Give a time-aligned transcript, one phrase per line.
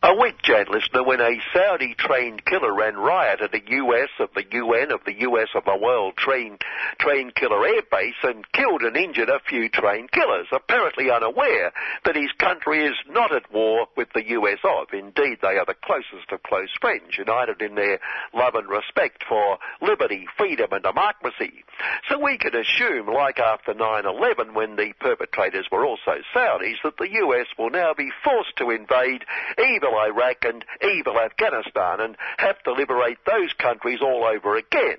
[0.06, 4.28] A week, Jan listener, when a Saudi trained killer ran riot at the US of
[4.34, 6.60] the UN of the US of the world trained
[6.98, 11.72] trained killer airbase and killed and injured a few trained killers, apparently unaware
[12.04, 14.92] that his country is not at war with the US of.
[14.92, 17.98] Indeed, they are the closest of close friends, united in their
[18.34, 21.64] love and respect for liberty, freedom and democracy.
[22.10, 27.10] So we can assume, like after 9-11 when the perpetrators were also Saudis, that the
[27.10, 29.24] US will now be forced to invade
[29.58, 34.98] evil Iraq and evil Afghanistan and have to liberate those countries all over again,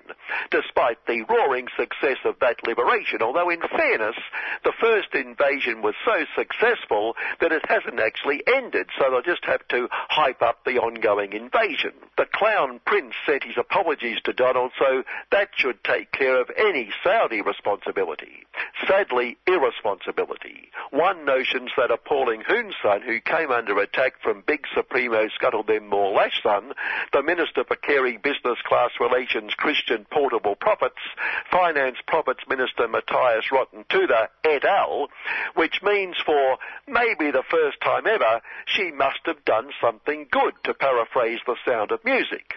[0.52, 3.22] despite the roaring success of that liberation.
[3.22, 4.16] Although in fairness,
[4.64, 9.68] the first invasion was so successful that it hasn't actually ended, so they'll just have
[9.70, 11.92] to hype up the ongoing invasion.
[12.18, 16.90] The Clown Prince sent his apologies to Donald, so that should take care of any
[17.04, 18.46] Saudi responsibility.
[18.88, 20.70] Sadly, irresponsibility.
[20.92, 26.72] One notions that appalling Hun Sen, who came under attack from big Supremo Scuttlebeam Lashson,
[27.12, 31.02] the Minister for Caring Business Class Relations Christian Portable Profits,
[31.50, 35.08] Finance Profits Minister Matthias Rotten-Tudor et al.,
[35.56, 36.58] which means for
[36.88, 41.92] maybe the first time ever, she must have done something good, to paraphrase the sound
[41.92, 42.54] of music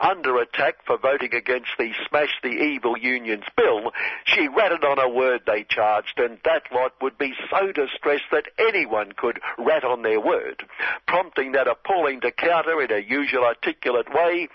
[0.00, 3.92] under attack for voting against the Smash the Evil Unions bill,
[4.24, 8.48] she ratted on a word they charged, and that lot would be so distressed that
[8.58, 10.64] anyone could rat on their word,
[11.06, 14.48] prompting that appalling to counter in a usual articulate way,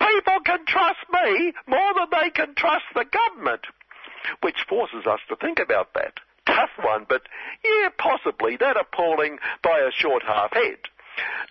[0.00, 3.62] people can trust me more than they can trust the government.
[4.42, 6.14] Which forces us to think about that.
[6.46, 7.22] Tough one, but
[7.64, 10.78] yeah, possibly that appalling by a short half head.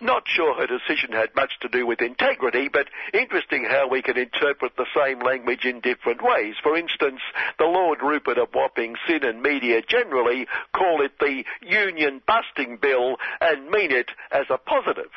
[0.00, 4.16] Not sure her decision had much to do with integrity, but interesting how we can
[4.16, 6.54] interpret the same language in different ways.
[6.62, 7.20] For instance,
[7.58, 13.16] the Lord Rupert of Wapping Sin and media generally call it the union busting bill
[13.40, 15.10] and mean it as a positive.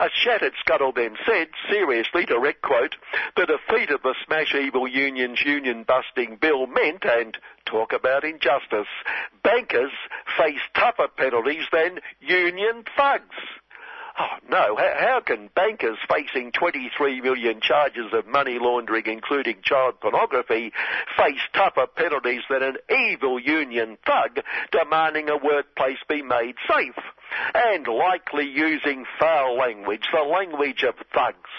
[0.00, 2.96] A shattered scuttle then said, seriously, direct quote,
[3.36, 7.36] the defeat of the Smash Evil Union's union busting bill meant, and
[7.66, 8.88] talk about injustice,
[9.42, 9.92] bankers
[10.38, 13.36] face tougher penalties than union thugs.
[14.18, 20.72] Oh no, how can bankers facing 23 million charges of money laundering including child pornography
[21.18, 26.96] face tougher penalties than an evil union thug demanding a workplace be made safe?
[27.54, 31.50] And likely using foul language, the language of thugs.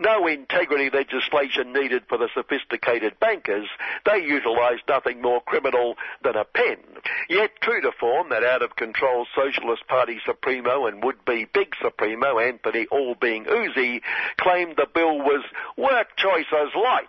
[0.00, 3.68] No integrity legislation needed for the sophisticated bankers.
[4.04, 6.78] They utilised nothing more criminal than a pen.
[7.28, 13.44] Yet, true to form, that out-of-control Socialist Party Supremo and would-be Big Supremo, Anthony All-Being
[13.44, 14.00] Uzi,
[14.38, 15.44] claimed the bill was
[15.76, 17.06] work choices light,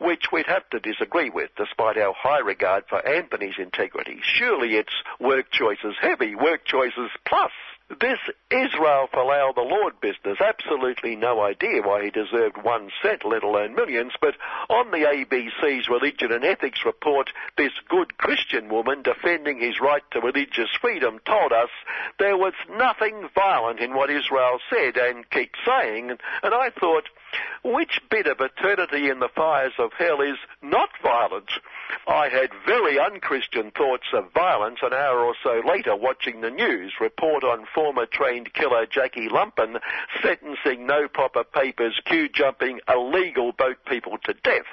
[0.00, 4.20] which we'd have to disagree with, despite our high regard for Anthony's integrity.
[4.22, 7.43] Surely it's work choices heavy, work choices plus.
[8.00, 8.18] This
[8.50, 13.74] Israel Folau the Lord business, absolutely no idea why he deserved one cent, let alone
[13.74, 14.34] millions, but
[14.68, 20.20] on the ABC's Religion and Ethics report, this good Christian woman defending his right to
[20.20, 21.70] religious freedom told us
[22.18, 27.08] there was nothing violent in what Israel said and keeps saying, and I thought,
[27.62, 31.50] which bit of eternity in the fires of hell is not violent?
[32.06, 36.92] I had very unchristian thoughts of violence an hour or so later watching the news
[37.00, 39.80] report on former trained killer Jackie Lumpen
[40.22, 44.66] sentencing no proper papers, queue jumping illegal boat people to death.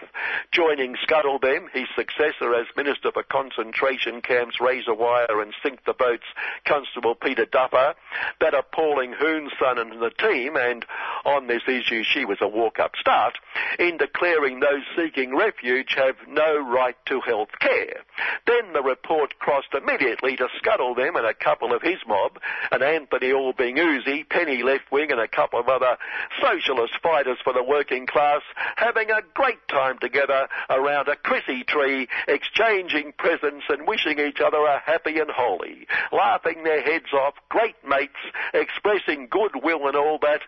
[0.51, 6.25] Joining Scuttlebeam, his successor as Minister for Concentration Camps, Razor Wire and Sink the Boats,
[6.65, 7.95] Constable Peter Duffer,
[8.39, 10.85] that appalling Hoon son and the team, and
[11.25, 13.38] on this issue she was a walk-up start
[13.80, 18.01] in declaring those seeking refuge have no right to health care.
[18.48, 22.39] Then the report crossed immediately to scuttle them and a couple of his mob,
[22.71, 25.98] and Anthony Albanese, Penny Left Wing, and a couple of other
[26.42, 28.42] socialist fighters for the working class
[28.75, 34.57] having a great time together around a Chrissy tree, exchanging presents and wishing each other
[34.57, 38.13] a happy and holy, laughing their heads off, great mates,
[38.53, 40.42] expressing goodwill and all that,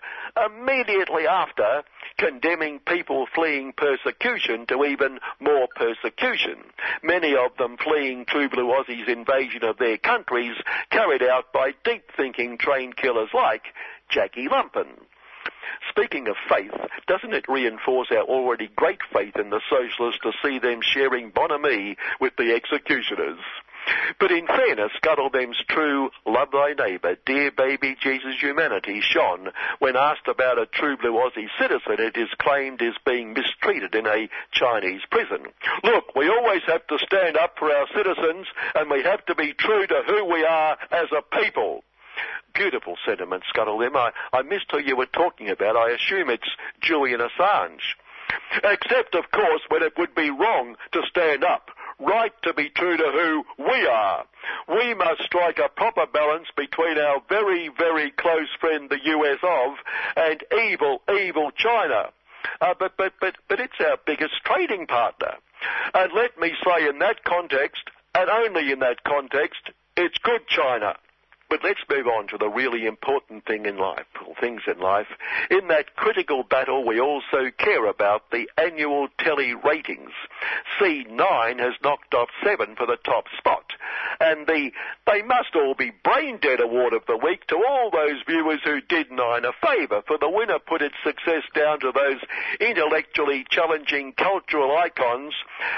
[0.46, 1.84] immediately after
[2.18, 6.58] condemning people fleeing persecution to even more persecution,
[7.02, 10.56] many of them fleeing True Blue Aussies' invasion of their countries
[10.90, 13.64] carried out by deep-thinking trained killers like
[14.10, 14.88] Jackie Lumpen.
[15.90, 16.72] Speaking of faith,
[17.08, 21.98] doesn't it reinforce our already great faith in the socialists to see them sharing bonhomie
[22.20, 23.40] with the executioners?
[24.20, 29.50] But in fairness, Scuttlebem's true love thy neighbour, dear baby Jesus humanity shone
[29.80, 34.08] when asked about a true blue Aussie citizen it is claimed is being mistreated in
[34.08, 35.48] a Chinese prison.
[35.84, 39.54] Look, we always have to stand up for our citizens and we have to be
[39.54, 41.84] true to who we are as a people.
[42.54, 43.96] Beautiful sentiment, Scuttlebem.
[43.96, 45.76] I, I missed who you were talking about.
[45.76, 46.50] I assume it's
[46.82, 47.82] Julian Assange.
[48.64, 51.70] Except, of course, when it would be wrong to stand up
[52.00, 54.26] right to be true to who we are.
[54.68, 59.78] We must strike a proper balance between our very, very close friend, the US of,
[60.16, 62.12] and evil, evil China.
[62.62, 65.36] Uh, but, but, but, but it's our biggest trading partner.
[65.94, 67.84] And let me say in that context,
[68.16, 70.96] and only in that context, it's good China.
[71.54, 75.06] But let's move on to the really important thing in life, or things in life.
[75.52, 80.10] In that critical battle, we also care about the annual telly ratings.
[80.80, 83.66] C9 has knocked off 7 for the top spot.
[84.20, 84.72] And the
[85.06, 88.82] They Must All Be Brain Dead award of the week to all those viewers who
[88.82, 92.20] did 9 a favour, for the winner put its success down to those
[92.62, 95.36] intellectually challenging cultural icons,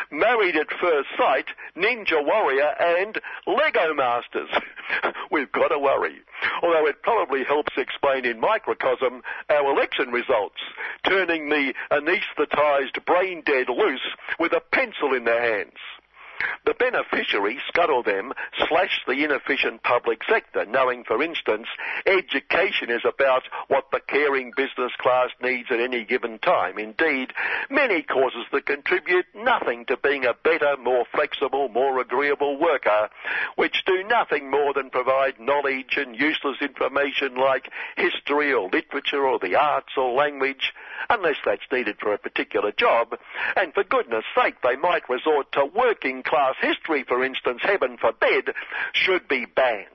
[0.09, 4.49] Married at First Sight, Ninja Warrior, and Lego Masters.
[5.31, 6.15] We've got to worry.
[6.61, 10.61] Although it probably helps explain in microcosm our election results,
[11.03, 14.07] turning the anaesthetised brain dead loose
[14.39, 15.77] with a pencil in their hands.
[16.65, 18.31] The beneficiary, Scuttlebem,
[18.67, 21.67] slash the inefficient public sector, knowing, for instance,
[22.05, 26.77] education is about what the caring business class needs at any given time.
[26.77, 27.33] Indeed,
[27.69, 33.09] many causes that contribute nothing to being a better, more flexible, more agreeable worker,
[33.55, 39.39] which do nothing more than provide knowledge and useless information like history or literature or
[39.39, 40.73] the arts or language,
[41.09, 43.15] unless that's needed for a particular job.
[43.55, 48.53] And for goodness sake, they might resort to working class history, for instance, heaven forbid,
[48.93, 49.89] should be banned.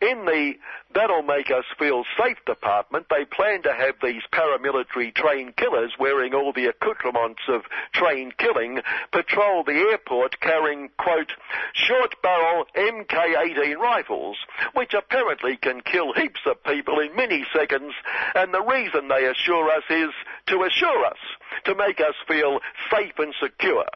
[0.00, 0.54] In the
[0.94, 6.34] That'll Make Us Feel Safe department, they plan to have these paramilitary trained killers wearing
[6.34, 8.80] all the accoutrements of trained killing
[9.10, 11.32] patrol the airport carrying, quote,
[11.74, 14.36] short barrel MK-18 rifles,
[14.74, 17.92] which apparently can kill heaps of people in milliseconds,
[18.36, 20.10] and the reason they assure us is
[20.46, 21.18] to assure us,
[21.64, 23.86] to make us feel safe and secure.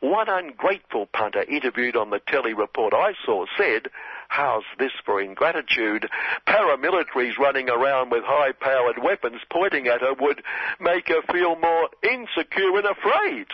[0.00, 3.88] One ungrateful punter interviewed on the telly report I saw said,
[4.28, 6.08] How's this for ingratitude?
[6.46, 10.42] Paramilitaries running around with high powered weapons pointing at her would
[10.78, 13.46] make her feel more insecure and afraid.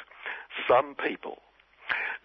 [0.68, 1.38] Some people.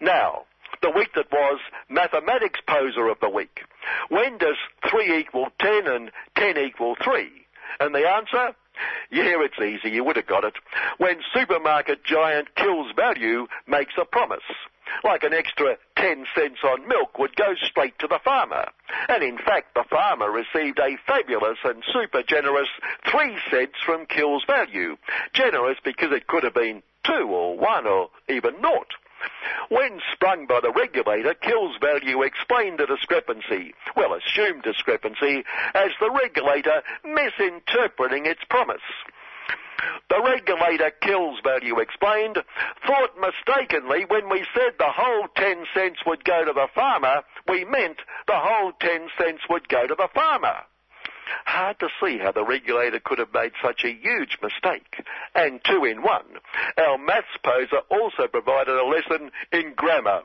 [0.00, 0.42] Now,
[0.82, 3.60] the week that was mathematics poser of the week.
[4.08, 4.56] When does
[4.90, 7.30] 3 equal 10 and 10 equal 3?
[7.80, 8.54] And the answer?
[9.10, 9.94] Yeah, it's easy.
[9.94, 10.54] You would have got it.
[10.98, 14.40] When supermarket giant Kills Value makes a promise.
[15.04, 18.66] Like an extra 10 cents on milk would go straight to the farmer.
[19.08, 22.68] And in fact, the farmer received a fabulous and super generous
[23.10, 24.96] 3 cents from Kills Value.
[25.32, 28.94] Generous because it could have been 2 or 1 or even naught.
[29.68, 36.10] When sprung by the regulator, Kills Value explained the discrepancy, well, assumed discrepancy, as the
[36.10, 38.82] regulator misinterpreting its promise.
[40.08, 42.38] The regulator Kills Value explained,
[42.86, 47.64] thought mistakenly when we said the whole 10 cents would go to the farmer, we
[47.64, 50.62] meant the whole 10 cents would go to the farmer.
[51.44, 55.04] Hard to see how the regulator could have made such a huge mistake.
[55.34, 56.24] And two in one.
[56.78, 60.22] Our maths poser also provided a lesson in grammar.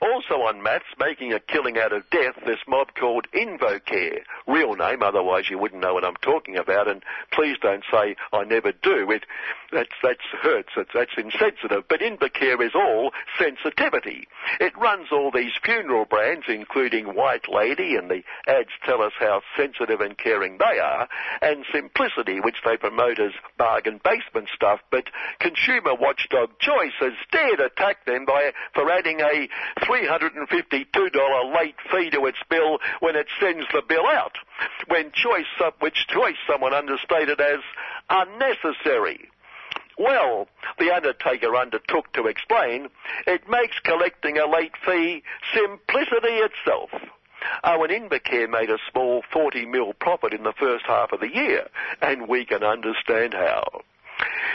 [0.00, 4.20] Also on maths, making a killing out of death, this mob called Invocare.
[4.46, 7.02] Real name, otherwise you wouldn't know what I'm talking about, and
[7.32, 9.10] please don't say I never do.
[9.10, 9.24] It,
[9.72, 14.26] that's, that's hurts, that's, that's insensitive, but Invocare is all sensitivity.
[14.58, 19.42] It runs all these funeral brands, including White Lady, and the ads tell us how
[19.56, 21.08] sensitive and caring they are,
[21.42, 25.04] and Simplicity, which they promote as bargain basement stuff, but
[25.40, 29.48] consumer watchdog Choice has dared attack them by, for adding a
[29.90, 34.36] $352 late fee to its bill when it sends the bill out,
[34.86, 37.60] when choice, uh, which choice someone understated as
[38.08, 39.28] unnecessary.
[39.98, 42.88] Well, the undertaker undertook to explain,
[43.26, 45.22] it makes collecting a late fee
[45.54, 46.90] simplicity itself.
[47.64, 51.68] And Invocare made a small 40 mil profit in the first half of the year,
[52.00, 53.82] and we can understand how.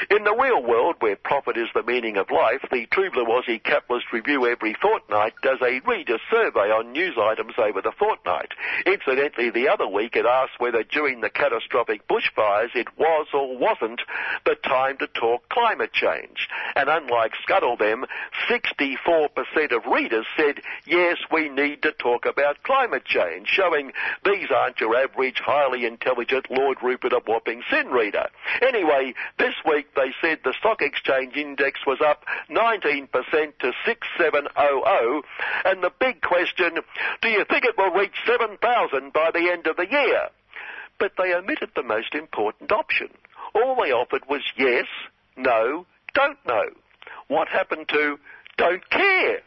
[0.10, 2.88] In the real world, where profit is the meaning of life, the
[3.36, 8.52] Aussie Capitalist Review every fortnight does a reader survey on news items over the fortnight.
[8.86, 14.02] Incidentally, the other week it asked whether during the catastrophic bushfires it was or wasn't
[14.46, 16.48] the time to talk climate change.
[16.76, 18.06] And unlike Scuttle them,
[18.50, 19.30] 64%
[19.72, 23.92] of readers said, yes, we need to talk about climate change, showing
[24.24, 28.28] these aren't your average highly intelligent Lord Rupert of Wapping Sin reader.
[28.62, 35.24] Anyway, this week they said the stock exchange index was up 19% to 6700
[35.66, 36.76] and the big question,
[37.22, 40.30] do you think it will reach 7,000 by the end of the year?
[41.00, 43.10] But they omitted the most important option.
[43.54, 44.86] All they offered was yes,
[45.36, 46.70] no, don't know.
[47.28, 48.18] What happened to
[48.58, 49.42] don't care?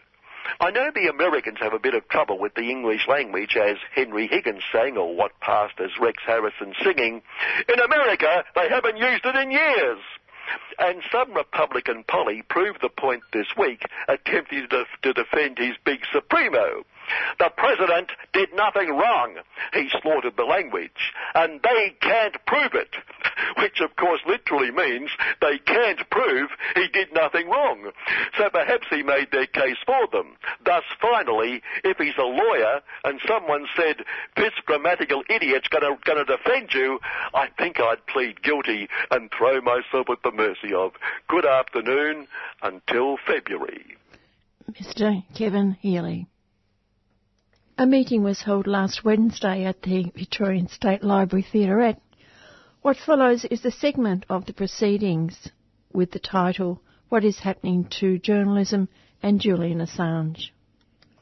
[0.60, 4.26] I know the Americans have a bit of trouble with the English language, as Henry
[4.26, 7.22] Higgins sang, or what passed as Rex Harrison singing.
[7.68, 9.98] In America, they haven't used it in years.
[10.78, 16.00] And some Republican Polly proved the point this week, attempting to, to defend his big
[16.12, 16.84] Supremo.
[17.38, 19.36] The president did nothing wrong.
[19.72, 21.12] He slaughtered the language.
[21.34, 22.94] And they can't prove it.
[23.58, 25.10] Which of course literally means
[25.40, 27.90] they can't prove he did nothing wrong.
[28.36, 30.36] So perhaps he made their case for them.
[30.64, 34.04] Thus finally, if he's a lawyer and someone said,
[34.36, 36.98] this grammatical idiot's gonna, gonna defend you,
[37.34, 40.92] I think I'd plead guilty and throw myself at the mercy of.
[41.28, 42.26] Good afternoon
[42.62, 43.96] until February.
[44.72, 45.22] Mr.
[45.34, 46.26] Kevin Healy.
[47.80, 52.00] A meeting was held last Wednesday at the Victorian State Library Theaterette.
[52.82, 55.50] What follows is a segment of the proceedings
[55.92, 58.88] with the title What is Happening to Journalism
[59.22, 60.50] and Julian Assange.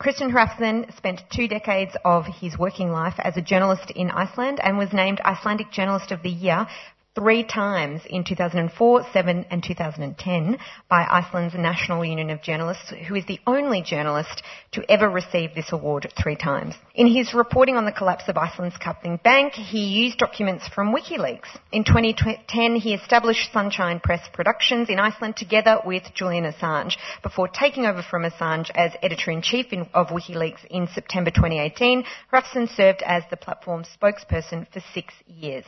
[0.01, 4.79] Kristinn Hrafnsson spent two decades of his working life as a journalist in Iceland and
[4.79, 6.67] was named Icelandic Journalist of the Year
[7.17, 10.59] three times in 2004, 7 and 2010
[10.89, 14.43] by Iceland's National Union of Journalists, who is the only journalist
[14.73, 16.75] to ever receive this award three times.
[16.95, 21.49] In his reporting on the collapse of Iceland's Kaupthing bank, he used documents from WikiLeaks.
[21.73, 27.87] In 2010, he established Sunshine Press Productions in Iceland together with Julian Assange before taking
[27.87, 32.05] over from Assange as editor-in-chief of WikiLeaks in September 2018.
[32.31, 35.65] Hrafnsson served as the platform's spokesperson for six years.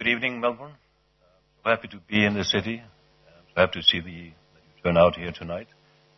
[0.00, 0.72] Good evening, Melbourne.
[0.72, 1.26] Uh,
[1.62, 2.80] so happy to be in the city.
[2.80, 4.32] Uh, so happy to see the, you
[4.82, 5.66] turn out here tonight.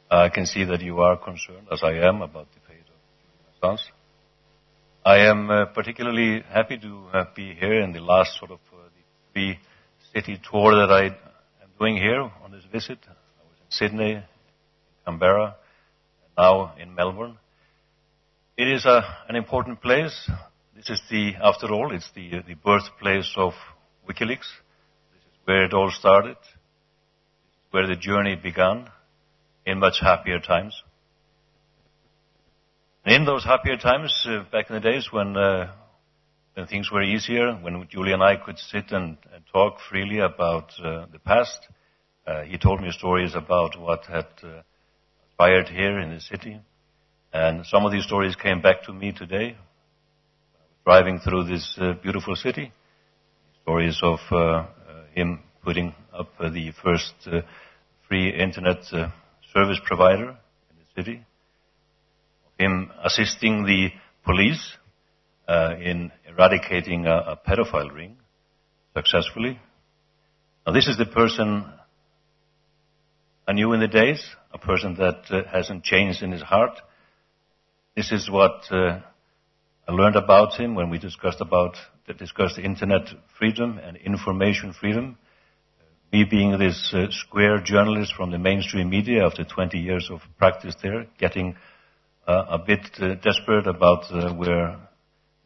[0.09, 3.61] Uh, I can see that you are concerned, as I am, about the fate of
[3.61, 3.83] Julian Assange.
[5.05, 8.85] I am uh, particularly happy to uh, be here in the last sort of uh,
[8.95, 9.59] the three
[10.15, 12.99] city tour that I am doing here on this visit.
[13.09, 13.11] I
[13.49, 14.23] was in Sydney,
[15.05, 15.57] Canberra,
[16.21, 17.37] and now in Melbourne.
[18.57, 20.31] It is a, an important place.
[20.75, 23.53] This is the, after all, it's the, the birthplace of
[24.09, 24.49] WikiLeaks.
[25.13, 26.37] This is where it all started.
[27.71, 28.89] Where the journey began
[29.67, 30.83] in much happier times.
[33.05, 35.73] And in those happier times, uh, back in the days when, uh,
[36.55, 40.73] when things were easier, when Julie and I could sit and, and talk freely about
[40.83, 41.69] uh, the past,
[42.27, 44.63] uh, he told me stories about what had uh,
[45.27, 46.61] inspired here in the city.
[47.33, 49.57] And some of these stories came back to me today,
[50.85, 52.73] driving through this uh, beautiful city
[53.63, 54.67] stories of uh, uh,
[55.15, 57.15] him putting up uh, the first
[58.09, 58.83] free internet
[59.53, 60.31] service provider
[60.71, 61.25] in the city,
[62.59, 63.91] him assisting the
[64.25, 64.77] police
[65.49, 68.17] in eradicating a, a, pedophile ring
[68.97, 69.59] successfully.
[70.67, 71.65] Now, this is the person
[73.47, 76.81] I knew in the days, a person that uh, hasn't changed in his heart.
[77.97, 79.01] This is what uh,
[79.93, 81.77] I learned about him when we discussed about
[82.19, 83.09] discussed internet
[83.39, 85.19] freedom and information freedom.
[86.11, 90.75] Me being this uh, square journalist from the mainstream media after 20 years of practice
[90.83, 91.57] there, getting
[92.27, 94.79] uh, a bit uh, desperate about uh, where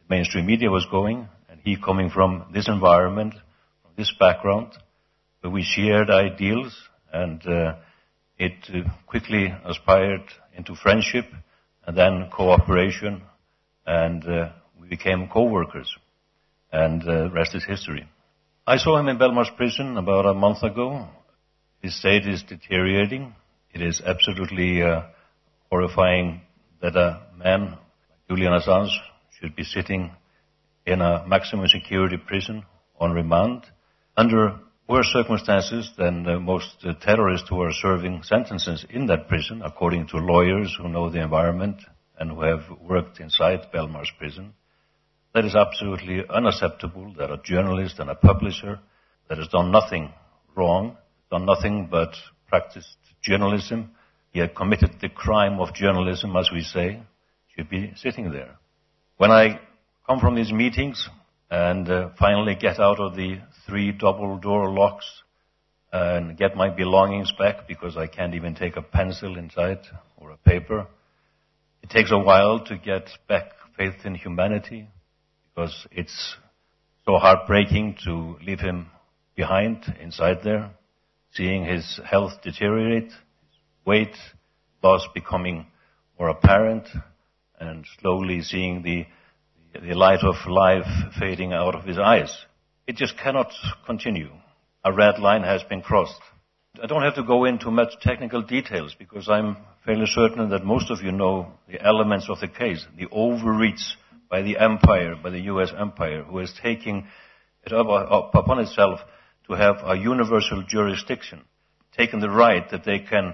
[0.09, 3.33] mainstream media was going, and he coming from this environment,
[3.81, 4.71] from this background,
[5.41, 6.73] but we shared ideals,
[7.11, 7.75] and uh,
[8.39, 10.23] it uh, quickly aspired
[10.55, 11.25] into friendship,
[11.85, 13.23] and then cooperation,
[13.87, 15.95] and uh, we became co-workers,
[16.71, 18.05] and uh, rest is history.
[18.67, 21.07] I saw him in Belmarsh prison about a month ago.
[21.81, 23.33] His state is deteriorating.
[23.73, 25.03] It is absolutely uh,
[25.71, 26.41] horrifying
[26.81, 28.91] that a man like Julian Assange
[29.39, 30.11] should be sitting
[30.85, 32.65] in a maximum security prison
[32.99, 33.63] on remand
[34.17, 39.61] under worse circumstances than uh, most uh, terrorists who are serving sentences in that prison,
[39.63, 41.81] according to lawyers who know the environment
[42.19, 44.53] and who have worked inside Belmarsh prison.
[45.33, 48.79] That is absolutely unacceptable that a journalist and a publisher
[49.29, 50.13] that has done nothing
[50.55, 50.97] wrong,
[51.29, 52.15] done nothing but
[52.47, 53.91] practiced journalism,
[54.31, 57.01] he had committed the crime of journalism, as we say,
[57.55, 58.55] should be sitting there.
[59.17, 59.59] When I
[60.05, 61.09] come from these meetings
[61.49, 65.05] and uh, finally get out of the three double door locks
[65.91, 69.79] and get my belongings back because I can't even take a pencil inside
[70.17, 70.87] or a paper,
[71.83, 74.87] it takes a while to get back faith in humanity
[75.53, 76.35] because it's
[77.05, 78.87] so heartbreaking to leave him
[79.35, 80.71] behind inside there,
[81.31, 83.11] seeing his health deteriorate,
[83.85, 84.15] weight
[84.83, 85.67] loss becoming
[86.19, 86.87] more apparent,
[87.59, 89.05] and slowly seeing the,
[89.79, 90.85] the light of life
[91.19, 92.35] fading out of his eyes.
[92.87, 93.51] It just cannot
[93.85, 94.31] continue.
[94.83, 96.21] A red line has been crossed.
[96.81, 100.91] I don't have to go into much technical details because I'm fairly certain that most
[100.91, 103.95] of you know the elements of the case, the overreach
[104.29, 107.07] by the empire, by the US empire, who is taking
[107.65, 108.99] it up uh, upon itself
[109.47, 111.41] to have a universal jurisdiction,
[111.95, 113.33] taking the right that they can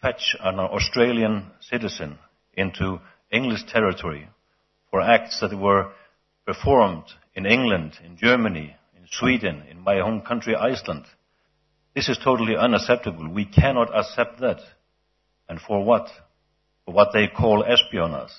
[0.00, 2.18] fetch an Australian citizen
[2.54, 3.00] into
[3.30, 4.28] English territory
[4.90, 5.92] for acts that were
[6.46, 11.04] performed in England, in Germany, in Sweden, in my home country, Iceland.
[11.94, 13.28] This is totally unacceptable.
[13.28, 14.60] We cannot accept that.
[15.48, 16.08] And for what?
[16.84, 18.30] For what they call espionage.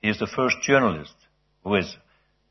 [0.00, 1.14] He is the first journalist
[1.64, 1.96] who is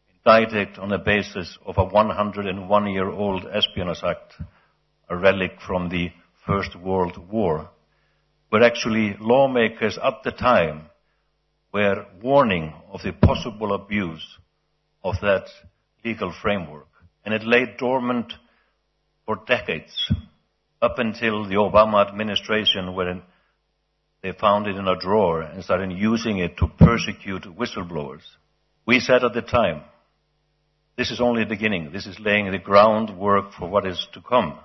[0.09, 4.33] indicted on the basis of a 101 year old Espionage Act,
[5.09, 6.11] a relic from the
[6.45, 7.69] First World War,
[8.49, 10.89] where actually lawmakers at the time
[11.73, 14.37] were warning of the possible abuse
[15.03, 15.47] of that
[16.03, 16.87] legal framework.
[17.25, 18.33] And it lay dormant
[19.27, 20.11] for decades,
[20.81, 23.21] up until the Obama administration when
[24.23, 28.23] they found it in a drawer and started using it to persecute whistleblowers.
[28.85, 29.83] We said at the time,
[30.97, 31.91] this is only the beginning.
[31.91, 34.57] This is laying the groundwork for what is to come.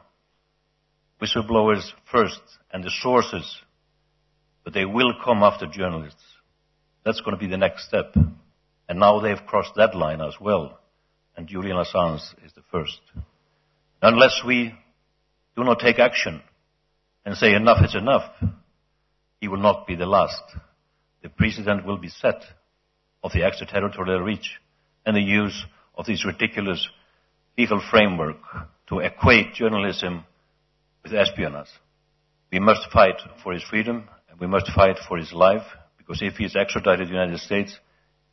[1.21, 2.41] Whistleblowers first
[2.73, 3.59] and the sources,
[4.63, 6.23] but they will come after journalists.
[7.05, 8.15] That's going to be the next step.
[8.89, 10.79] And now they've crossed that line as well.
[11.37, 13.01] And Julian Assange is the first.
[14.03, 14.75] Unless we
[15.57, 16.43] do not take action
[17.25, 18.29] and say enough is enough,
[19.41, 20.43] he will not be the last.
[21.23, 22.43] The precedent will be set
[23.23, 24.59] of the extraterritorial reach
[25.07, 26.89] and the use of this ridiculous
[27.57, 28.39] legal framework
[28.89, 30.25] to equate journalism
[31.05, 31.69] with espionage.
[32.51, 35.63] We must fight for his freedom and we must fight for his life
[35.97, 37.79] because if he is extradited to the United States,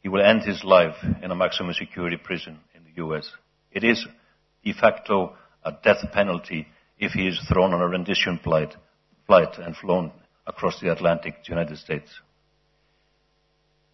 [0.01, 3.31] he will end his life in a maximum security prison in the US.
[3.71, 4.03] It is
[4.63, 6.67] de facto a death penalty
[6.97, 8.75] if he is thrown on a rendition flight,
[9.27, 10.11] flight and flown
[10.45, 12.09] across the Atlantic to the United States.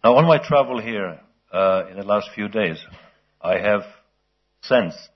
[0.02, 1.20] Now, on my travel here
[1.52, 2.78] uh, in the last few days,
[3.40, 3.82] I have
[4.62, 5.10] sensed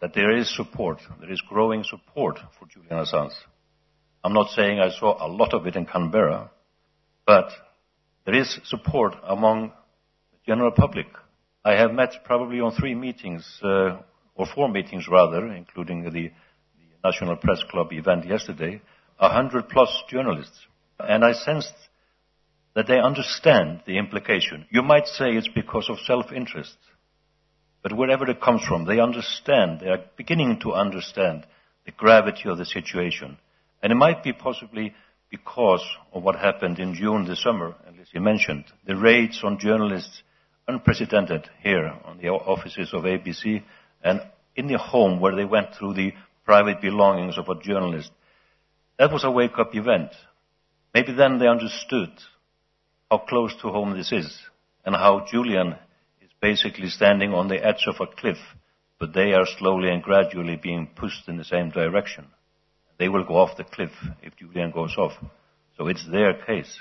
[0.00, 3.34] that there is support, there is growing support for Julian Assange.
[4.24, 6.50] I'm not saying I saw a lot of it in Canberra,
[7.26, 7.50] but
[8.24, 9.72] there is support among
[10.32, 11.06] the general public.
[11.64, 13.98] I have met probably on three meetings, uh,
[14.42, 16.30] or four meetings rather, including the, the
[17.04, 18.82] National Press Club event yesterday,
[19.20, 20.66] a hundred plus journalists.
[20.98, 21.72] And I sensed
[22.74, 24.66] that they understand the implication.
[24.70, 26.76] You might say it's because of self-interest,
[27.82, 31.46] but wherever it comes from, they understand, they are beginning to understand
[31.86, 33.38] the gravity of the situation.
[33.80, 34.92] And it might be possibly
[35.30, 40.22] because of what happened in June this summer, as you mentioned, the raids on journalists,
[40.66, 43.62] unprecedented here on the offices of ABC
[44.02, 44.20] and
[44.56, 46.12] in the home where they went through the
[46.44, 48.10] private belongings of a journalist.
[48.98, 50.10] That was a wake-up event.
[50.94, 52.10] Maybe then they understood
[53.10, 54.38] how close to home this is
[54.84, 55.76] and how Julian
[56.20, 58.38] is basically standing on the edge of a cliff,
[58.98, 62.26] but they are slowly and gradually being pushed in the same direction.
[62.98, 65.12] They will go off the cliff if Julian goes off.
[65.78, 66.78] So it's their case.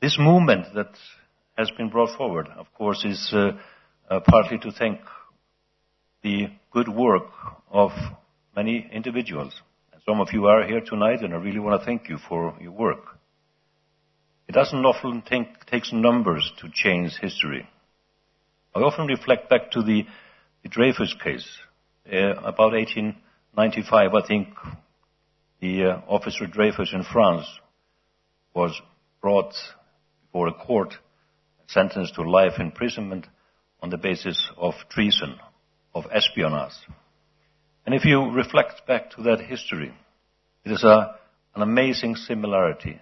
[0.00, 0.92] This movement that
[1.56, 3.52] has been brought forward, of course, is uh,
[4.10, 5.00] uh, partly to thank
[6.22, 7.26] the good work
[7.70, 7.90] of
[8.54, 9.60] many individuals.
[9.92, 12.56] And some of you are here tonight, and I really want to thank you for
[12.60, 13.18] your work.
[14.48, 17.66] It doesn't often take, numbers to change history.
[18.74, 20.04] I often reflect back to the,
[20.62, 21.48] the Dreyfus case.
[22.06, 24.48] Uh, about 1895, I think
[25.60, 27.46] the uh, officer Dreyfus in France
[28.54, 28.78] was
[29.20, 29.54] brought
[30.26, 30.94] before a court
[31.68, 33.26] sentenced to life imprisonment
[33.80, 35.36] on the basis of treason,
[35.94, 36.72] of espionage.
[37.84, 39.92] And if you reflect back to that history,
[40.64, 41.16] it is a,
[41.54, 43.00] an amazing similarity.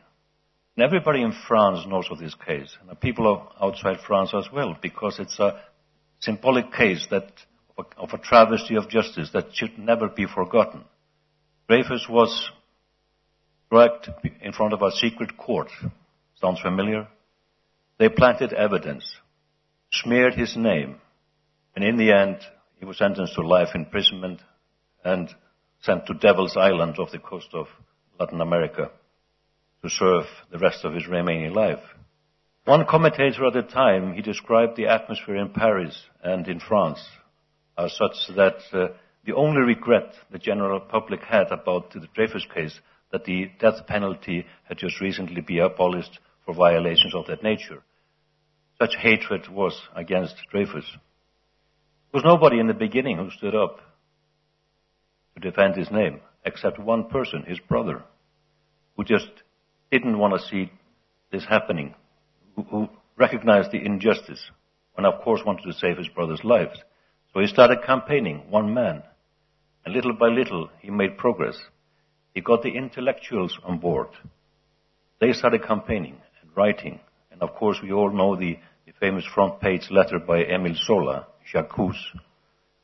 [0.76, 4.76] And everybody in France knows of this case, and the people outside France as well,
[4.80, 5.60] because it's a
[6.20, 7.30] symbolic case that,
[7.76, 10.84] of, a, of a travesty of justice that should never be forgotten.
[11.68, 12.50] Dreyfus was
[13.70, 14.08] dragged
[14.40, 15.68] in front of a secret court.
[16.40, 17.06] Sounds familiar?
[17.98, 19.04] They planted evidence,
[19.92, 20.96] smeared his name,
[21.76, 22.38] and in the end,
[22.80, 24.40] he was sentenced to life imprisonment
[25.04, 25.28] and
[25.82, 27.66] sent to Devil's Island off the coast of
[28.18, 28.90] Latin America
[29.82, 31.82] to serve the rest of his remaining life.
[32.64, 37.00] One commentator at the time, he described the atmosphere in Paris and in France
[37.78, 38.88] as such that uh,
[39.24, 42.78] the only regret the general public had about the Dreyfus case
[43.12, 47.82] that the death penalty had just recently been abolished for violations of that nature
[48.80, 50.86] such hatred was against Dreyfus.
[52.12, 53.78] There was nobody in the beginning who stood up
[55.34, 58.02] to defend his name, except one person, his brother,
[58.96, 59.30] who just
[59.92, 60.72] didn't want to see
[61.30, 61.94] this happening,
[62.56, 64.50] who, who recognized the injustice,
[64.96, 66.72] and of course wanted to save his brother's life.
[67.32, 69.04] So he started campaigning, one man.
[69.84, 71.56] And little by little, he made progress.
[72.34, 74.08] He got the intellectuals on board.
[75.20, 77.00] They started campaigning and writing.
[77.30, 78.58] And of course, we all know the
[78.90, 81.98] the famous front page letter by Emile Zola, J'accuse,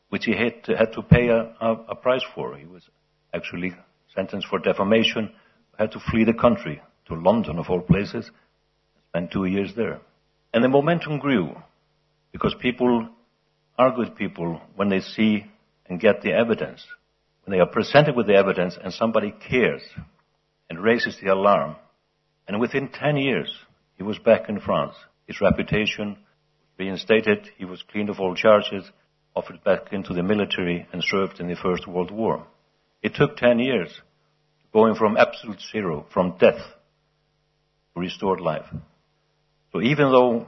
[0.09, 2.57] which he had to, had to pay a, a, a, price for.
[2.57, 2.83] He was
[3.35, 3.74] actually
[4.14, 5.33] sentenced for defamation,
[5.79, 8.31] had to flee the country to London, of all places,
[9.11, 10.00] spent two years there.
[10.52, 11.55] And the momentum grew
[12.33, 13.09] because people
[13.79, 15.44] are good people when they see
[15.88, 16.85] and get the evidence.
[17.44, 19.83] When they are presented with the evidence and somebody cares
[20.68, 21.76] and raises the alarm.
[22.48, 23.55] And within 10 years,
[23.96, 24.94] he was back in France.
[25.26, 26.16] His reputation
[26.78, 27.48] reinstated.
[27.56, 28.90] He was cleaned of all charges,
[29.34, 32.46] offered back into the military, and served in the First World War.
[33.02, 34.00] It took 10 years,
[34.72, 36.60] going from absolute zero, from death,
[37.94, 38.66] to restored life.
[39.72, 40.46] So even though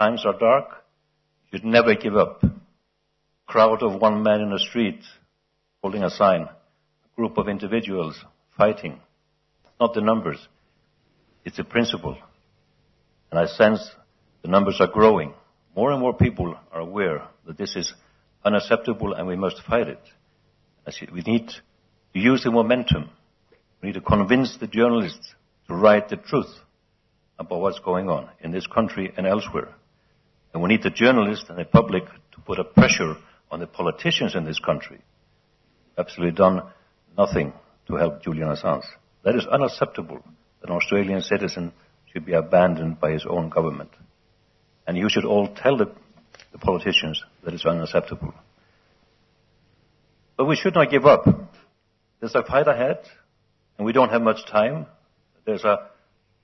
[0.00, 0.84] times are dark,
[1.50, 2.42] you should never give up.
[3.46, 5.00] Crowd of one man in the street
[5.82, 8.22] holding a sign, a group of individuals
[8.56, 9.00] fighting.
[9.62, 10.48] It's not the numbers,
[11.44, 12.18] it's the principle.
[13.30, 13.88] And I sense
[14.46, 15.34] the numbers are growing.
[15.74, 17.92] More and more people are aware that this is
[18.44, 19.98] unacceptable and we must fight it.
[21.12, 23.10] We need to use the momentum.
[23.82, 25.34] We need to convince the journalists
[25.66, 26.54] to write the truth
[27.40, 29.74] about what's going on in this country and elsewhere.
[30.54, 33.16] And we need the journalists and the public to put a pressure
[33.50, 35.00] on the politicians in this country.
[35.98, 36.62] Absolutely done
[37.18, 37.52] nothing
[37.88, 38.86] to help Julian Assange.
[39.24, 40.22] That is unacceptable
[40.60, 41.72] that an Australian citizen
[42.12, 43.90] should be abandoned by his own government.
[44.86, 45.90] And you should all tell the,
[46.52, 48.34] the politicians that it's unacceptable.
[50.36, 51.24] But we should not give up.
[52.20, 52.98] There's a fight ahead,
[53.78, 54.86] and we don't have much time.
[55.44, 55.88] There's a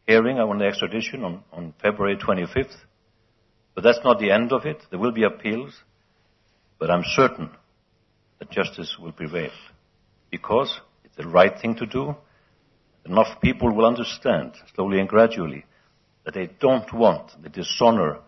[0.06, 2.74] hearing on the extradition on, on February 25th.
[3.74, 4.82] But that's not the end of it.
[4.90, 5.74] There will be appeals.
[6.78, 7.50] But I'm certain
[8.38, 9.50] that justice will prevail.
[10.30, 12.16] Because it's the right thing to do
[13.04, 15.64] enough people will understand, slowly and gradually,
[16.24, 18.18] that they don't want the dishonor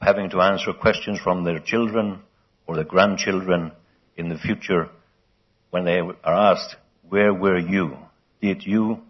[0.00, 2.20] having to answer questions from their children
[2.66, 3.72] or their grandchildren
[4.16, 4.88] in the future
[5.70, 6.76] when they are asked,
[7.08, 7.96] where were you?
[8.40, 9.02] Did you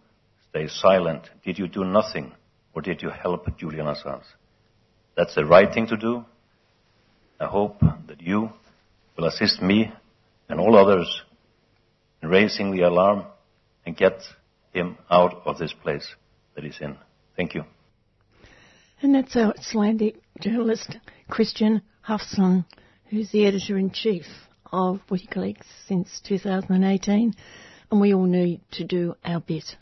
[0.49, 1.29] stay silent?
[1.44, 2.33] Did you do nothing?
[2.75, 4.25] Or did you help Julian Assange?
[5.16, 6.25] That's the right thing to do.
[7.40, 8.51] I hope that you
[9.16, 9.92] will assist me
[10.49, 11.23] and all others
[12.23, 13.25] in raising the alarm
[13.85, 14.20] and get
[14.73, 16.14] him out of this place
[16.55, 16.97] that he's in.
[17.37, 17.64] Thank you.
[19.05, 20.97] And that's our Icelandic journalist,
[21.31, 22.64] Kristinn Hrafnsson,
[23.11, 24.25] who's the editor in chief
[24.73, 27.35] of WikiLeaks since 2018.
[27.90, 29.77] And we all need to do our bit.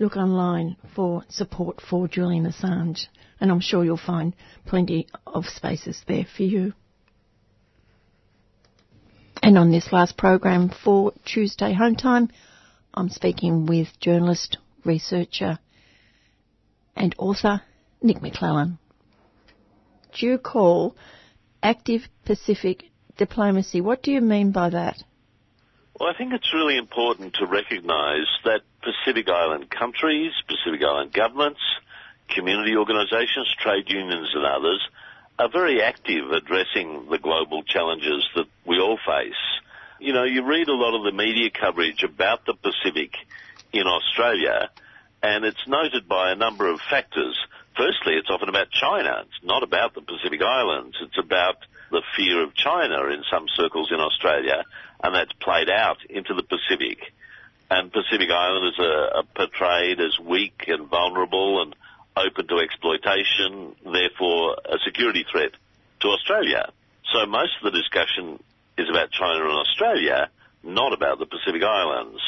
[0.00, 3.06] Look online for support for Julian Assange,
[3.38, 4.34] and I'm sure you'll find
[4.66, 6.72] plenty of spaces there for you.
[9.44, 12.30] And on this last program for Tuesday home time,
[12.92, 15.60] I'm speaking with journalist, researcher,
[16.96, 17.62] and author
[18.02, 18.78] Nick Maclellan.
[20.14, 20.96] Do you call
[21.62, 22.84] active Pacific
[23.16, 23.80] diplomacy?
[23.80, 25.02] What do you mean by that?
[25.98, 31.60] Well, I think it's really important to recognise that Pacific Island countries, Pacific Island governments,
[32.34, 34.80] community organisations, trade unions and others
[35.38, 39.40] are very active addressing the global challenges that we all face.
[39.98, 43.12] You know, you read a lot of the media coverage about the Pacific
[43.72, 44.70] in Australia
[45.22, 47.38] and it's noted by a number of factors.
[47.76, 49.24] Firstly, it's often about China.
[49.26, 50.96] It's not about the Pacific Islands.
[51.02, 51.56] It's about
[51.90, 54.64] the fear of China in some circles in Australia,
[55.02, 57.12] and that's played out into the Pacific.
[57.70, 61.74] And Pacific Islanders are, are portrayed as weak and vulnerable and
[62.16, 65.52] open to exploitation, therefore a security threat
[66.00, 66.70] to Australia.
[67.12, 68.42] So most of the discussion
[68.76, 70.28] is about China and Australia,
[70.62, 72.20] not about the Pacific Islands.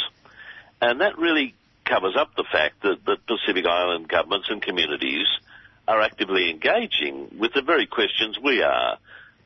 [0.81, 5.27] And that really covers up the fact that, that Pacific Island governments and communities
[5.87, 8.99] are actively engaging with the very questions we are.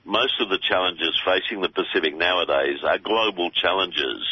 [0.05, 4.22] Most of the challenges facing the Pacific nowadays are global challenges,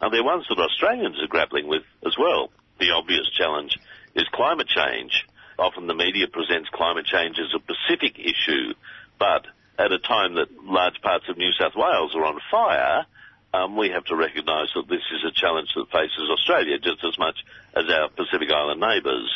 [0.00, 2.50] and they're ones that Australians are grappling with as well.
[2.80, 3.78] The obvious challenge
[4.14, 5.26] is climate change.
[5.58, 8.74] Often the media presents climate change as a Pacific issue,
[9.18, 9.46] but
[9.78, 13.06] at a time that large parts of New South Wales are on fire,
[13.52, 17.18] um, we have to recognise that this is a challenge that faces Australia just as
[17.18, 17.36] much
[17.74, 19.28] as our Pacific Island neighbours.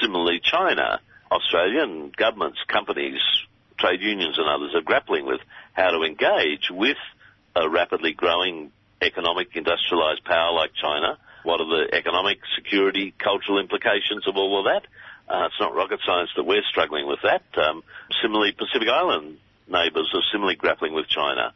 [0.00, 3.20] Similarly, China, Australian governments, companies,
[3.78, 5.40] trade unions and others are grappling with
[5.72, 6.98] how to engage with
[7.56, 8.70] a rapidly growing
[9.02, 11.18] economic industrialised power like China.
[11.42, 14.86] What are the economic, security, cultural implications of all of that?
[15.28, 17.42] Uh, it's not rocket science that we're struggling with that.
[17.56, 17.82] Um,
[18.22, 21.54] similarly, Pacific Island neighbours are similarly grappling with China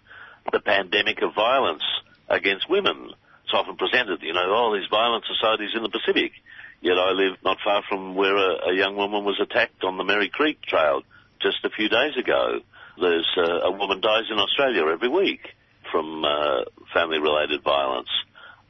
[0.52, 1.82] the pandemic of violence
[2.28, 3.10] against women.
[3.44, 6.32] It's often presented, you know, oh, these violent societies in the Pacific.
[6.80, 10.04] Yet I live not far from where a, a young woman was attacked on the
[10.04, 11.02] Merri Creek Trail
[11.40, 12.60] just a few days ago.
[13.00, 15.54] There's uh, a woman dies in Australia every week
[15.90, 18.08] from uh, family-related violence.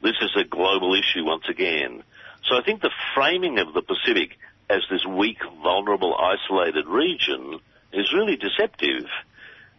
[0.01, 2.03] This is a global issue once again.
[2.47, 4.37] So I think the framing of the Pacific
[4.69, 7.59] as this weak, vulnerable, isolated region
[7.93, 9.05] is really deceptive.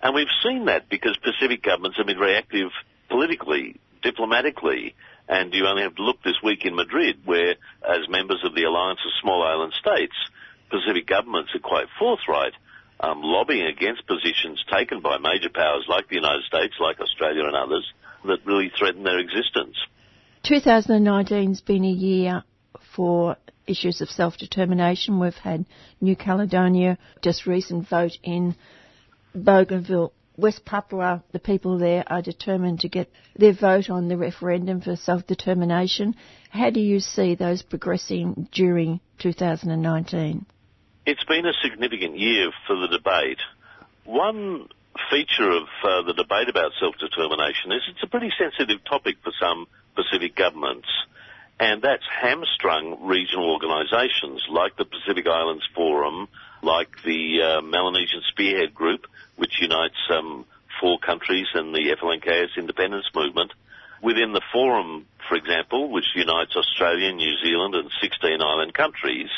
[0.02, 2.70] And we've seen that because Pacific governments have been very active
[3.08, 4.94] politically, diplomatically,
[5.28, 8.64] and you only have to look this week in Madrid where, as members of the
[8.64, 10.14] Alliance of Small Island States,
[10.70, 12.52] Pacific governments are quite forthright,
[13.00, 17.56] um, lobbying against positions taken by major powers like the United States, like Australia and
[17.56, 17.92] others,
[18.24, 19.76] that really threaten their existence.
[20.44, 22.44] 2019's been a year
[22.94, 25.18] for issues of self-determination.
[25.18, 25.66] We've had
[26.00, 28.54] New Caledonia, just recent vote in
[29.36, 34.80] Bougainville, West Papua, the people there are determined to get their vote on the referendum
[34.80, 36.14] for self-determination.
[36.50, 40.46] How do you see those progressing during 2019?
[41.06, 43.38] It's been a significant year for the debate.
[44.04, 44.68] One
[45.10, 49.66] feature of uh, the debate about self-determination is it's a pretty sensitive topic for some
[49.94, 50.88] Pacific governments,
[51.60, 56.28] and that's hamstrung regional organisations like the Pacific Islands Forum,
[56.62, 60.44] like the uh, Melanesian Spearhead Group, which unites um,
[60.80, 63.52] four countries and the FLNKS independence movement.
[64.02, 69.30] Within the forum, for example, which unites Australia, New Zealand and 16 island countries,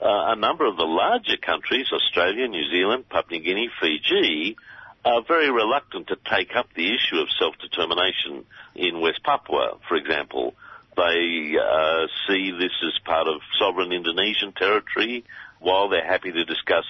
[0.00, 4.56] uh, a number of the larger countries, Australia, New Zealand, Papua New Guinea, Fiji,
[5.04, 8.44] are very reluctant to take up the issue of self-determination
[8.74, 10.54] in West Papua, for example.
[10.96, 15.24] They uh, see this as part of sovereign Indonesian territory,
[15.60, 16.84] while they're happy to discuss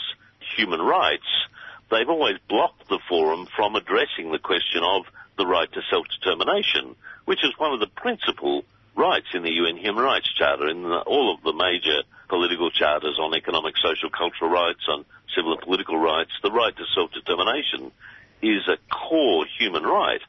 [0.56, 1.26] human rights
[1.90, 5.04] they've always blocked the forum from addressing the question of
[5.36, 8.64] the right to self-determination, which is one of the principal
[8.96, 13.18] rights in the UN Human Rights Charter, in the, all of the major political charters
[13.20, 15.04] on economic, social, cultural rights, on
[15.34, 16.32] civil and political rights.
[16.42, 17.92] The right to self-determination
[18.42, 20.20] is a core human right,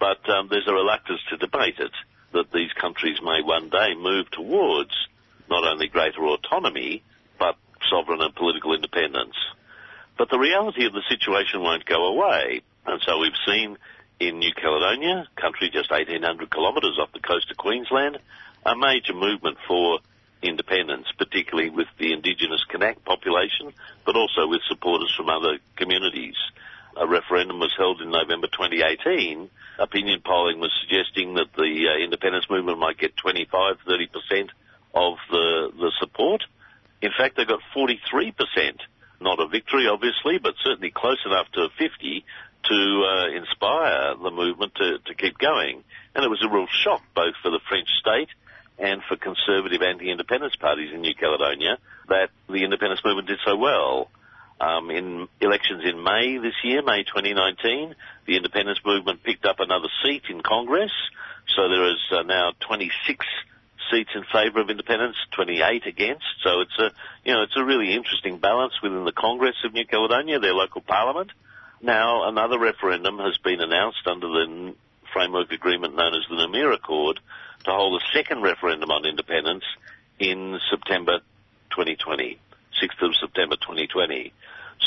[0.00, 1.92] but um, there's a reluctance to debate it,
[2.32, 4.92] that these countries may one day move towards
[5.48, 7.02] not only greater autonomy,
[7.90, 9.34] sovereign and political independence.
[10.16, 12.62] But the reality of the situation won't go away.
[12.86, 13.76] And so we've seen
[14.20, 18.18] in New Caledonia, country just 1800 kilometres off the coast of Queensland,
[18.64, 19.98] a major movement for
[20.42, 23.72] independence, particularly with the indigenous Kanak population,
[24.04, 26.36] but also with supporters from other communities.
[26.96, 29.50] A referendum was held in November 2018.
[29.78, 34.50] Opinion polling was suggesting that the uh, independence movement might get 25, 30%
[34.94, 36.44] of the, the support.
[37.02, 38.32] In fact, they got 43%
[39.20, 42.24] not a victory, obviously, but certainly close enough to 50
[42.64, 45.82] to uh, inspire the movement to, to keep going.
[46.14, 48.28] And it was a real shock both for the French state
[48.78, 51.78] and for conservative anti-independence parties in New Caledonia
[52.08, 54.10] that the independence movement did so well.
[54.60, 57.94] Um, in elections in May this year, May 2019,
[58.26, 60.92] the independence movement picked up another seat in Congress.
[61.56, 63.26] So there is uh, now 26
[63.90, 66.24] seats in favour of independence, 28 against.
[66.42, 66.90] So it's a,
[67.24, 70.80] you know, it's a really interesting balance within the Congress of New Caledonia, their local
[70.80, 71.30] parliament.
[71.80, 74.74] Now another referendum has been announced under the
[75.12, 77.20] framework agreement known as the Nouméa Accord
[77.64, 79.64] to hold a second referendum on independence
[80.18, 81.18] in September
[81.70, 82.38] 2020,
[82.82, 84.32] 6th of September 2020.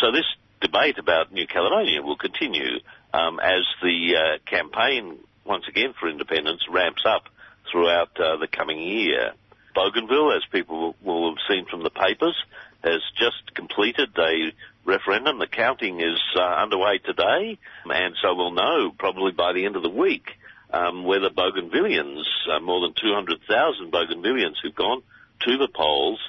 [0.01, 0.25] So this
[0.61, 2.79] debate about New Caledonia will continue
[3.13, 7.23] um, as the uh, campaign, once again, for independence ramps up
[7.71, 9.31] throughout uh, the coming year.
[9.75, 12.35] Bougainville, as people will have seen from the papers,
[12.83, 14.51] has just completed a
[14.85, 15.39] referendum.
[15.39, 19.83] The counting is uh, underway today, and so we'll know probably by the end of
[19.83, 20.31] the week
[20.71, 25.01] um, whether Bougainvillians, uh, more than 200,000 Bougainvillians who've gone
[25.41, 26.19] to the polls,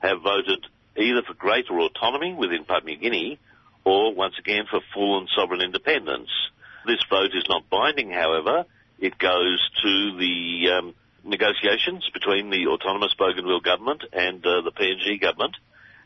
[0.00, 3.38] have voted either for greater autonomy within Papua New Guinea
[3.84, 6.28] or, once again, for full and sovereign independence.
[6.86, 8.64] This vote is not binding, however.
[8.98, 15.20] It goes to the um, negotiations between the autonomous Bougainville government and uh, the PNG
[15.20, 15.56] government,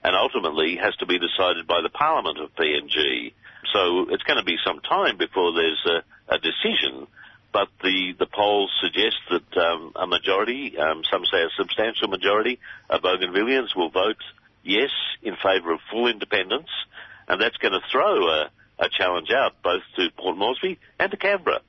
[0.05, 3.33] and ultimately has to be decided by the Parliament of PNG.
[3.72, 7.07] So it's going to be some time before there's a, a decision
[7.52, 12.59] but the, the polls suggest that um, a majority, um, some say a substantial majority,
[12.88, 14.16] of Bougainvilleans will vote
[14.64, 14.90] yes
[15.22, 16.70] in favour of full independence,
[17.28, 21.16] and that's going to throw a, a challenge out both to Port Moresby and to
[21.16, 21.61] Canberra,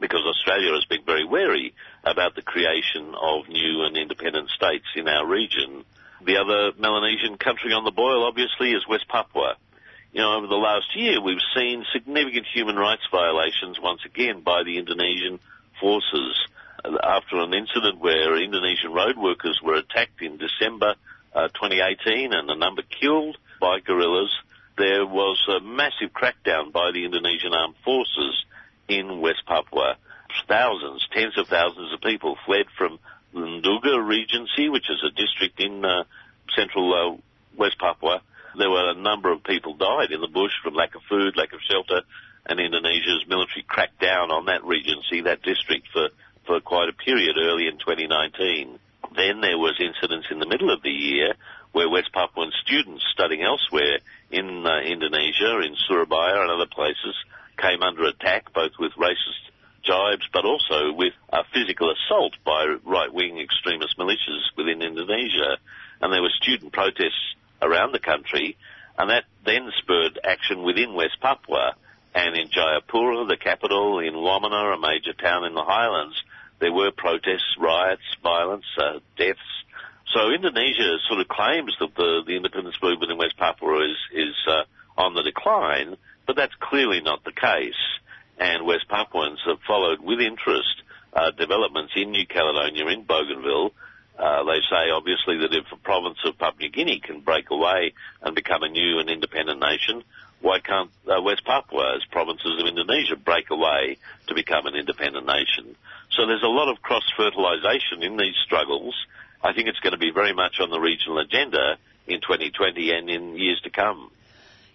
[0.00, 5.08] because Australia has been very wary about the creation of new and independent states in
[5.08, 5.84] our region.
[6.24, 9.56] The other Melanesian country on the boil, obviously, is West Papua
[10.12, 14.62] you know, over the last year, we've seen significant human rights violations once again by
[14.64, 15.38] the Indonesian
[15.80, 16.46] forces.
[16.84, 20.94] After an incident where Indonesian road workers were attacked in December
[21.34, 24.34] uh, 2018 and a number killed by guerrillas,
[24.78, 28.44] there was a massive crackdown by the Indonesian armed forces
[28.88, 29.96] in West Papua.
[30.46, 32.98] Thousands, tens of thousands of people fled from
[33.34, 36.04] Nduga Regency, which is a district in uh,
[36.56, 37.16] central uh,
[37.56, 38.22] West Papua,
[38.58, 41.52] there were a number of people died in the bush from lack of food, lack
[41.52, 42.02] of shelter,
[42.46, 46.08] and Indonesia's military cracked down on that regency, that district, for,
[46.46, 48.78] for quite a period early in 2019.
[49.14, 51.34] Then there was incidents in the middle of the year
[51.72, 53.98] where West Papuan students studying elsewhere
[54.30, 57.14] in uh, Indonesia, in Surabaya and other places,
[57.58, 59.44] came under attack, both with racist
[59.82, 65.58] jibes, but also with a physical assault by right-wing extremist militias within Indonesia.
[66.00, 68.56] And there were student protests around the country,
[68.96, 71.74] and that then spurred action within West Papua.
[72.14, 76.16] And in Jayapura, the capital, in Wamena, a major town in the highlands,
[76.60, 79.38] there were protests, riots, violence, uh, deaths.
[80.14, 84.34] So Indonesia sort of claims that the, the independence movement in West Papua is, is
[84.48, 84.64] uh,
[84.96, 85.96] on the decline,
[86.28, 87.80] but that's clearly not the case.
[88.38, 90.82] And West Papuans have followed with interest
[91.14, 93.72] uh, developments in New Caledonia, in Bougainville,
[94.18, 97.94] uh, they say obviously that if the province of Papua New Guinea can break away
[98.20, 100.04] and become a new and independent nation,
[100.40, 105.26] why can't uh, West Papua, as provinces of Indonesia, break away to become an independent
[105.26, 105.76] nation?
[106.10, 108.94] So there's a lot of cross-fertilization in these struggles.
[109.42, 113.08] I think it's going to be very much on the regional agenda in 2020 and
[113.08, 114.10] in years to come.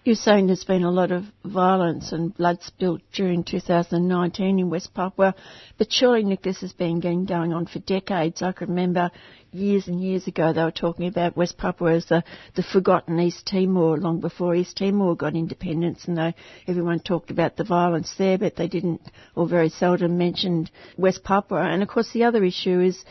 [0.05, 4.93] You're saying there's been a lot of violence and blood spilled during 2019 in West
[4.93, 5.33] Papua,
[5.77, 8.41] but surely, Nick, this has been going on for decades.
[8.41, 9.11] I can remember
[9.53, 12.21] years and years ago they were talking about West Papua as the,
[12.53, 16.35] the forgotten East Timor long before East Timor got independence, and they,
[16.67, 21.61] everyone talked about the violence there, but they didn't, or very seldom mentioned West Papua.
[21.61, 23.01] And of course, the other issue is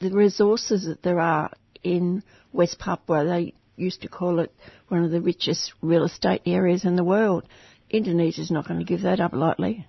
[0.00, 1.50] the resources that there are
[1.82, 2.22] in
[2.52, 3.24] West Papua.
[3.24, 4.52] They used to call it
[4.88, 7.46] one of the richest real estate areas in the world.
[7.90, 9.86] Indonesia's not going to give that up lightly.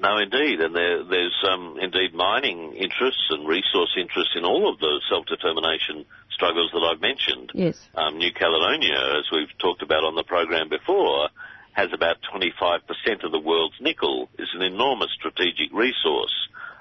[0.00, 4.78] No, indeed, and there, there's um, indeed mining interests and resource interests in all of
[4.78, 7.50] the self-determination struggles that I've mentioned.
[7.52, 7.76] Yes.
[7.96, 11.30] Um, New Caledonia, as we've talked about on the program before,
[11.72, 14.28] has about 25% of the world's nickel.
[14.38, 16.34] It's an enormous strategic resource.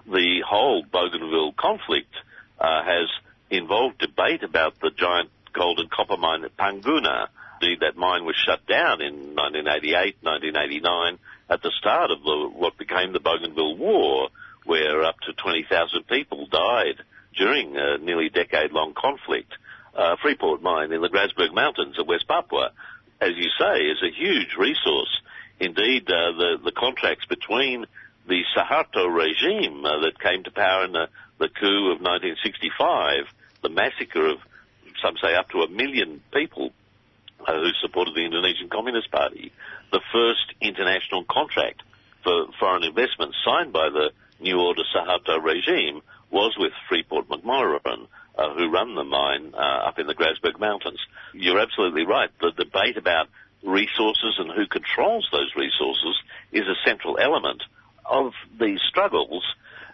[0.06, 2.14] The whole Bougainville conflict
[2.60, 3.10] uh, has
[3.50, 7.28] involved debate about the giant gold and copper mine at Panguna.
[7.62, 11.18] Indeed, that mine was shut down in 1988, 1989,
[11.50, 14.30] at the start of the, what became the Bougainville War,
[14.66, 17.02] where up to 20,000 people died
[17.36, 19.52] during a nearly decade-long conflict.
[19.96, 22.70] Uh, Freeport mine in the Grasberg Mountains of West Papua,
[23.20, 25.22] as you say, is a huge resource.
[25.60, 27.86] Indeed, uh, the, the contracts between
[28.28, 31.08] the Suharto regime uh, that came to power in the
[31.40, 33.26] the coup of 1965,
[33.62, 34.38] the massacre of
[35.02, 36.72] some say up to a million people
[37.46, 39.52] uh, who supported the Indonesian Communist Party,
[39.92, 41.82] the first international contract
[42.24, 48.54] for foreign investment signed by the New Order Suharto regime was with Freeport McMoran, uh,
[48.54, 51.00] who run the mine uh, up in the Grasberg Mountains.
[51.34, 52.30] You're absolutely right.
[52.40, 53.28] The debate about
[53.64, 56.16] resources and who controls those resources
[56.52, 57.64] is a central element
[58.06, 59.44] of these struggles.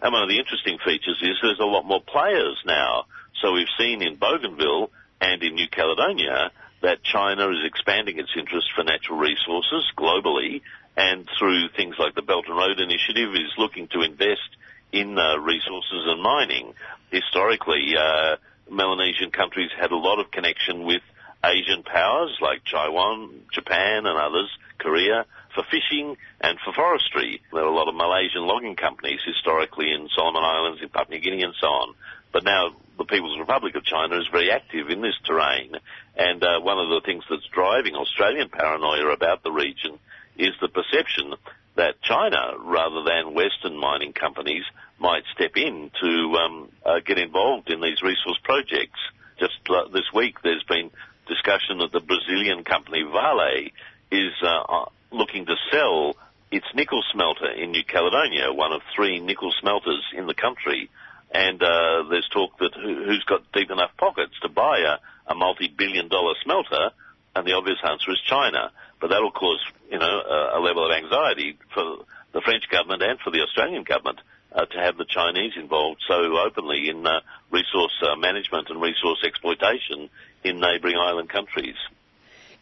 [0.01, 3.05] And one of the interesting features is there's a lot more players now.
[3.43, 4.89] So we've seen in Bougainville
[5.19, 6.49] and in New Caledonia
[6.81, 10.61] that China is expanding its interest for natural resources globally
[10.95, 14.47] and through things like the Belt and Road Initiative is looking to invest
[14.93, 16.73] in uh, resources and mining.
[17.11, 18.37] Historically, uh,
[18.71, 21.01] Melanesian countries had a lot of connection with
[21.43, 27.41] Asian powers like Taiwan, Japan and others, Korea, for fishing and for forestry.
[27.51, 31.23] There are a lot of Malaysian logging companies historically in Solomon Islands, in Papua New
[31.23, 31.95] Guinea and so on.
[32.33, 35.71] But now the People's Republic of China is very active in this terrain.
[36.17, 39.99] And uh, one of the things that's driving Australian paranoia about the region
[40.37, 41.33] is the perception
[41.75, 44.63] that China, rather than Western mining companies,
[44.99, 48.99] might step in to um, uh, get involved in these resource projects.
[49.39, 50.91] Just uh, this week, there's been
[51.27, 53.69] discussion that the Brazilian company Vale
[54.11, 56.15] is uh, uh, looking to sell
[56.51, 60.89] its nickel smelter in New Caledonia, one of three nickel smelters in the country.
[61.33, 65.35] And uh, there's talk that who, has got deep enough pockets to buy a, a
[65.35, 66.91] multi-billion dollar smelter,
[67.35, 68.71] and the obvious answer is China.
[69.01, 69.59] But that'll cause,
[69.91, 73.83] you know, a, a level of anxiety for the French government and for the Australian
[73.83, 74.19] government
[74.53, 77.21] uh, to have the Chinese involved so openly in uh,
[77.51, 80.09] resource uh, management and resource exploitation
[80.43, 81.75] in neighbouring island countries.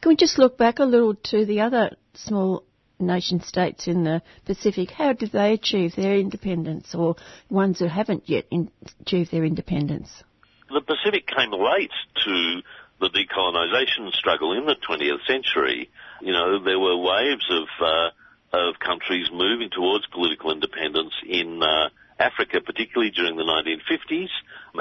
[0.02, 2.64] Can we just look back a little to the other small
[3.02, 4.92] nation states in the Pacific?
[4.92, 7.16] How did they achieve their independence, or
[7.50, 8.72] ones who haven't yet in-
[9.02, 10.24] achieved their independence?
[10.70, 11.92] The Pacific came late
[12.24, 12.62] to
[13.02, 15.90] the decolonisation struggle in the 20th century.
[16.22, 18.10] You know, there were waves of uh,
[18.54, 21.90] of countries moving towards political independence in uh,
[22.20, 24.30] Africa, particularly during the 1950s,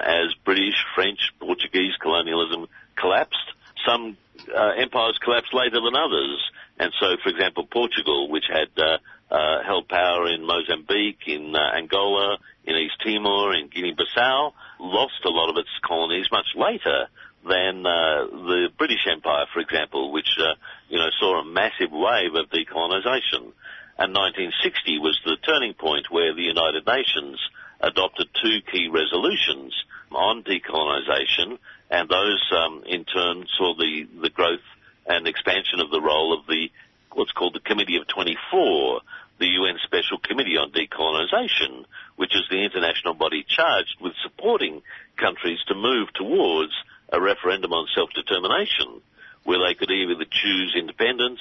[0.03, 2.67] as British, French, Portuguese colonialism
[2.97, 3.39] collapsed.
[3.87, 4.17] Some
[4.55, 6.51] uh, empires collapsed later than others,
[6.81, 8.97] and so, for example, Portugal, which had uh,
[9.31, 15.29] uh, held power in Mozambique, in uh, Angola, in East Timor, in Guinea-Bissau, lost a
[15.29, 17.09] lot of its colonies much later
[17.45, 20.55] than uh, the British Empire, for example, which uh,
[20.89, 23.53] you know saw a massive wave of decolonisation.
[24.01, 27.39] And 1960 was the turning point where the United Nations
[27.83, 29.75] adopted two key resolutions
[30.11, 31.59] on decolonisation,
[31.91, 34.65] and those um, in turn saw the, the growth
[35.11, 36.71] and expansion of the role of the
[37.13, 39.01] what's called the Committee of 24,
[39.41, 41.85] the UN Special Committee on Decolonisation,
[42.15, 44.83] which is the international body charged with supporting
[45.17, 46.73] countries to move towards
[47.13, 49.03] a referendum on self-determination,
[49.43, 51.41] where they could either choose independence,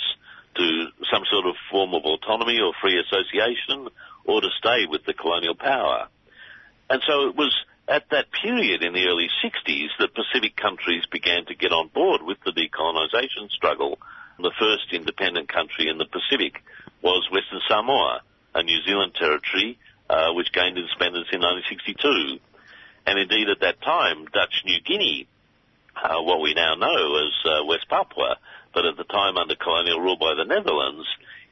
[0.56, 3.88] to some sort of form of autonomy or free association,
[4.26, 6.08] or to stay with the colonial power.
[6.90, 7.54] And so it was
[7.90, 12.22] at that period in the early 60s the Pacific countries began to get on board
[12.22, 13.98] with the decolonisation struggle.
[14.38, 16.64] The first independent country in the Pacific
[17.02, 18.22] was Western Samoa,
[18.56, 19.78] a New Zealand territory
[20.10, 22.40] uh, which gained independence in 1962.
[23.06, 25.28] And indeed at that time, Dutch New Guinea
[26.02, 28.38] uh, what we now know as uh, West Papua,
[28.74, 31.08] but at the time under colonial rule by the Netherlands,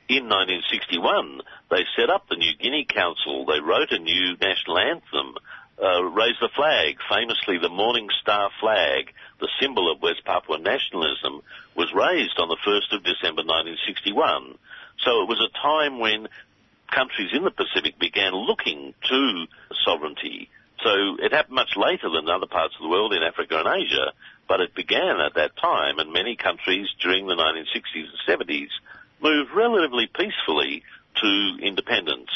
[0.07, 3.45] in 1961, they set up the New Guinea Council.
[3.45, 5.35] They wrote a new national anthem,
[5.81, 6.97] uh, raised the flag.
[7.09, 11.41] Famously, the Morning Star flag, the symbol of West Papua nationalism,
[11.75, 14.57] was raised on the 1st of December 1961.
[14.99, 16.27] So it was a time when
[16.91, 19.45] countries in the Pacific began looking to
[19.85, 20.49] sovereignty.
[20.83, 24.13] So it happened much later than other parts of the world in Africa and Asia,
[24.47, 28.69] but it began at that time, and many countries during the 1960s and 70s
[29.21, 30.83] moved relatively peacefully
[31.15, 32.29] to independence.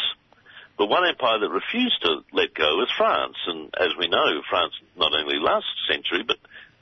[0.82, 4.74] But one empire that refused to let go was France, and as we know, France
[4.98, 6.38] not only last century, but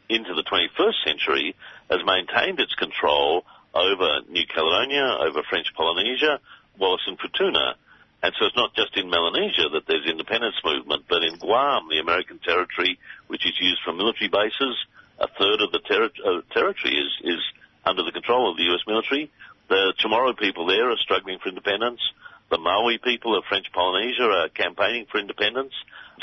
[0.08, 1.54] into the 21st century,
[1.92, 3.44] has maintained its control
[3.76, 6.40] over New Caledonia, over French Polynesia,
[6.80, 7.76] Wallis and Futuna.
[8.24, 12.00] And so it's not just in Melanesia that there's independence movement, but in Guam, the
[12.00, 12.98] American territory,
[13.28, 14.80] which is used for military bases,
[15.20, 17.42] a third of the ter- uh, territory is, is
[17.84, 18.88] under the control of the U.S.
[18.88, 19.30] military.
[19.68, 22.00] The Chamorro people there are struggling for independence.
[22.50, 25.74] The Maohi people of French Polynesia are campaigning for independence.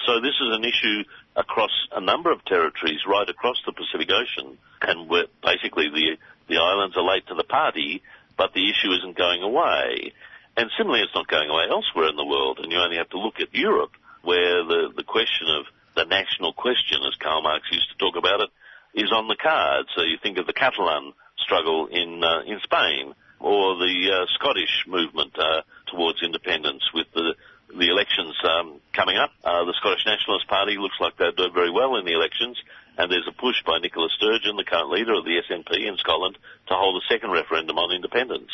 [0.07, 1.05] So this is an issue
[1.37, 4.59] across a number of territories right across the Pacific Ocean.
[4.83, 5.09] And
[5.43, 6.16] basically the,
[6.49, 8.03] the islands are late to the party,
[8.37, 10.12] but the issue isn't going away.
[10.57, 12.59] And similarly, it's not going away elsewhere in the world.
[12.61, 16.53] And you only have to look at Europe where the, the question of the national
[16.53, 18.51] question, as Karl Marx used to talk about it,
[18.95, 19.89] is on the cards.
[19.95, 24.85] So you think of the Catalan struggle in uh, in Spain, or the uh, Scottish
[24.87, 27.34] movement uh, towards independence with the
[27.68, 29.30] the elections um, coming up.
[29.43, 32.57] Uh, the Scottish Nationalist Party looks like they'll do very well in the elections,
[32.97, 36.39] and there's a push by Nicola Sturgeon, the current leader of the SNP in Scotland,
[36.68, 38.51] to hold a second referendum on independence.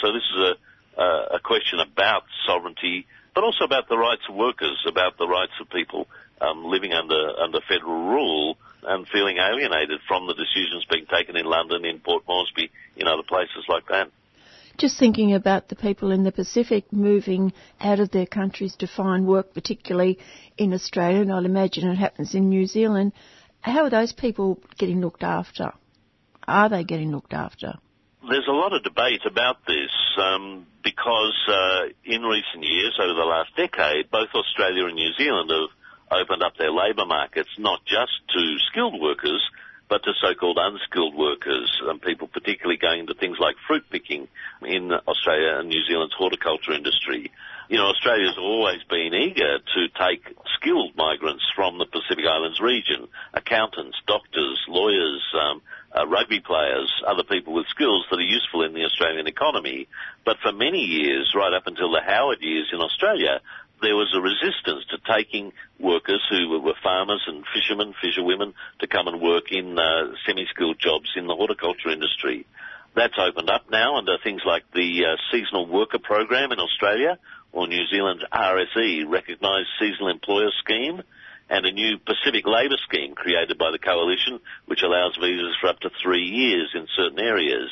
[0.00, 0.56] So this is
[0.96, 5.52] a, a question about sovereignty, but also about the rights of workers, about the rights
[5.60, 6.06] of people
[6.40, 11.46] um, living under under federal rule and feeling alienated from the decisions being taken in
[11.46, 14.10] London, in Port Moresby, in other places like that.
[14.78, 19.26] Just thinking about the people in the Pacific moving out of their countries to find
[19.26, 20.18] work, particularly
[20.56, 23.12] in Australia, and I'd imagine it happens in New Zealand.
[23.60, 25.72] How are those people getting looked after?
[26.48, 27.74] Are they getting looked after?
[28.28, 33.26] There's a lot of debate about this um, because uh, in recent years, over the
[33.26, 38.12] last decade, both Australia and New Zealand have opened up their labour markets not just
[38.30, 39.42] to skilled workers,
[39.92, 44.26] but to so-called unskilled workers and people particularly going into things like fruit picking
[44.64, 47.30] in Australia and New Zealand's horticulture industry.
[47.68, 50.24] You know, Australia's always been eager to take
[50.56, 55.60] skilled migrants from the Pacific Islands region, accountants, doctors, lawyers, um,
[55.92, 59.88] uh, rugby players, other people with skills that are useful in the Australian economy.
[60.24, 63.42] But for many years, right up until the Howard years in Australia,
[63.82, 69.08] there was a resistance to taking workers who were farmers and fishermen, fisherwomen, to come
[69.08, 72.46] and work in uh, semi-skilled jobs in the horticulture industry.
[72.94, 77.18] That's opened up now under things like the uh, seasonal worker program in Australia
[77.52, 81.02] or New Zealand's RSE, Recognised Seasonal Employer Scheme,
[81.50, 85.80] and a new Pacific Labour Scheme created by the coalition, which allows visas for up
[85.80, 87.68] to three years in certain areas.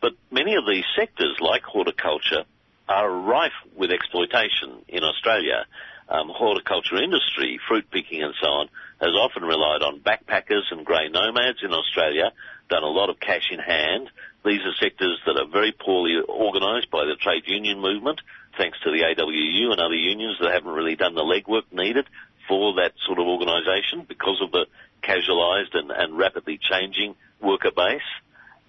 [0.00, 2.44] But many of these sectors, like horticulture,
[2.88, 5.66] are rife with exploitation in Australia.
[6.08, 8.68] Um, horticulture industry, fruit picking and so on,
[9.00, 12.32] has often relied on backpackers and grey nomads in Australia,
[12.68, 14.10] done a lot of cash in hand.
[14.44, 18.20] These are sectors that are very poorly organised by the trade union movement,
[18.58, 22.06] thanks to the AWU and other unions that haven't really done the legwork needed
[22.48, 24.66] for that sort of organisation because of the
[25.02, 28.00] casualised and, and rapidly changing worker base.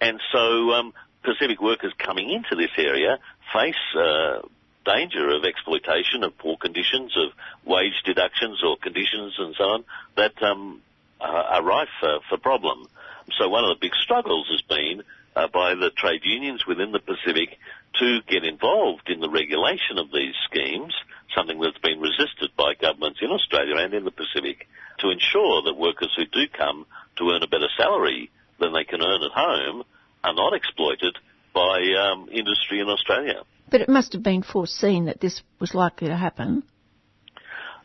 [0.00, 0.92] And so um,
[1.22, 3.18] Pacific workers coming into this area
[3.52, 4.40] face uh,
[4.84, 7.32] danger of exploitation, of poor conditions, of
[7.64, 9.84] wage deductions or conditions and so on
[10.16, 10.80] that um,
[11.20, 12.86] are rife for, for problem.
[13.38, 15.02] So one of the big struggles has been
[15.34, 17.58] uh, by the trade unions within the Pacific
[18.00, 20.94] to get involved in the regulation of these schemes,
[21.34, 24.68] something that's been resisted by governments in Australia and in the Pacific,
[24.98, 26.86] to ensure that workers who do come
[27.16, 28.30] to earn a better salary
[28.60, 29.84] than they can earn at home
[30.22, 31.16] are not exploited
[31.54, 33.42] by um, industry in Australia.
[33.70, 36.64] But it must have been foreseen that this was likely to happen.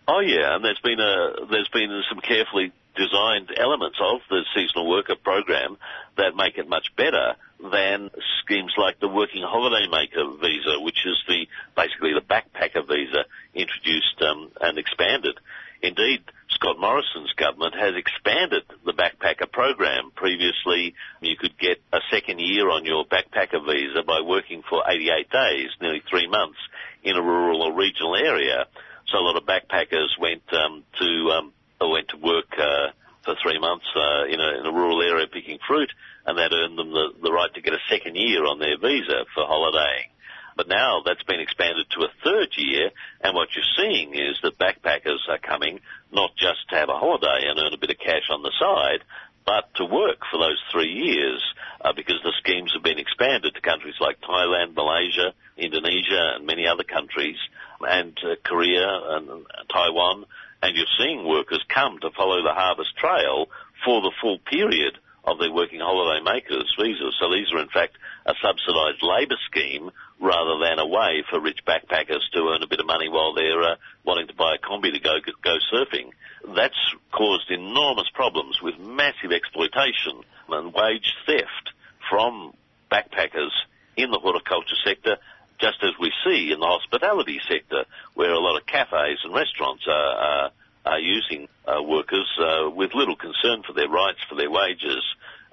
[0.08, 4.90] Oh yeah, and there's been a there's been some carefully designed elements of the seasonal
[4.90, 5.78] worker program
[6.18, 7.36] that make it much better
[7.72, 8.10] than
[8.42, 11.46] schemes like the working holiday maker visa, which is the
[11.76, 15.38] basically the backpacker visa introduced um, and expanded.
[15.82, 20.12] Indeed, Scott Morrison's government has expanded the backpacker program.
[20.16, 25.30] Previously, you could get a second year on your backpacker visa by working for 88
[25.30, 26.58] days, nearly three months,
[27.04, 28.66] in a rural or regional area.
[29.08, 32.92] So a lot of backpackers went um, to um, went to work uh,
[33.24, 35.92] for three months uh, in, a, in a rural area picking fruit,
[36.26, 39.26] and that earned them the, the right to get a second year on their visa
[39.34, 40.12] for holidaying.
[40.60, 42.92] But now that's been expanded to a third year,
[43.22, 45.80] and what you're seeing is that backpackers are coming
[46.12, 49.00] not just to have a holiday and earn a bit of cash on the side,
[49.46, 51.42] but to work for those three years
[51.80, 56.68] uh, because the schemes have been expanded to countries like Thailand, Malaysia, Indonesia, and many
[56.68, 57.38] other countries,
[57.80, 58.86] and uh, Korea
[59.16, 60.26] and Taiwan.
[60.62, 63.48] And you're seeing workers come to follow the harvest trail
[63.86, 67.16] for the full period of their working holiday makers visas.
[67.18, 67.96] So these are in fact
[68.26, 72.80] a subsidised labour scheme rather than a way for rich backpackers to earn a bit
[72.80, 76.12] of money while they're uh, wanting to buy a combi to go go surfing.
[76.56, 81.74] That's caused enormous problems with massive exploitation and wage theft
[82.10, 82.54] from
[82.92, 83.52] backpackers
[83.96, 85.18] in the horticulture sector,
[85.60, 89.86] just as we see in the hospitality sector, where a lot of cafes and restaurants
[89.88, 90.52] are, are,
[90.86, 95.04] are using uh, workers uh, with little concern for their rights, for their wages,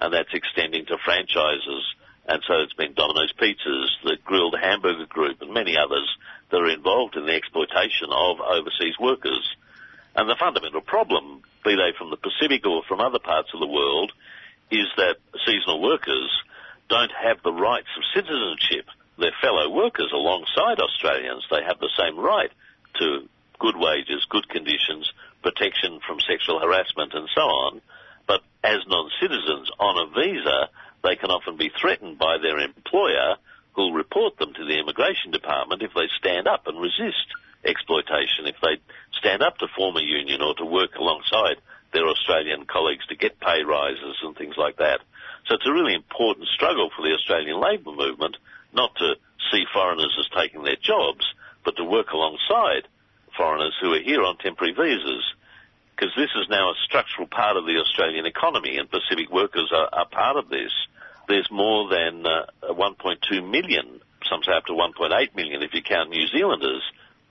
[0.01, 1.95] and that's extending to franchises
[2.29, 6.09] and so it's been Domino's Pizzas, the Grill'd Hamburger Group, and many others
[6.51, 9.57] that are involved in the exploitation of overseas workers.
[10.15, 13.67] And the fundamental problem, be they from the Pacific or from other parts of the
[13.67, 14.13] world,
[14.71, 15.17] is that
[15.47, 16.43] seasonal workers
[16.89, 18.87] don't have the rights of citizenship.
[19.19, 22.51] Their fellow workers alongside Australians, they have the same right
[22.99, 25.13] to good wages, good conditions,
[25.43, 27.81] protection from sexual harassment and so on.
[28.27, 30.71] But as non-citizens on a visa,
[31.07, 33.37] they can often be threatened by their employer
[33.75, 37.29] who'll report them to the immigration department if they stand up and resist
[37.65, 38.81] exploitation, if they
[39.19, 41.57] stand up to form a union or to work alongside
[41.93, 45.01] their Australian colleagues to get pay rises and things like that.
[45.47, 48.37] So it's a really important struggle for the Australian labour movement
[48.73, 49.15] not to
[49.51, 51.25] see foreigners as taking their jobs,
[51.65, 52.89] but to work alongside
[53.37, 55.25] foreigners who are here on temporary visas.
[55.95, 59.89] Because this is now a structural part of the Australian economy and Pacific workers are,
[59.93, 60.73] are part of this.
[61.29, 66.11] There's more than uh, 1.2 million, some say up to 1.8 million if you count
[66.11, 66.83] New Zealanders,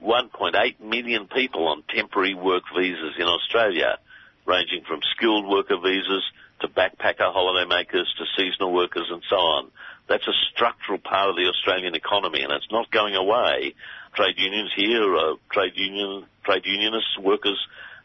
[0.04, 3.98] 1.8 million people on temporary work visas in Australia,
[4.46, 6.24] ranging from skilled worker visas
[6.60, 9.72] to backpacker holidaymakers to seasonal workers and so on.
[10.08, 13.76] That's a structural part of the Australian economy and it's not going away.
[14.14, 17.60] Trade unions here, uh, trade union, trade unionists, workers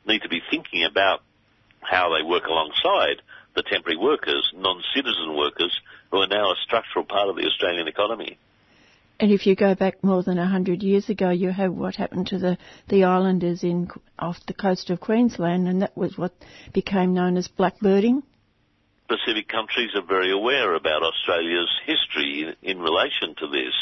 [0.06, 1.22] need to be thinking about
[1.80, 3.22] how they work alongside
[3.54, 5.72] the temporary workers, non-citizen workers,
[6.10, 8.38] who are now a structural part of the Australian economy.
[9.20, 12.28] And if you go back more than a hundred years ago, you have what happened
[12.28, 12.56] to the,
[12.88, 16.32] the islanders in off the coast of Queensland, and that was what
[16.72, 18.22] became known as blackbirding.
[19.08, 23.74] Pacific countries are very aware about Australia's history in, in relation to this.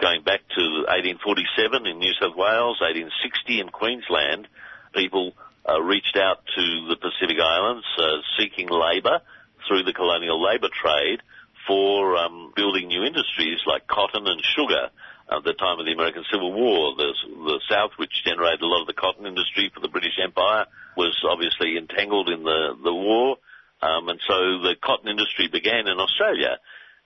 [0.00, 4.48] Going back to 1847 in New South Wales, 1860 in Queensland,
[4.94, 5.34] people
[5.68, 9.20] uh, reached out to the Pacific Islands uh, seeking labour
[9.68, 11.20] through the colonial labour trade
[11.66, 14.90] for um, building new industries like cotton and sugar.
[15.30, 17.14] At the time of the American Civil War, the,
[17.46, 21.14] the South, which generated a lot of the cotton industry for the British Empire, was
[21.22, 23.36] obviously entangled in the, the war.
[23.80, 26.58] Um, and so the cotton industry began in Australia.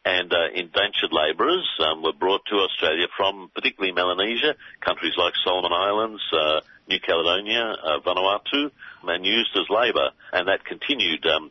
[0.06, 5.72] And uh, indentured labourers um, were brought to Australia from particularly Melanesia, countries like Solomon
[5.72, 8.70] Islands, uh, New Caledonia, uh, Vanuatu,
[9.04, 10.10] and used as labour.
[10.32, 11.50] And that continued um,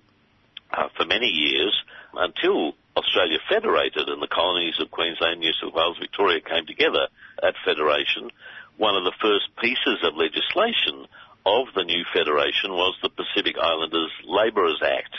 [0.71, 1.73] uh, for many years
[2.13, 7.07] until Australia federated and the colonies of Queensland, New South Wales, Victoria came together
[7.41, 8.29] at federation.
[8.77, 11.05] One of the first pieces of legislation
[11.45, 15.13] of the new federation was the Pacific Islanders Labourers Act,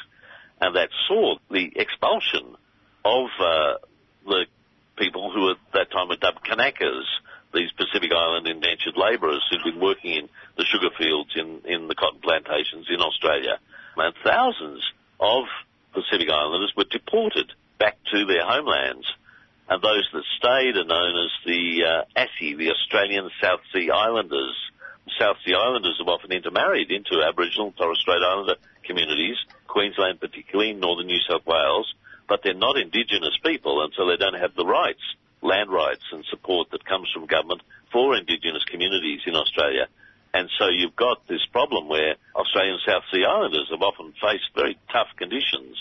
[0.61, 2.57] and that saw the expulsion
[3.05, 3.75] of uh,
[4.25, 4.47] the
[4.97, 7.05] people who at that time were dubbed Kanakas,
[7.55, 11.95] these Pacific Island indentured labourers who'd been working in the sugar fields in, in the
[11.95, 13.59] cotton plantations in Australia.
[13.97, 14.83] And thousands
[15.21, 15.45] of
[15.93, 19.07] Pacific Islanders were deported back to their homelands.
[19.69, 24.55] And those that stayed are known as the uh, the Australian South Sea Islanders.
[25.19, 29.37] South Sea Islanders have often intermarried into Aboriginal Torres Strait Islander communities,
[29.67, 31.95] Queensland particularly, northern New South Wales,
[32.29, 35.03] but they're not Indigenous people and so they don't have the rights,
[35.45, 39.87] land rights and support that comes from government for Indigenous communities in Australia.
[40.33, 44.77] And so you've got this problem where Australian South Sea Islanders have often faced very
[44.91, 45.77] tough conditions.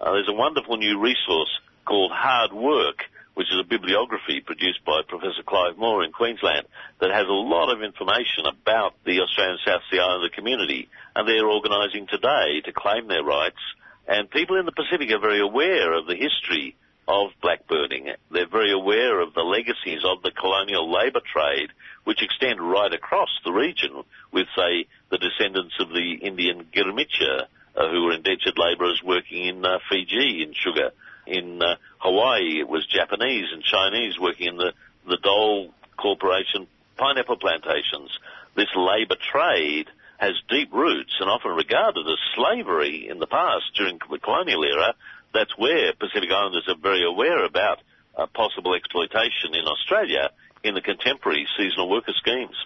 [0.00, 1.50] Uh, there's a wonderful new resource
[1.84, 3.02] called Hard Work,
[3.34, 6.68] which is a bibliography produced by Professor Clive Moore in Queensland
[7.00, 10.88] that has a lot of information about the Australian South Sea Islander community.
[11.16, 13.62] And they're organising today to claim their rights.
[14.06, 16.76] And people in the Pacific are very aware of the history
[17.08, 18.14] of blackbirding.
[18.30, 21.70] They're very aware of the legacies of the colonial labour trade,
[22.04, 27.88] which extend right across the region with, say, the descendants of the Indian Girimicha, uh,
[27.90, 30.90] who were indentured labourers working in uh, Fiji in sugar.
[31.26, 34.72] In uh, Hawaii, it was Japanese and Chinese working in the,
[35.06, 36.66] the Dole Corporation
[36.98, 38.10] pineapple plantations.
[38.54, 39.88] This labour trade
[40.18, 44.94] has deep roots and often regarded as slavery in the past during the colonial era
[45.34, 47.78] that's where Pacific Islanders are very aware about
[48.16, 50.30] uh, possible exploitation in Australia
[50.64, 52.56] in the contemporary seasonal worker schemes.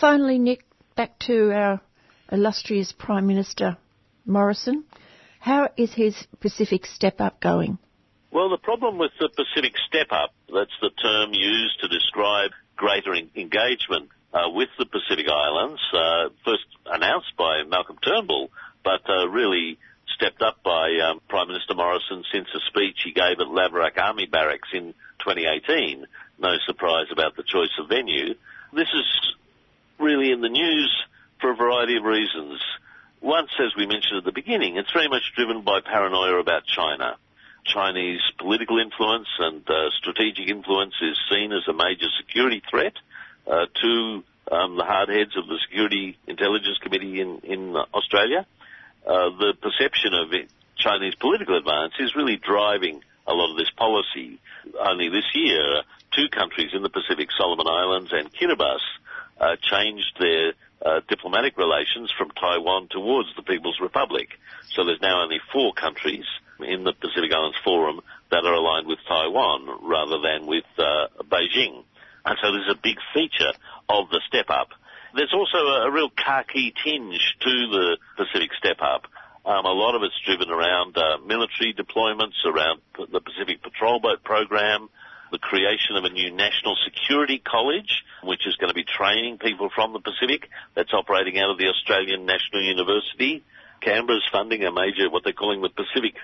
[0.00, 0.64] Finally, Nick,
[0.96, 1.80] back to our
[2.32, 3.76] illustrious Prime Minister
[4.24, 4.84] Morrison.
[5.40, 7.78] How is his Pacific Step Up going?
[8.30, 13.14] Well, the problem with the Pacific Step Up, that's the term used to describe greater
[13.14, 18.50] engagement uh, with the Pacific Islands, uh, first announced by Malcolm Turnbull,
[18.82, 19.78] but uh, really
[20.14, 24.26] stepped up by um, Prime Minister Morrison since a speech he gave at Lavarack Army
[24.26, 26.06] Barracks in 2018.
[26.38, 28.34] No surprise about the choice of venue.
[28.72, 29.34] This is
[29.98, 30.90] really in the news
[31.40, 32.60] for a variety of reasons.
[33.20, 37.16] Once, as we mentioned at the beginning, it's very much driven by paranoia about China.
[37.64, 42.92] Chinese political influence and uh, strategic influence is seen as a major security threat
[43.46, 48.46] uh, to um, the hardheads of the Security Intelligence Committee in, in Australia.
[49.06, 53.70] Uh, the perception of it, Chinese political advance is really driving a lot of this
[53.70, 54.38] policy.
[54.78, 55.82] Only this year,
[56.12, 58.78] two countries in the Pacific, Solomon Islands and Kiribati,
[59.40, 60.52] uh, changed their
[60.84, 64.28] uh, diplomatic relations from Taiwan towards the People's Republic.
[64.72, 66.24] So there's now only four countries
[66.60, 68.00] in the Pacific Islands Forum
[68.30, 71.84] that are aligned with Taiwan rather than with uh, Beijing.
[72.24, 73.52] And so this is a big feature
[73.88, 74.68] of the step up.
[75.14, 79.06] There's also a, real khaki tinge to the Pacific step up.
[79.46, 84.24] Um, a lot of it's driven around uh, military deployments, around the Pacific Patrol Boat
[84.24, 84.88] Program,
[85.30, 89.70] the creation of a new national security college, which is going to be training people
[89.74, 90.48] from the Pacific.
[90.74, 93.44] That's operating out of the Australian National University.
[93.80, 96.14] Canberra's funding a major, what they're calling the Pacific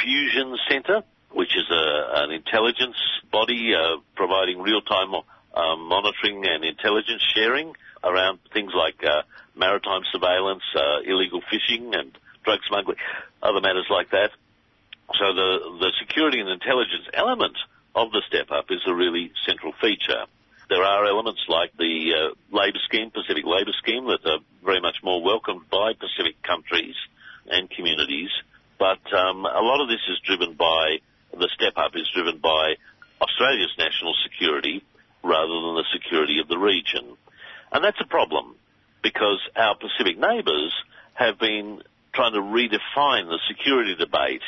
[0.00, 1.02] Fusion Centre,
[1.32, 2.96] which is a, an intelligence
[3.30, 9.22] body uh, providing real-time uh, monitoring and intelligence sharing around things like uh,
[9.56, 12.96] maritime surveillance, uh, illegal fishing, and drug smuggling,
[13.42, 14.30] other matters like that.
[15.18, 15.48] So the
[15.80, 17.56] the security and intelligence element
[17.94, 20.26] of the step up is a really central feature.
[20.68, 24.96] There are elements like the uh, labour scheme, Pacific Labour Scheme, that are very much
[25.02, 26.96] more welcomed by Pacific countries
[27.46, 28.30] and communities.
[28.78, 30.98] But um, a lot of this is driven by
[31.38, 32.74] the step up is driven by
[33.20, 34.82] Australia's national security
[35.22, 37.16] rather than the security of the region.
[37.74, 38.54] And that's a problem
[39.02, 40.72] because our Pacific neighbours
[41.14, 41.82] have been
[42.14, 44.42] trying to redefine the security debate.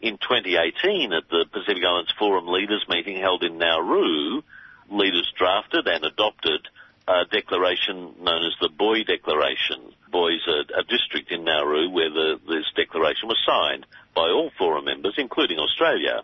[0.00, 4.42] In 2018 at the Pacific Islands Forum Leaders meeting held in Nauru,
[4.90, 6.66] leaders drafted and adopted
[7.06, 9.92] a declaration known as the Boe Declaration.
[10.10, 14.50] Boe is a, a district in Nauru where the, this declaration was signed by all
[14.56, 16.22] forum members, including Australia.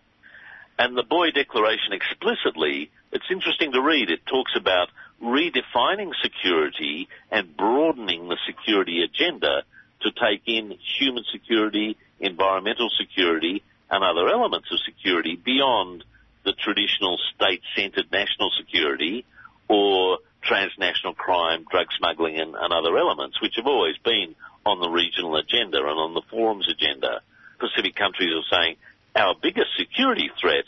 [0.79, 4.89] And the Boe Declaration explicitly, it's interesting to read, it talks about
[5.21, 9.63] redefining security and broadening the security agenda
[10.01, 16.03] to take in human security, environmental security, and other elements of security beyond
[16.45, 19.25] the traditional state-centered national security
[19.67, 24.35] or transnational crime, drug smuggling, and, and, other elements, which have always been
[24.65, 27.21] on the regional agenda and on the forum's agenda.
[27.59, 28.75] Pacific countries are saying
[29.15, 30.63] our biggest security threat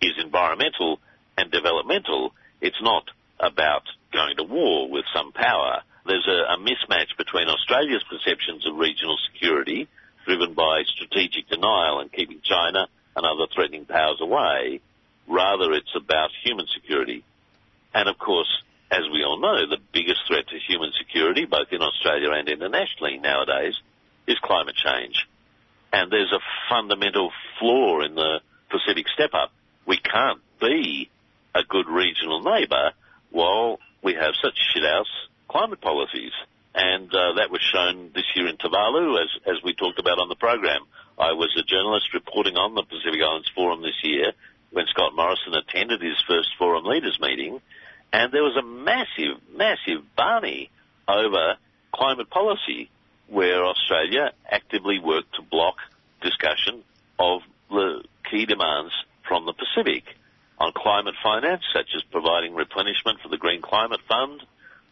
[0.00, 1.00] is environmental
[1.36, 2.32] and developmental.
[2.60, 3.04] It's not
[3.38, 3.82] about
[4.12, 5.82] going to war with some power.
[6.06, 9.88] There's a, a mismatch between Australia's perceptions of regional security,
[10.24, 14.80] driven by strategic denial and keeping China and other threatening powers away.
[15.28, 17.24] Rather, it's about human security.
[17.92, 18.48] And of course,
[18.90, 23.18] as we all know, the biggest threat to human security, both in Australia and internationally
[23.18, 23.74] nowadays,
[24.26, 25.26] is climate change.
[25.92, 29.50] And there's a fundamental flaw in the Pacific Step Up.
[29.86, 31.10] We can't be
[31.56, 32.92] a good regional neighbour
[33.30, 35.12] while we have such shithouse
[35.48, 36.32] climate policies.
[36.74, 40.28] And uh, that was shown this year in Tuvalu, as, as we talked about on
[40.28, 40.82] the program.
[41.18, 44.32] I was a journalist reporting on the Pacific Islands Forum this year
[44.70, 47.62] when Scott Morrison attended his first Forum Leaders meeting,
[48.12, 50.70] and there was a massive, massive barney
[51.08, 51.56] over
[51.94, 52.90] climate policy
[53.28, 55.76] where Australia actively worked to block
[56.20, 56.82] discussion
[57.18, 57.40] of
[57.70, 58.92] the key demands
[59.26, 60.04] from the Pacific
[60.58, 64.42] on climate finance, such as providing replenishment for the Green Climate Fund,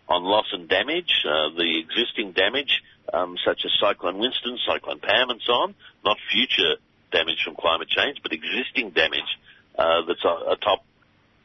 [0.09, 5.31] on loss and damage, uh, the existing damage, um, such as Cyclone Winston, Cyclone Pam,
[5.31, 6.77] and so on, not future
[7.13, 9.39] damage from climate change, but existing damage
[9.79, 10.85] uh, that's a, a top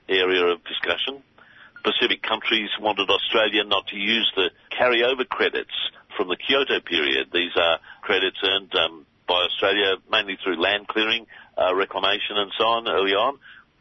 [0.09, 1.23] area of discussion.
[1.83, 5.71] Pacific countries wanted Australia not to use the carryover credits
[6.17, 7.29] from the Kyoto period.
[7.31, 11.25] These are credits earned um, by Australia mainly through land clearing,
[11.57, 13.37] uh, reclamation and so on early on.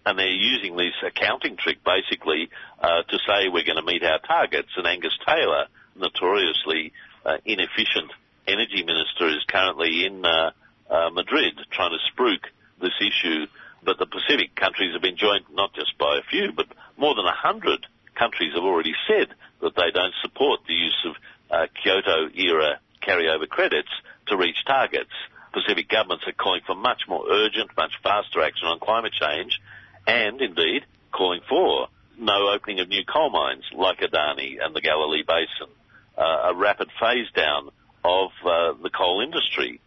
[0.08, 2.48] And they're using this accounting trick basically
[2.80, 4.70] uh, to say we're going to meet our targets.
[4.74, 6.94] And Angus Taylor, notoriously
[7.26, 8.10] uh, inefficient
[8.46, 10.52] energy minister, is currently in uh,
[10.88, 12.40] uh, Madrid trying to spruik
[12.80, 13.48] this issue.
[13.84, 17.26] But the Pacific countries have been joined not just by a few, but more than
[17.26, 17.84] a hundred
[18.14, 19.28] countries have already said
[19.60, 21.16] that they don't support the use of
[21.50, 23.92] uh, Kyoto era carryover credits
[24.28, 25.12] to reach targets.
[25.52, 29.60] Pacific governments are calling for much more urgent, much faster action on climate change,
[30.08, 31.88] and indeed calling for
[32.18, 35.72] no opening of new coal mines like Adani and the Galilee Basin,
[36.16, 37.68] uh, a rapid phase down
[38.02, 39.80] of uh, the coal industry.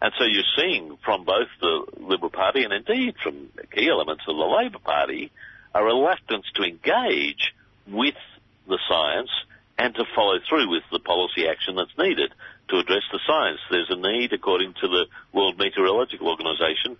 [0.00, 4.36] And so you're seeing from both the Liberal Party and indeed from key elements of
[4.36, 5.30] the Labor Party
[5.74, 7.52] a reluctance to engage
[7.88, 8.14] with
[8.68, 9.30] the science
[9.76, 12.32] and to follow through with the policy action that's needed
[12.68, 13.58] to address the science.
[13.70, 16.96] There's a need, according to the World Meteorological Organization,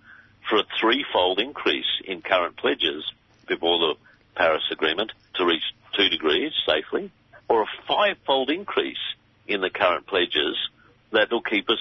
[0.49, 3.03] for a threefold increase in current pledges
[3.47, 3.95] before the
[4.35, 5.63] Paris Agreement to reach
[5.95, 7.11] two degrees safely,
[7.47, 8.97] or a fivefold increase
[9.47, 10.57] in the current pledges
[11.11, 11.79] that will keep us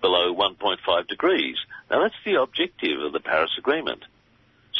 [0.00, 1.56] below 1.5 degrees.
[1.90, 4.04] Now that's the objective of the Paris Agreement.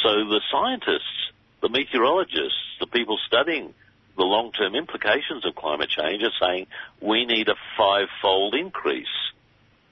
[0.03, 1.31] So the scientists,
[1.61, 3.73] the meteorologists, the people studying
[4.15, 6.67] the long-term implications of climate change are saying
[7.01, 9.05] we need a five-fold increase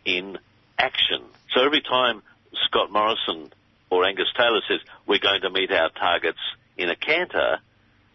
[0.04, 0.38] in
[0.78, 1.22] action.
[1.54, 2.22] So every time
[2.66, 3.52] Scott Morrison
[3.90, 6.40] or Angus Taylor says we're going to meet our targets
[6.78, 7.60] in a canter,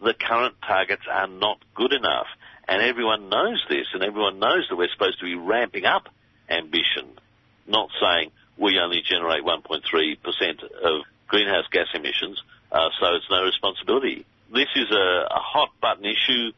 [0.03, 2.27] the current targets are not good enough.
[2.69, 6.09] And everyone knows this, and everyone knows that we're supposed to be ramping up
[6.49, 7.19] ambition,
[7.67, 14.27] not saying we only generate 1.3% of greenhouse gas emissions, uh, so it's no responsibility.
[14.53, 16.53] This is a, a hot button issue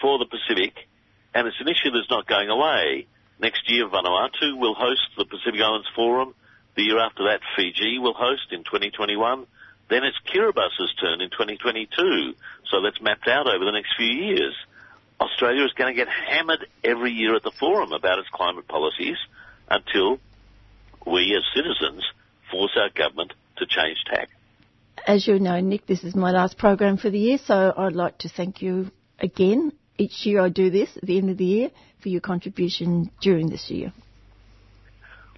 [0.00, 0.74] for the Pacific,
[1.34, 3.06] and it's an issue that's not going away.
[3.40, 6.34] Next year, Vanuatu will host the Pacific Islands Forum.
[6.76, 9.46] The year after that, Fiji will host in 2021.
[9.90, 12.34] Then it's Kiribati's turn in 2022.
[12.70, 14.54] So that's mapped out over the next few years.
[15.20, 19.16] Australia is going to get hammered every year at the forum about its climate policies
[19.70, 20.18] until
[21.06, 22.02] we as citizens
[22.50, 24.28] force our government to change tack.
[25.06, 28.18] As you know, Nick, this is my last program for the year, so I'd like
[28.18, 29.72] to thank you again.
[29.98, 31.70] Each year I do this at the end of the year
[32.02, 33.92] for your contribution during this year.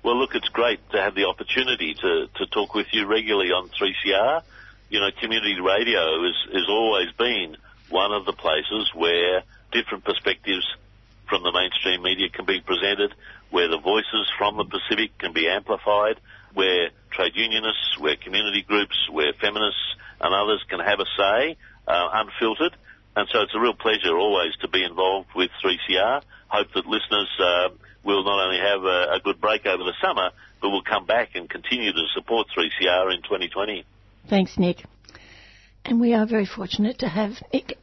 [0.07, 3.71] Well, look, it's great to have the opportunity to, to talk with you regularly on
[3.71, 4.43] 3CR.
[4.89, 7.57] You know, community radio has, has always been
[7.89, 9.43] one of the places where
[9.73, 10.65] different perspectives
[11.29, 13.15] from the mainstream media can be presented,
[13.51, 16.21] where the voices from the Pacific can be amplified,
[16.55, 21.57] where trade unionists, where community groups, where feminists and others can have a say,
[21.89, 22.77] uh, unfiltered.
[23.17, 26.23] And so it's a real pleasure always to be involved with 3CR.
[26.49, 27.69] Hope that listeners uh,
[28.07, 30.31] we'll not only have a, a good break over the summer,
[30.63, 33.85] but we'll come back and continue to support 3CR in 2020.
[34.31, 34.85] Thanks, Nick.
[35.85, 37.79] And we are very fortunate to have Nick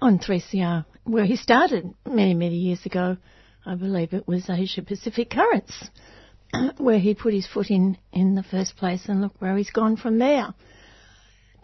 [0.00, 3.16] on 3CR, where he started many, many years ago.
[3.66, 5.90] I believe it was Asia Pacific Currents,
[6.76, 9.96] where he put his foot in in the first place, and look where he's gone
[9.96, 10.54] from there.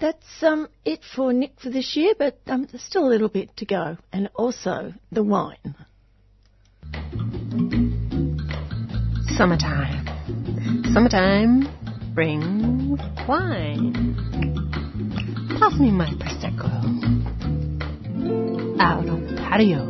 [0.00, 3.54] That's um, it for Nick for this year, but um, there's still a little bit
[3.58, 5.74] to go, and also the wine.
[9.36, 10.04] Summertime.
[10.92, 11.68] Summertime
[12.14, 14.14] brings wine.
[15.58, 16.70] Pass me my Prosecco.
[18.80, 19.86] Out on the patio.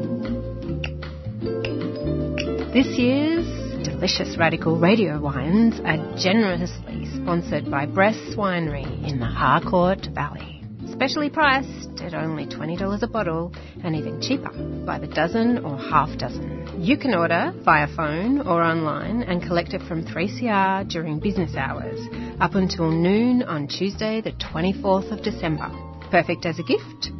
[2.72, 3.46] This year's
[3.84, 10.59] delicious radical radio wines are generously sponsored by Bress Winery in the Harcourt Valley
[11.00, 13.50] specially priced at only $20 a bottle
[13.82, 14.52] and even cheaper
[14.84, 16.68] by the dozen or half dozen.
[16.78, 21.98] You can order via phone or online and collect it from 3CR during business hours
[22.38, 25.70] up until noon on Tuesday, the 24th of December.
[26.10, 27.12] Perfect as a gift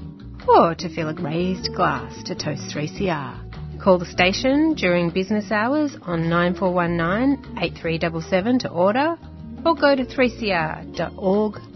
[0.46, 3.80] or to fill a raised glass to toast 3CR.
[3.82, 9.16] Call the station during business hours on 9419 8377 to order
[9.64, 11.69] or go to 3cr.org.au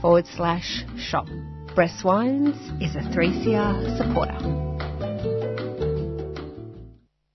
[0.00, 1.26] forward slash shop.
[1.74, 4.38] Bress Wines is a 3CR supporter.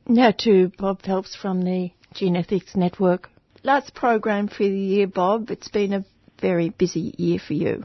[0.07, 3.29] Now to Bob Phelps from the Genethics Network.
[3.63, 5.49] Last program for the year, Bob.
[5.49, 6.05] It's been a
[6.39, 7.83] very busy year for you.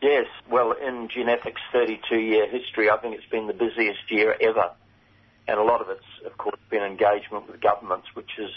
[0.00, 4.70] Yes, well, in Genethics' 32 year history, I think it's been the busiest year ever.
[5.46, 8.50] And a lot of it's, of course, been engagement with governments, which has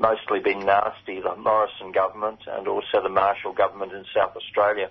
[0.00, 1.20] mostly been nasty.
[1.20, 4.90] The Morrison government and also the Marshall government in South Australia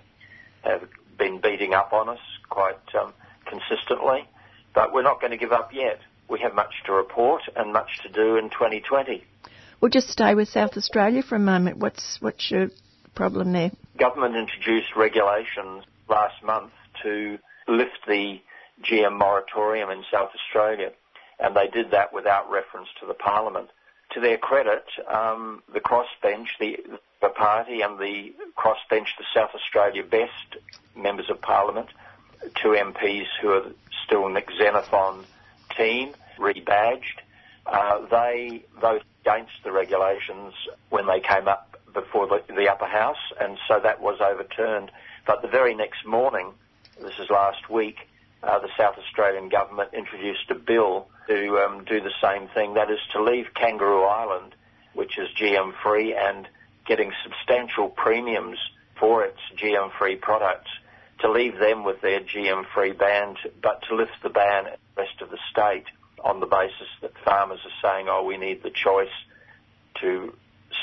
[0.62, 0.88] have
[1.18, 3.12] been beating up on us quite um,
[3.44, 4.26] consistently.
[4.74, 6.00] But we're not going to give up yet.
[6.28, 9.24] We have much to report and much to do in 2020.
[9.80, 11.78] We'll just stay with South Australia for a moment.
[11.78, 12.68] What's what's your
[13.14, 13.72] problem there?
[13.98, 16.70] Government introduced regulations last month
[17.02, 18.40] to lift the
[18.84, 20.92] GM moratorium in South Australia,
[21.40, 23.70] and they did that without reference to the Parliament
[24.12, 26.78] to their credit, um, the crossbench, the,
[27.20, 30.56] the party and the crossbench, the South Australia Best
[30.96, 31.88] members of Parliament,
[32.56, 33.66] two MPs who are
[34.04, 35.24] still Nick Xenophon
[35.76, 37.20] team, rebadged,
[37.66, 40.54] uh, they voted against the regulations
[40.88, 44.90] when they came up before the, the upper house, and so that was overturned.
[45.26, 46.52] But the very next morning,
[47.00, 47.96] this is last week,
[48.42, 52.74] uh, the South Australian government introduced a bill to um, do the same thing.
[52.74, 54.54] That is to leave Kangaroo Island,
[54.94, 56.48] which is GM free, and
[56.86, 58.58] getting substantial premiums
[58.98, 60.70] for its GM free products,
[61.20, 65.02] to leave them with their GM free ban, but to lift the ban at the
[65.02, 65.84] rest of the state
[66.24, 69.08] on the basis that farmers are saying, oh, we need the choice
[70.00, 70.34] to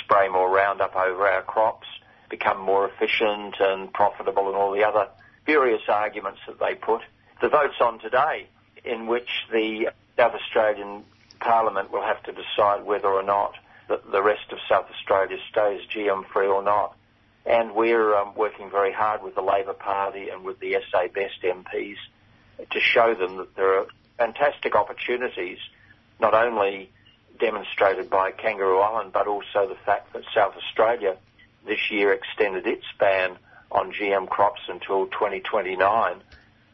[0.04, 1.88] spray more Roundup over our crops,
[2.30, 5.08] become more efficient and profitable, and all the other
[5.46, 7.02] various arguments that they put.
[7.42, 8.48] The vote's on today,
[8.84, 11.04] in which the South Australian
[11.40, 13.54] Parliament will have to decide whether or not
[13.88, 16.96] the, rest of South Australia stays GM free or not.
[17.46, 21.42] And we're um, working very hard with the Labor Party and with the SA Best
[21.44, 21.96] MPs
[22.72, 25.60] to show them that there are fantastic opportunities,
[26.20, 26.90] not only
[27.40, 31.16] demonstrated by Kangaroo Island, but also the fact that South Australia
[31.66, 33.38] this year extended its ban
[33.72, 36.22] on GM crops until 2029,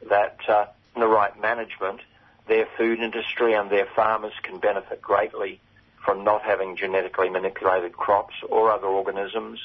[0.09, 2.01] that uh, in the right management,
[2.47, 5.59] their food industry and their farmers can benefit greatly
[6.03, 9.59] from not having genetically manipulated crops or other organisms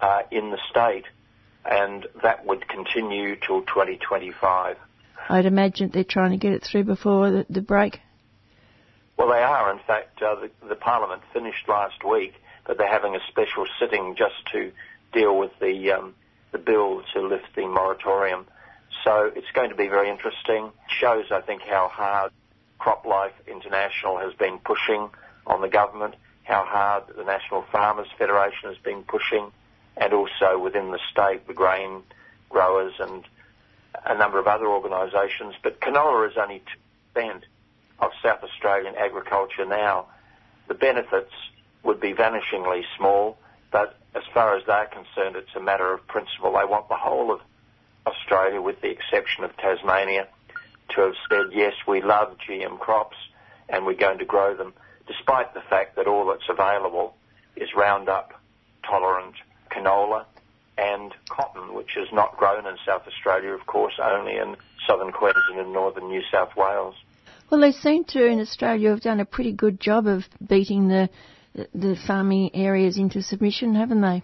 [0.00, 1.04] uh, in the state,
[1.64, 4.76] and that would continue till 2025.
[5.28, 8.00] I'd imagine they're trying to get it through before the, the break.
[9.16, 9.70] Well, they are.
[9.70, 12.34] In fact, uh, the, the, Parliament finished last week,
[12.66, 14.72] but they're having a special sitting just to
[15.12, 16.14] deal with the um,
[16.50, 18.46] the bill to lift the moratorium.
[19.04, 20.70] So it's going to be very interesting.
[20.88, 22.32] Shows, I think, how hard
[22.80, 25.10] CropLife International has been pushing
[25.46, 29.50] on the government, how hard the National Farmers Federation has been pushing,
[29.96, 32.02] and also within the state, the grain
[32.48, 33.24] growers and
[34.04, 35.54] a number of other organisations.
[35.62, 36.62] But canola is only
[37.16, 37.42] 2%
[37.98, 40.06] of South Australian agriculture now.
[40.68, 41.32] The benefits
[41.82, 43.38] would be vanishingly small,
[43.70, 46.52] but as far as they're concerned, it's a matter of principle.
[46.52, 47.40] They want the whole of
[48.06, 50.28] Australia, with the exception of Tasmania,
[50.90, 53.16] to have said, yes, we love GM crops
[53.68, 54.74] and we're going to grow them,
[55.06, 57.14] despite the fact that all that's available
[57.56, 58.32] is Roundup
[58.84, 59.34] tolerant
[59.70, 60.24] canola
[60.76, 65.60] and cotton, which is not grown in South Australia, of course, only in southern Queensland
[65.60, 66.94] and northern New South Wales.
[67.50, 71.10] Well, they seem to in Australia have done a pretty good job of beating the
[71.74, 74.22] the farming areas into submission, haven't they?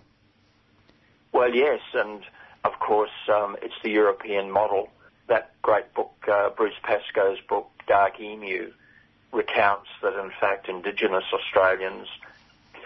[1.32, 2.22] Well, yes, and
[2.64, 4.88] of course um, it's the European model.
[5.28, 8.72] That great book, uh, Bruce Pascoe's book, Dark Emu,
[9.32, 12.08] recounts that in fact Indigenous Australians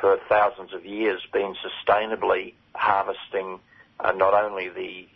[0.01, 3.61] for thousands of years been sustainably harvesting
[4.01, 5.07] uh, not only the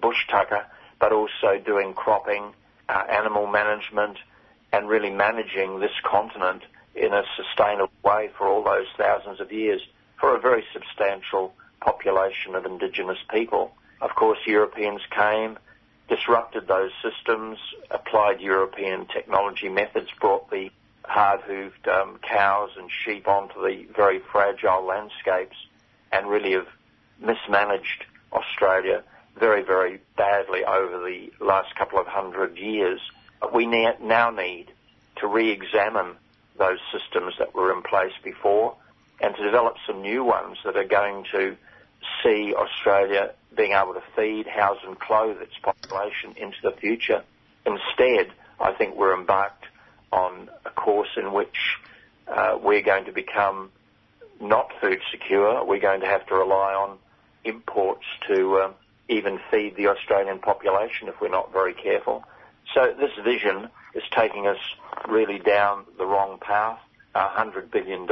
[0.00, 0.64] bush tucker
[0.98, 2.52] but also doing cropping,
[2.88, 4.16] uh, animal management,
[4.72, 6.62] and really managing this continent
[6.94, 9.82] in a sustainable way for all those thousands of years
[10.18, 13.72] for a very substantial population of indigenous people.
[14.00, 15.58] Of course, Europeans came,
[16.08, 17.58] disrupted those systems,
[17.90, 20.70] applied European technology methods, brought the
[21.04, 25.56] hard-hooved um, cows and sheep onto the very fragile landscapes,
[26.12, 26.68] and really have
[27.20, 29.02] mismanaged Australia
[29.38, 33.00] very, very badly over the last couple of hundred years.
[33.52, 34.66] We now need
[35.16, 36.16] to re-examine
[36.58, 38.76] those systems that were in place before
[39.20, 41.56] and to develop some new ones that are going to
[42.22, 47.22] see Australia being able to feed, house and clothe its population into the future.
[47.64, 49.64] Instead, I think we're embarked
[50.12, 51.78] on a course in which
[52.28, 53.70] uh, we're going to become
[54.40, 55.64] not food secure.
[55.64, 56.98] We're going to have to rely on
[57.44, 58.72] imports to uh,
[59.08, 62.24] even feed the Australian population if we're not very careful.
[62.74, 64.58] So this vision is taking us
[65.08, 66.78] really down the wrong path.
[67.14, 68.06] $100 billion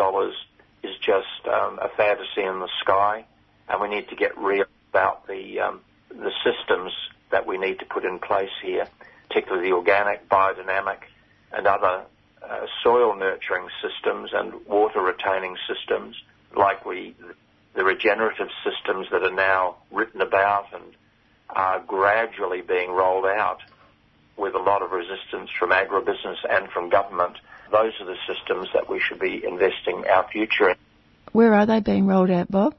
[0.83, 3.25] is just um, a fantasy in the sky,
[3.69, 4.65] and we need to get real
[4.95, 6.93] about the, um, the systems
[7.33, 8.87] that we need to put in place here,
[9.29, 10.99] particularly the organic, biodynamic,
[11.53, 12.05] and other
[12.41, 16.15] uh, soil nurturing systems and water retaining systems,
[16.57, 17.17] like we,
[17.75, 20.85] the regenerative systems that are now written about and
[21.51, 23.59] are gradually being rolled out
[24.37, 27.37] with a lot of resistance from agribusiness and from government.
[27.73, 30.77] Those are the systems that we should be investing our future in.
[31.33, 32.77] Where are they being rolled out, Bob?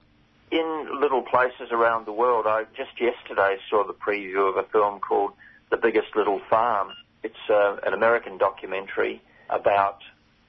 [0.52, 2.46] In little places around the world.
[2.48, 5.32] I just yesterday saw the preview of a film called
[5.70, 6.89] The Biggest Little Farm.
[7.24, 10.00] It's uh, an American documentary about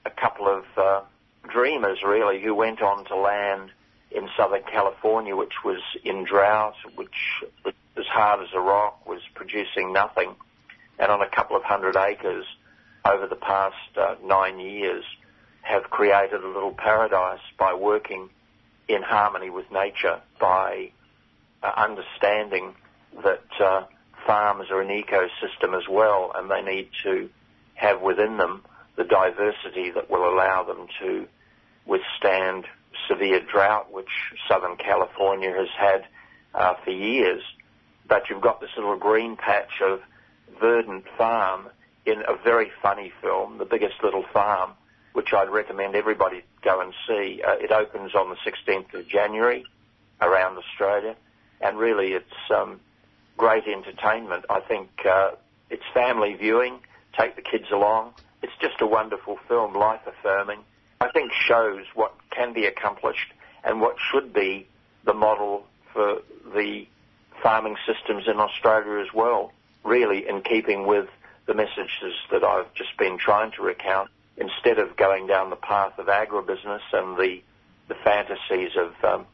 [0.05, 1.01] a couple of uh,
[1.49, 3.70] dreamers, really, who went on to land
[4.11, 9.20] in Southern California, which was in drought, which was as hard as a rock, was
[9.34, 10.34] producing nothing
[10.99, 12.47] and on a couple of hundred acres
[13.05, 15.05] over the past uh, nine years
[15.62, 18.28] have created a little paradise by working
[18.89, 20.91] in harmony with nature, by
[21.62, 22.74] uh, understanding
[23.24, 23.84] that uh,
[24.26, 27.28] farms are an ecosystem as well and they need to
[27.74, 28.62] have within them
[28.97, 31.26] the diversity that will allow them to
[31.87, 32.64] withstand
[33.09, 34.09] severe drought, which
[34.49, 36.07] Southern California has had
[36.55, 37.43] uh, for years.
[38.09, 40.01] But you've got this little green patch of
[40.61, 41.68] verdant farm
[42.07, 44.72] in a very funny film, The Biggest Little Farm,
[45.16, 47.42] which I'd recommend everybody go and see.
[47.42, 49.64] Uh, it opens on the 16th of January
[50.20, 51.16] around Australia,
[51.62, 52.80] and really it's um,
[53.38, 54.44] great entertainment.
[54.50, 55.30] I think uh,
[55.70, 56.80] it's family viewing.
[57.18, 58.12] Take the kids along.
[58.42, 60.58] It's just a wonderful film, life affirming.
[61.00, 63.32] I think shows what can be accomplished
[63.64, 64.66] and what should be
[65.04, 65.64] the model
[65.94, 66.20] for
[66.54, 66.86] the
[67.42, 69.52] farming systems in Australia as well
[69.82, 71.08] really in keeping with
[71.46, 75.99] the messages that I've just been trying to recount, instead of going down the path
[75.99, 77.41] of agribusiness and the,
[77.89, 79.26] the fantasies of, um,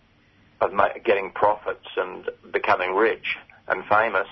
[0.60, 3.36] of ma- getting profits and becoming rich
[3.68, 4.28] and famous,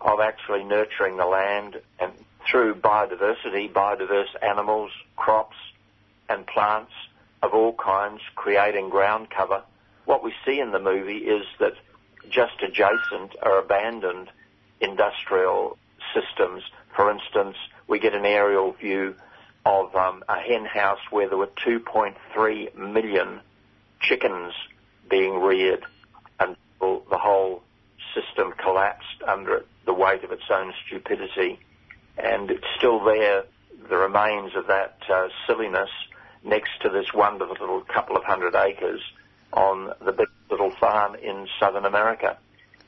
[0.00, 2.12] of actually nurturing the land and
[2.50, 5.56] through biodiversity, biodiverse animals, crops
[6.28, 6.92] and plants
[7.42, 9.62] of all kinds, creating ground cover.
[10.04, 11.74] What we see in the movie is that
[12.30, 14.30] just adjacent are abandoned
[14.80, 15.76] industrial
[16.14, 16.62] systems.
[16.94, 17.56] For instance,
[17.88, 19.14] we get an aerial view
[19.64, 23.40] of um, a hen house where there were 2.3 million
[24.00, 24.52] chickens
[25.08, 25.84] being reared
[26.40, 27.62] until the whole
[28.14, 31.58] system collapsed under the weight of its own stupidity.
[32.18, 33.44] And it's still there,
[33.88, 35.90] the remains of that uh, silliness
[36.44, 39.00] next to this wonderful little couple of hundred acres
[39.52, 42.36] on the big little farm in southern America.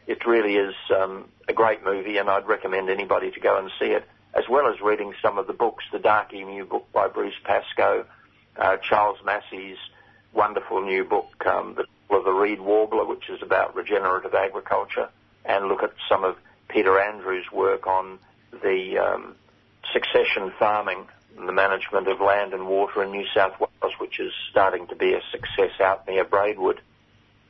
[0.06, 3.86] It really is um, a great movie, and I'd recommend anybody to go and see
[3.86, 4.04] it,
[4.34, 5.84] as well as reading some of the books.
[5.92, 8.04] The Dark Emu book by Bruce Pascoe,
[8.56, 9.78] uh, Charles Massey's
[10.32, 15.08] wonderful new book, um, The of the Reed Warbler, which is about regenerative agriculture,
[15.44, 16.36] and look at some of
[16.68, 18.18] Peter Andrews' work on
[18.62, 19.34] the um,
[19.92, 21.06] succession farming
[21.38, 24.96] and the management of land and water in New South Wales, which is starting to
[24.96, 26.80] be a success out near Braidwood.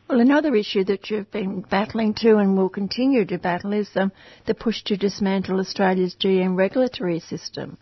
[0.08, 4.12] Well, another issue that you've been battling to and will continue to battle is um,
[4.44, 7.78] the push to dismantle Australia's GM regulatory system.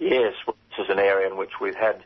[0.00, 2.02] Yes, this is an area in which we've had,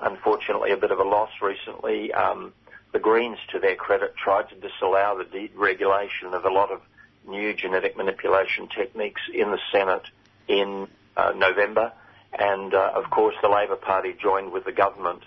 [0.00, 2.10] unfortunately, a bit of a loss recently.
[2.14, 2.54] Um,
[2.92, 6.80] the Greens, to their credit, tried to disallow the deregulation of a lot of
[7.28, 10.04] new genetic manipulation techniques in the Senate
[10.48, 11.92] in uh, November.
[12.38, 15.22] And uh, of course, the Labor Party joined with the government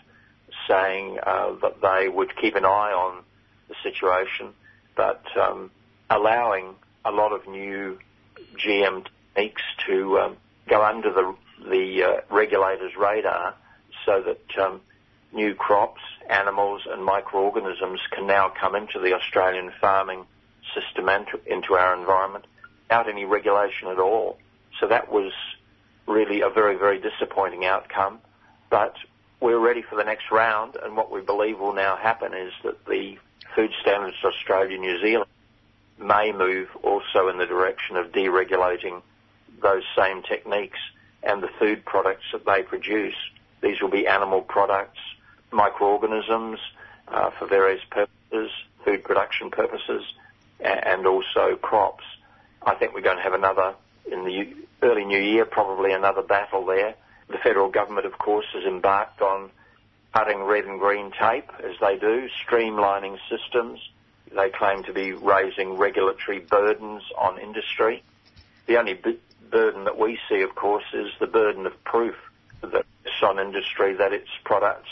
[0.68, 3.24] saying uh, that they would keep an eye on
[3.68, 4.54] the situation,
[4.96, 5.72] but um,
[6.10, 8.00] allowing a lot of new
[8.58, 10.38] GM techniques to um,
[10.68, 11.36] go under the,
[11.70, 13.56] the uh, regulator's radar
[14.06, 14.82] so that um,
[15.34, 20.26] new crops, animals and microorganisms can now come into the Australian farming
[20.74, 22.46] system and to, into our environment
[22.84, 24.38] without any regulation at all.
[24.80, 25.32] So that was
[26.08, 28.20] really a very, very disappointing outcome.
[28.70, 28.96] But
[29.40, 32.86] we're ready for the next round, and what we believe will now happen is that
[32.86, 33.18] the
[33.56, 35.30] Food Standards Australia New Zealand
[35.98, 39.02] may move also in the direction of deregulating
[39.62, 40.80] those same techniques
[41.24, 43.16] and the food products that they produce.
[43.62, 45.00] These will be animal products,
[45.52, 46.60] microorganisms
[47.08, 48.52] uh, for various purposes,
[48.84, 50.04] food production purposes,
[50.60, 52.04] and also crops.
[52.66, 53.76] I think we're going to have another
[54.12, 56.96] in the early new year, probably another battle there.
[57.28, 59.50] The federal government, of course, has embarked on
[60.14, 63.80] cutting red and green tape, as they do, streamlining systems.
[64.34, 68.04] They claim to be raising regulatory burdens on industry.
[68.68, 69.20] The only b-
[69.50, 72.16] burden that we see, of course, is the burden of proof
[72.62, 72.86] that
[73.22, 74.90] on industry that its products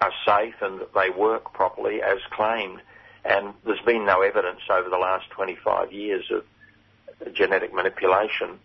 [0.00, 2.80] are safe and that they work properly as claimed.
[3.24, 8.58] And there's been no evidence over the last 25 years of genetic manipulation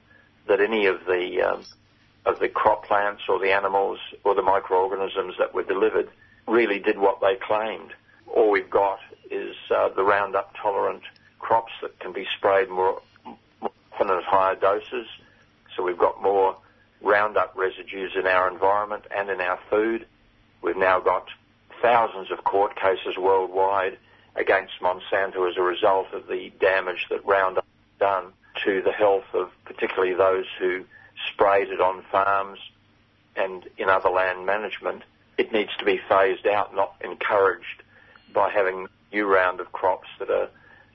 [0.48, 1.66] that any of the um,
[2.26, 6.09] of the crop plants or the animals or the microorganisms that were delivered
[6.47, 7.93] really did what they claimed.
[8.28, 8.99] All we've got
[9.30, 11.03] is uh, the Roundup tolerant
[11.39, 13.01] crops that can be sprayed more,
[13.61, 15.07] more often at higher doses.
[15.76, 16.57] So we've got more
[17.01, 20.05] Roundup residues in our environment and in our food.
[20.61, 21.28] We've now got
[21.82, 23.97] thousands of court cases worldwide
[24.36, 29.26] against Monsanto as a result of the damage that Roundup has done to the health
[29.34, 30.86] of particularly those who
[31.32, 32.59] sprayed it on farms
[33.36, 35.03] and in other land management.
[35.38, 37.84] It needs to be phased out, not encouraged
[38.34, 40.49] by having new round of crops that are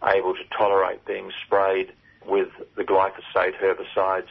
[0.04, 1.92] able to tolerate being sprayed
[2.26, 4.28] with the glyphosate herbicides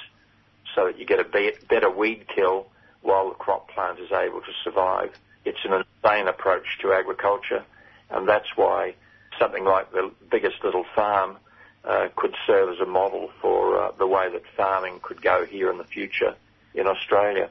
[0.76, 2.68] so that you get a better weed kill
[3.02, 5.12] while the crop plant is able to survive.
[5.46, 7.64] It's an insane approach to agriculture
[8.10, 8.96] and that's why
[9.40, 11.38] something like the biggest little farm
[11.84, 15.72] uh, could serve as a model for uh, the way that farming could go here
[15.72, 16.36] in the future
[16.74, 17.50] in Australia.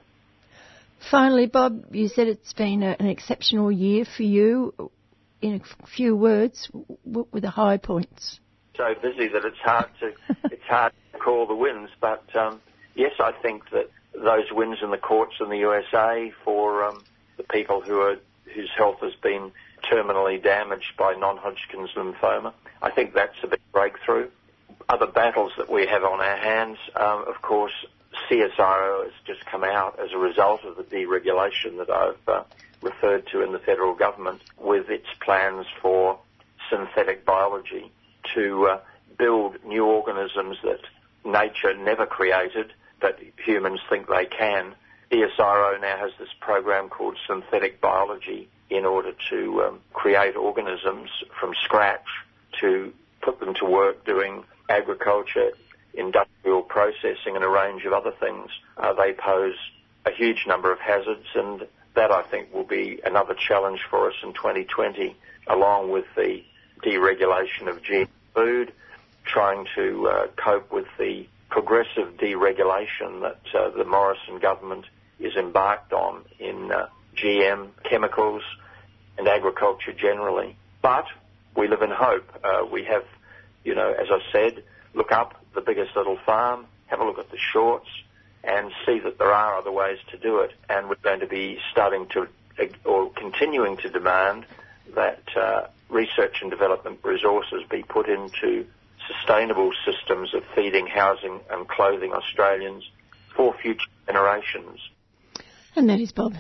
[1.11, 4.91] Finally, Bob, you said it's been a, an exceptional year for you.
[5.41, 6.69] In a few words,
[7.05, 8.41] what were the high points?
[8.77, 10.13] So busy that it's hard to
[10.53, 12.61] it's hard to call the wins, but um,
[12.95, 17.05] yes, I think that those wins in the courts in the USA for um,
[17.37, 18.17] the people who are
[18.55, 19.53] whose health has been
[19.91, 22.53] terminally damaged by non-Hodgkin's lymphoma.
[22.83, 24.29] I think that's a big breakthrough.
[24.89, 27.73] Other battles that we have on our hands, um, of course,
[28.31, 32.45] CSIRO has just come out as a result of the deregulation that I've uh,
[32.83, 36.19] referred to in the federal government with its plans for
[36.71, 37.91] synthetic biology
[38.35, 38.81] to uh,
[39.19, 40.81] build new organisms that
[41.25, 44.75] nature never created that humans think they can.
[45.11, 51.55] ESRO now has this program called synthetic biology in order to um, create organisms from
[51.65, 52.07] scratch
[52.61, 52.93] to
[53.23, 55.51] put them to work doing agriculture,
[55.95, 58.51] industrial processing and a range of other things.
[58.77, 59.57] Uh, they pose
[60.05, 64.15] a huge number of hazards and that I think will be another challenge for us
[64.23, 65.17] in 2020
[65.49, 66.43] along with the
[66.85, 68.73] deregulation of GM food,
[69.25, 74.85] trying to uh, cope with the progressive deregulation that uh, the Morrison government
[75.19, 76.87] is embarked on in uh,
[77.23, 78.43] GM chemicals
[79.17, 80.57] and agriculture generally.
[80.83, 81.07] But
[81.57, 82.31] we live in hope.
[82.43, 83.05] Uh, we have,
[83.65, 84.63] you know, as I said,
[84.95, 87.89] look up the biggest little farm, have a look at the shorts,
[88.45, 90.53] and see that there are other ways to do it.
[90.69, 92.29] And we're going to be starting to,
[92.85, 94.47] or continuing to demand
[94.95, 98.67] that uh, research and development resources be put into
[99.07, 102.89] sustainable systems of feeding, housing, and clothing Australians
[103.35, 104.81] for future generations.
[105.79, 106.35] And that is Bob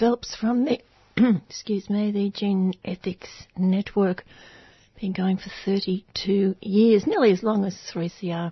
[0.00, 0.80] Phelps from the,
[1.48, 4.24] excuse me, the Gene Ethics Network.
[5.00, 8.50] Been going for 32 years, nearly as long as 3CR.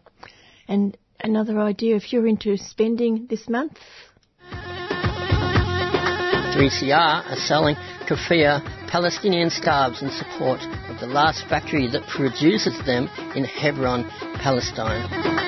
[0.68, 3.78] And another idea, if you're into spending this month,
[6.54, 7.74] 3CR are selling
[8.06, 14.04] kafia Palestinian scarves in support of the last factory that produces them in Hebron,
[14.36, 15.47] Palestine.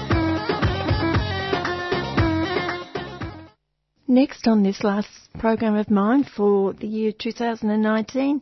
[4.11, 5.07] Next on this last
[5.39, 8.41] program of mine for the year 2019,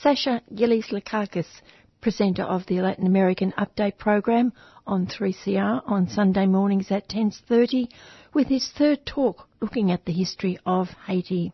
[0.00, 1.60] Sasha Gillies Lakakis,
[2.00, 4.54] presenter of the Latin American Update program
[4.86, 7.88] on 3CR on Sunday mornings at 10.30
[8.32, 11.52] with his third talk looking at the history of Haiti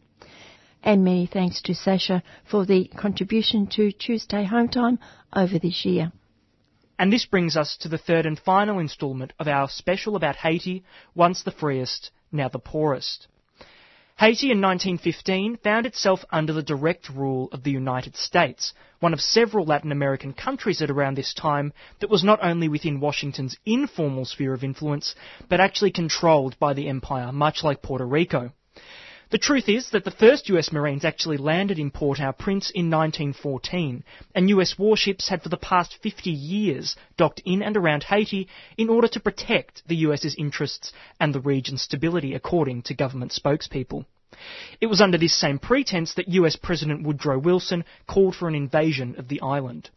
[0.84, 5.00] and many thanks to Sasha for the contribution to Tuesday Home Time
[5.34, 6.12] over this year.
[6.96, 10.84] And this brings us to the third and final instalment of our special about Haiti,
[11.16, 13.26] once the freest, now the poorest.
[14.18, 19.20] Haiti in 1915 found itself under the direct rule of the United States, one of
[19.20, 24.24] several Latin American countries at around this time that was not only within Washington's informal
[24.24, 25.14] sphere of influence,
[25.48, 28.50] but actually controlled by the empire, much like Puerto Rico.
[29.30, 34.02] The truth is that the first US Marines actually landed in Port-au-Prince in 1914,
[34.34, 38.48] and US warships had for the past 50 years docked in and around Haiti
[38.78, 44.06] in order to protect the US's interests and the region's stability, according to government spokespeople.
[44.80, 49.16] It was under this same pretense that US President Woodrow Wilson called for an invasion
[49.18, 49.90] of the island.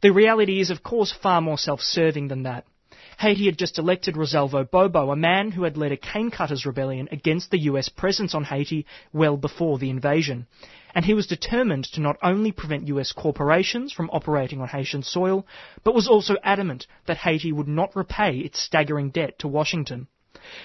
[0.00, 2.66] The reality is, of course, far more self-serving than that.
[3.20, 7.06] Haiti had just elected Rosalvo Bobo, a man who had led a cane cutters rebellion
[7.12, 10.46] against the US presence on Haiti well before the invasion.
[10.94, 15.46] And he was determined to not only prevent US corporations from operating on Haitian soil,
[15.84, 20.08] but was also adamant that Haiti would not repay its staggering debt to Washington.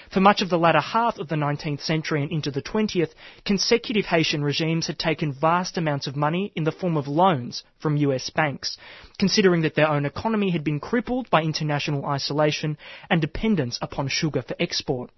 [0.10, 4.06] For much of the latter half of the 19th century and into the 20th, consecutive
[4.06, 8.30] Haitian regimes had taken vast amounts of money in the form of loans from US
[8.30, 8.78] banks,
[9.20, 12.78] considering that their own economy had been crippled by international isolation
[13.10, 15.12] and dependence upon sugar for export.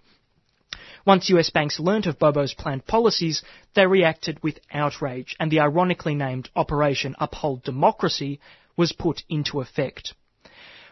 [1.06, 3.42] Once US banks learnt of Bobo's planned policies,
[3.74, 8.40] they reacted with outrage, and the ironically named Operation Uphold Democracy
[8.76, 10.14] was put into effect.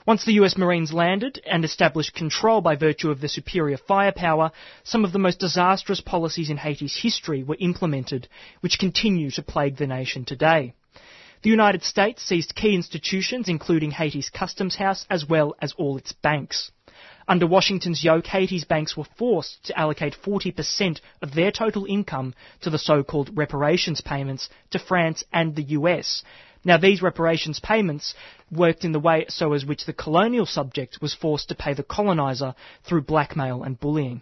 [0.06, 4.52] Once the US Marines landed and established control by virtue of the superior firepower,
[4.84, 8.28] some of the most disastrous policies in Haiti's history were implemented,
[8.60, 10.74] which continue to plague the nation today.
[11.42, 16.12] The United States seized key institutions, including Haiti's customs house, as well as all its
[16.12, 16.70] banks.
[17.26, 22.70] Under Washington's yoke, Haiti's banks were forced to allocate 40% of their total income to
[22.70, 26.22] the so-called reparations payments to France and the US,
[26.66, 28.12] now, these reparations payments
[28.50, 31.84] worked in the way so as which the colonial subject was forced to pay the
[31.84, 34.20] colonizer through blackmail and bullying.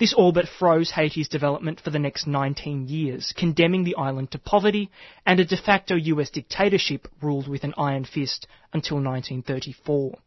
[0.00, 4.40] This all but froze Haiti's development for the next 19 years, condemning the island to
[4.40, 4.90] poverty,
[5.24, 10.18] and a de facto US dictatorship ruled with an iron fist until 1934.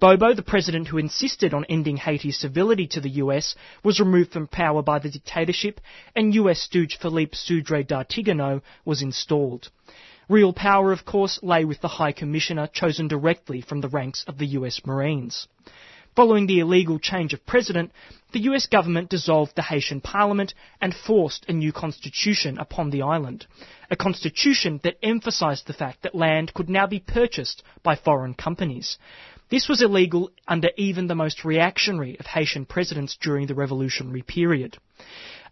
[0.00, 3.54] Bobo, the president who insisted on ending Haiti's civility to the US,
[3.84, 5.80] was removed from power by the dictatorship,
[6.16, 9.70] and US stooge Philippe Sudré Dartiguenave was installed.
[10.32, 14.38] Real power, of course, lay with the High Commissioner chosen directly from the ranks of
[14.38, 15.46] the US Marines.
[16.16, 17.92] Following the illegal change of president,
[18.32, 23.44] the US government dissolved the Haitian parliament and forced a new constitution upon the island.
[23.90, 28.96] A constitution that emphasised the fact that land could now be purchased by foreign companies.
[29.52, 34.78] This was illegal under even the most reactionary of Haitian presidents during the revolutionary period.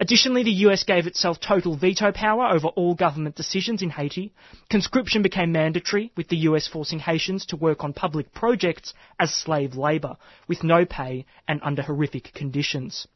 [0.01, 4.32] Additionally, the US gave itself total veto power over all government decisions in Haiti.
[4.70, 9.74] Conscription became mandatory, with the US forcing Haitians to work on public projects as slave
[9.74, 10.16] labour,
[10.48, 13.06] with no pay and under horrific conditions.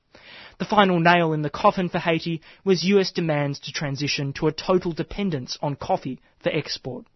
[0.59, 4.52] The final nail in the coffin for Haiti was US demands to transition to a
[4.52, 7.06] total dependence on coffee for export.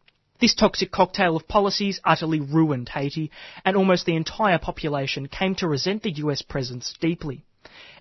[0.40, 3.31] This toxic cocktail of policies utterly ruined Haiti,
[3.65, 7.44] and almost the entire population came to resent the US presence deeply.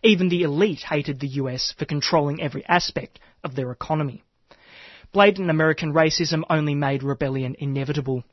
[0.03, 4.23] Even the elite hated the US for controlling every aspect of their economy.
[5.11, 8.23] Blatant American racism only made rebellion inevitable.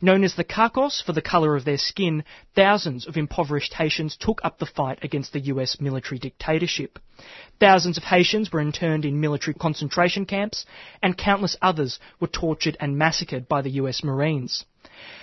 [0.00, 2.24] Known as the Cacos for the colour of their skin,
[2.56, 6.98] thousands of impoverished Haitians took up the fight against the US military dictatorship.
[7.60, 10.66] Thousands of Haitians were interned in military concentration camps,
[11.00, 14.64] and countless others were tortured and massacred by the US Marines.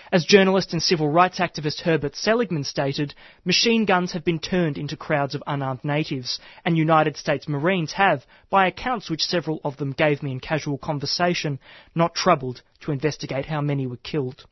[0.10, 4.95] As journalist and civil rights activist Herbert Seligman stated, machine guns have been turned into
[4.95, 9.91] crowds of unarmed natives, and United States Marines have, by accounts which several of them
[9.91, 11.60] gave me in casual conversation,
[11.93, 14.45] not troubled to investigate how many were killed.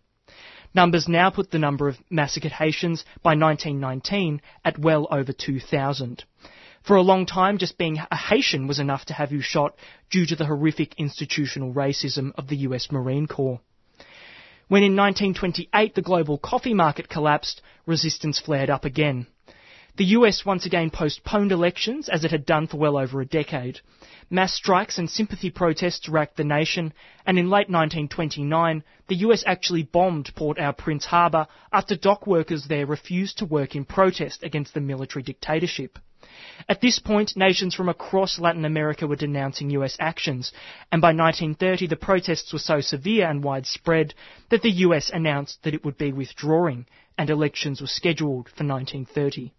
[0.73, 6.23] Numbers now put the number of massacred Haitians by 1919 at well over 2,000.
[6.83, 9.75] For a long time, just being a Haitian was enough to have you shot
[10.09, 13.59] due to the horrific institutional racism of the US Marine Corps.
[14.67, 19.25] When in 1928 the global coffee market collapsed, resistance flared up again.
[19.95, 23.79] The US once again postponed elections, as it had done for well over a decade.
[24.29, 26.93] Mass strikes and sympathy protests racked the nation,
[27.25, 32.65] and in late 1929, the US actually bombed Port au Prince Harbour after dock workers
[32.65, 35.97] there refused to work in protest against the military dictatorship.
[36.67, 40.53] At this point, nations from across Latin America were denouncing US actions,
[40.91, 44.13] and by 1930 the protests were so severe and widespread
[44.49, 46.85] that the US announced that it would be withdrawing,
[47.17, 49.51] and elections were scheduled for 1930.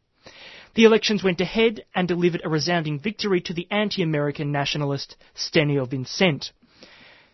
[0.74, 6.52] The elections went ahead and delivered a resounding victory to the anti-American nationalist Stênio Vincent.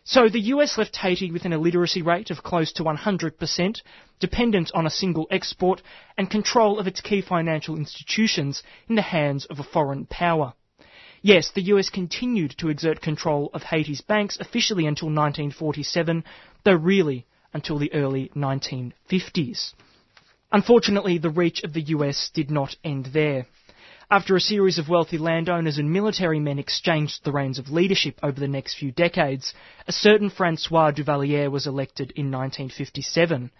[0.04, 3.82] So the US left Haiti with an illiteracy rate of close to 100%,
[4.20, 5.82] dependent on a single export,
[6.16, 10.54] and control of its key financial institutions in the hands of a foreign power.
[11.20, 16.24] Yes, the US continued to exert control of Haiti's banks officially until 1947,
[16.64, 19.74] though really until the early 1950s.
[20.52, 23.46] Unfortunately, the reach of the US did not end there.
[24.08, 28.38] After a series of wealthy landowners and military men exchanged the reins of leadership over
[28.38, 29.52] the next few decades,
[29.88, 33.50] a certain Francois Duvalier was elected in 1957.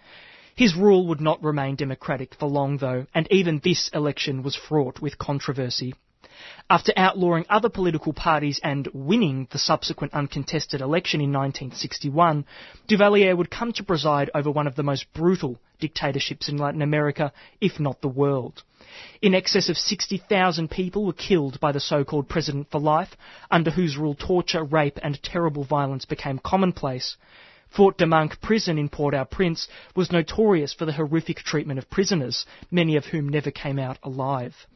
[0.55, 5.01] His rule would not remain democratic for long, though, and even this election was fraught
[5.01, 5.95] with controversy.
[6.69, 12.45] After outlawing other political parties and winning the subsequent uncontested election in 1961,
[12.87, 17.33] Duvalier would come to preside over one of the most brutal dictatorships in Latin America,
[17.61, 18.65] if not the world.
[19.23, 23.17] In excess of 60,000 people were killed by the so-called President for Life,
[23.51, 27.17] under whose rule torture, rape and terrible violence became commonplace.
[27.71, 33.07] Fort Dimanche prison in Port-au-Prince was notorious for the horrific treatment of prisoners, many of
[33.07, 34.67] whom never came out alive.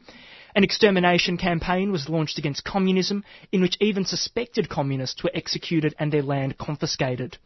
[0.53, 3.23] An extermination campaign was launched against communism,
[3.53, 7.37] in which even suspected communists were executed and their land confiscated.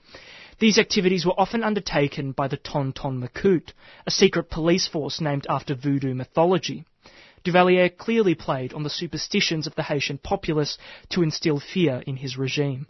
[0.57, 3.73] These activities were often undertaken by the Ton Ton Macoute,
[4.07, 6.85] a secret police force named after voodoo mythology.
[7.43, 10.79] Duvalier clearly played on the superstitions of the Haitian populace
[11.09, 12.87] to instill fear in his regime.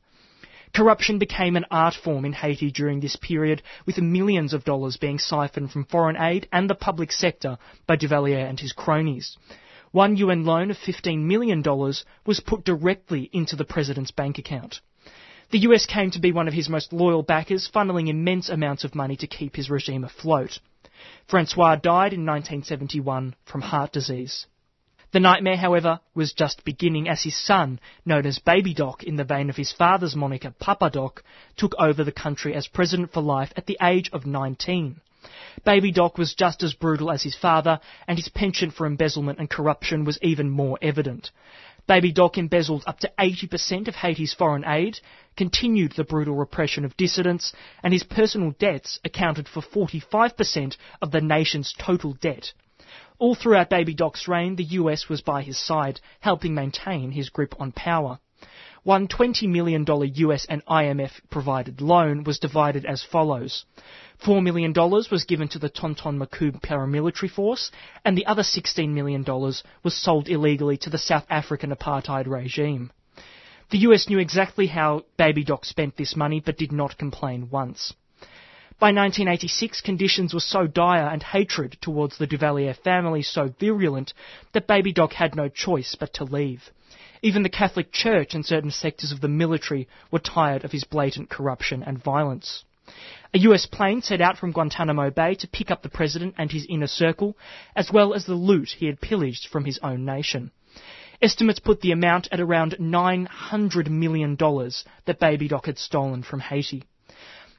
[0.73, 5.19] Corruption became an art form in Haiti during this period, with millions of dollars being
[5.19, 9.37] siphoned from foreign aid and the public sector by Duvalier and his cronies.
[9.95, 11.63] One UN loan of $15 million
[12.25, 14.81] was put directly into the president's bank account.
[15.51, 18.93] The US came to be one of his most loyal backers, funneling immense amounts of
[18.93, 20.59] money to keep his regime afloat.
[21.29, 24.47] Francois died in 1971 from heart disease.
[25.13, 29.23] The nightmare, however, was just beginning as his son, known as Baby Doc in the
[29.23, 31.23] vein of his father's moniker Papa Doc,
[31.55, 34.99] took over the country as president for life at the age of 19.
[35.63, 39.49] Baby Doc was just as brutal as his father, and his penchant for embezzlement and
[39.49, 41.31] corruption was even more evident.
[41.87, 44.99] Baby Doc embezzled up to 80% of Haiti's foreign aid,
[45.37, 47.53] continued the brutal repression of dissidents,
[47.83, 52.53] and his personal debts accounted for 45% of the nation's total debt.
[53.19, 57.53] All throughout Baby Doc's reign, the US was by his side, helping maintain his grip
[57.59, 58.19] on power.
[58.85, 63.65] One $20 million US and IMF provided loan was divided as follows.
[64.23, 67.71] $4 million was given to the Tonton Macoute paramilitary force,
[68.05, 72.91] and the other $16 million was sold illegally to the South African apartheid regime.
[73.71, 77.91] The US knew exactly how Baby Doc spent this money, but did not complain once.
[78.77, 84.13] By 1986, conditions were so dire and hatred towards the Duvalier family so virulent
[84.53, 86.69] that Baby Doc had no choice but to leave.
[87.21, 91.29] Even the Catholic Church and certain sectors of the military were tired of his blatant
[91.29, 92.63] corruption and violence.
[93.33, 96.65] A US plane set out from Guantanamo Bay to pick up the president and his
[96.67, 97.37] inner circle,
[97.75, 100.51] as well as the loot he had pillaged from his own nation.
[101.21, 106.83] Estimates put the amount at around $900 million that Baby Doc had stolen from Haiti.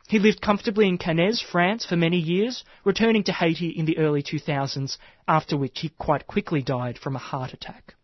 [0.09, 4.23] He lived comfortably in Cannes, France for many years, returning to Haiti in the early
[4.23, 7.95] 2000s, after which he quite quickly died from a heart attack.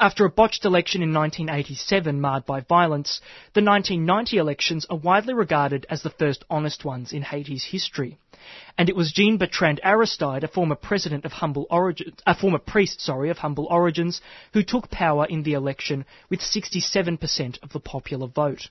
[0.00, 3.20] After a botched election in 1987 marred by violence,
[3.54, 8.16] the 1990 elections are widely regarded as the first honest ones in Haiti's history.
[8.78, 13.00] And it was Jean Bertrand Aristide, a former president of humble origin, a former priest,
[13.00, 14.20] sorry, of humble origins,
[14.52, 18.68] who took power in the election with 67% of the popular vote.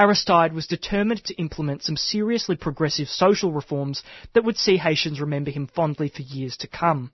[0.00, 4.02] Aristide was determined to implement some seriously progressive social reforms
[4.32, 7.12] that would see Haitians remember him fondly for years to come.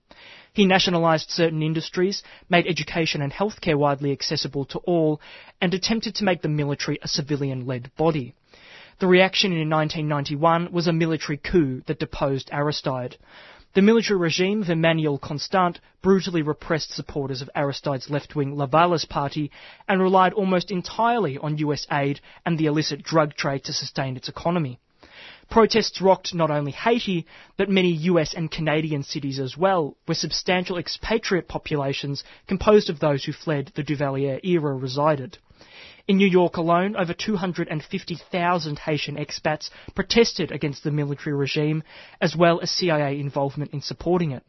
[0.53, 5.19] He nationalised certain industries, made education and healthcare widely accessible to all,
[5.59, 8.33] and attempted to make the military a civilian-led body.
[8.99, 13.17] The reaction in 1991 was a military coup that deposed Aristide.
[13.77, 19.51] The military regime of Emmanuel Constant brutally repressed supporters of Aristide's left-wing Lavalas party
[19.87, 24.29] and relied almost entirely on US aid and the illicit drug trade to sustain its
[24.29, 24.79] economy.
[25.51, 30.79] Protests rocked not only Haiti, but many US and Canadian cities as well, where substantial
[30.79, 35.37] expatriate populations composed of those who fled the Duvalier era resided.
[36.07, 41.83] In New York alone, over 250,000 Haitian expats protested against the military regime,
[42.21, 44.43] as well as CIA involvement in supporting it.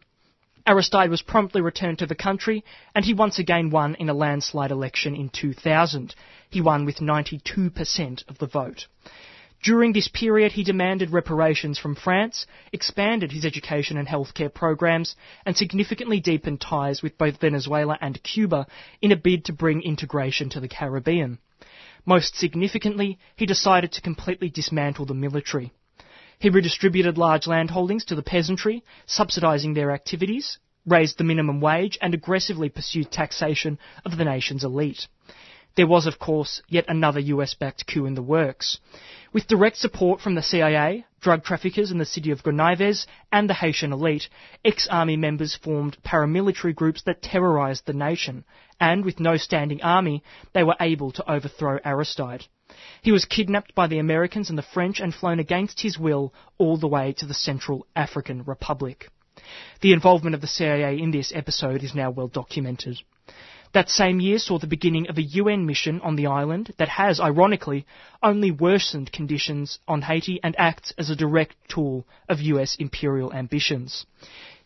[0.69, 2.65] Aristide was promptly returned to the country,
[2.95, 6.15] and he once again won in a landslide election in 2000.
[6.49, 8.87] He won with 92% of the vote.
[9.61, 15.57] During this period, he demanded reparations from France, expanded his education and healthcare programs, and
[15.57, 18.69] significantly deepened ties with both Venezuela and Cuba
[19.03, 21.41] in a bid to bring integration to the Caribbean.
[22.09, 25.73] Most significantly, he decided to completely dismantle the military.
[26.39, 30.57] He redistributed large landholdings to the peasantry, subsidising their activities,
[30.87, 35.07] raised the minimum wage, and aggressively pursued taxation of the nation's elite.
[35.79, 38.79] There was, of course, yet another US backed coup in the works.
[39.33, 43.55] With direct support from the CIA, drug traffickers in the city of Gonaives, and the
[43.55, 44.29] Haitian elite,
[44.65, 48.45] ex-army members formed paramilitary groups that terrorized the nation,
[48.81, 52.47] and with no standing army, they were able to overthrow Aristide.
[53.01, 56.77] He was kidnapped by the Americans and the French and flown against his will all
[56.77, 59.11] the way to the Central African Republic.
[59.81, 63.01] The involvement of the CIA in this episode is now well documented.
[63.73, 67.21] That same year saw the beginning of a UN mission on the island that has,
[67.21, 67.85] ironically,
[68.23, 74.07] only worsened conditions on Haiti and acts as a direct tool of US imperial ambitions.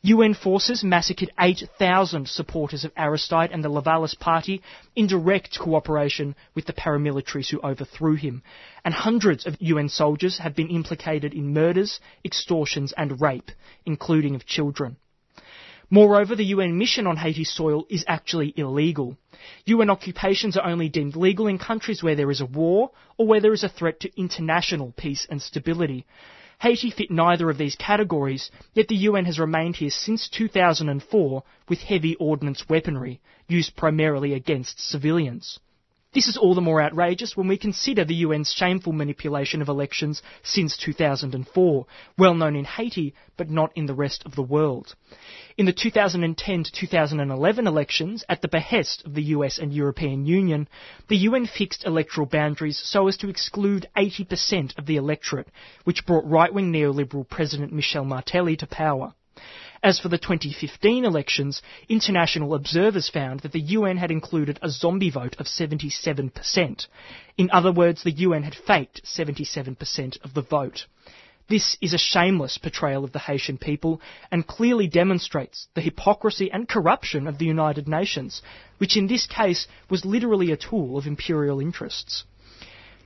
[0.03, 4.63] UN forces massacred 8,000 supporters of Aristide and the Lavalas party
[4.95, 8.43] in direct cooperation with the paramilitaries who overthrew him,
[8.85, 13.51] and hundreds of UN soldiers have been implicated in murders, extortions and rape,
[13.85, 14.97] including of children.
[15.93, 19.19] Moreover, the UN mission on Haiti's soil is actually illegal.
[19.67, 23.43] UN occupations are only deemed legal in countries where there is a war or where
[23.43, 26.07] there is a threat to international peace and stability.
[26.63, 31.81] Haiti fit neither of these categories, yet the UN has remained here since 2004 with
[31.81, 35.61] heavy ordnance weaponry, used primarily against civilians.
[36.15, 40.21] This is all the more outrageous when we consider the UN's shameful manipulation of elections
[40.43, 41.87] since 2004,
[42.19, 44.95] well known in Haiti, but not in the rest of the world.
[45.57, 50.69] In the 2010 to 2011 elections, at the behest of the US and European Union,
[51.09, 55.49] the UN fixed electoral boundaries so as to exclude 80% of the electorate,
[55.85, 59.15] which brought right-wing neoliberal President Michel Martelly to power.
[59.85, 65.11] As for the 2015 elections, international observers found that the UN had included a zombie
[65.11, 66.87] vote of 77%.
[67.37, 70.87] In other words, the UN had faked 77% of the vote.
[71.49, 74.01] This is a shameless portrayal of the Haitian people
[74.31, 78.41] and clearly demonstrates the hypocrisy and corruption of the United Nations,
[78.79, 82.23] which in this case was literally a tool of imperial interests.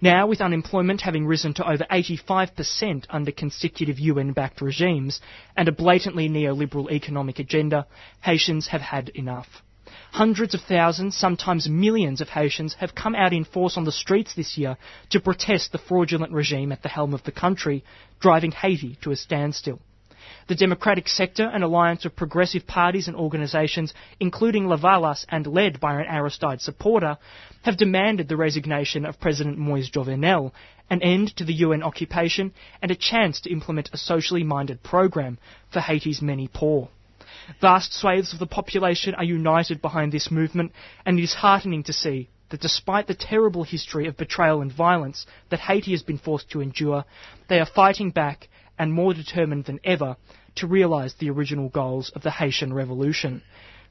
[0.01, 5.21] Now, with unemployment having risen to over 85% under consecutive UN-backed regimes
[5.57, 7.87] and a blatantly neoliberal economic agenda,
[8.21, 9.63] Haitians have had enough.
[10.13, 14.35] Hundreds of thousands, sometimes millions of Haitians have come out in force on the streets
[14.35, 14.77] this year
[15.11, 17.83] to protest the fraudulent regime at the helm of the country,
[18.21, 19.81] driving Haiti to a standstill.
[20.49, 26.01] The democratic sector, an alliance of progressive parties and organisations, including Lavalas and led by
[26.01, 27.19] an Aristide supporter,
[27.67, 30.53] have demanded the resignation of President Moise Jovenel,
[30.89, 35.37] an end to the UN occupation, and a chance to implement a socially minded program
[35.73, 36.89] for Haiti's many poor.
[37.61, 40.71] Vast swathes of the population are united behind this movement,
[41.05, 45.27] and it is heartening to see that despite the terrible history of betrayal and violence
[45.51, 47.05] that Haiti has been forced to endure,
[47.49, 48.49] they are fighting back
[48.79, 50.17] and more determined than ever
[50.55, 53.43] to realise the original goals of the Haitian Revolution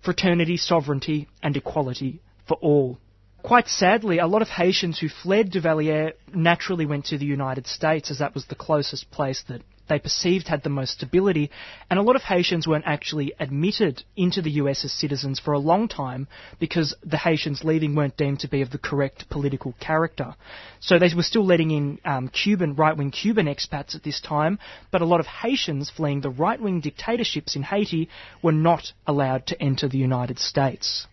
[0.02, 3.00] fraternity, sovereignty, and equality for all.
[3.46, 8.10] Quite sadly, a lot of Haitians who fled Duvalier naturally went to the United States
[8.10, 11.52] as that was the closest place that they perceived had the most stability,
[11.88, 15.60] and a lot of Haitians weren't actually admitted into the US as citizens for a
[15.60, 16.28] long time
[16.60, 20.34] because the Haitians leaving weren't deemed to be of the correct political character.
[20.80, 24.58] So they were still letting in um, Cuban, right-wing Cuban expats at this time,
[24.90, 28.10] but a lot of Haitians fleeing the right-wing dictatorships in Haiti
[28.42, 31.06] were not allowed to enter the United States.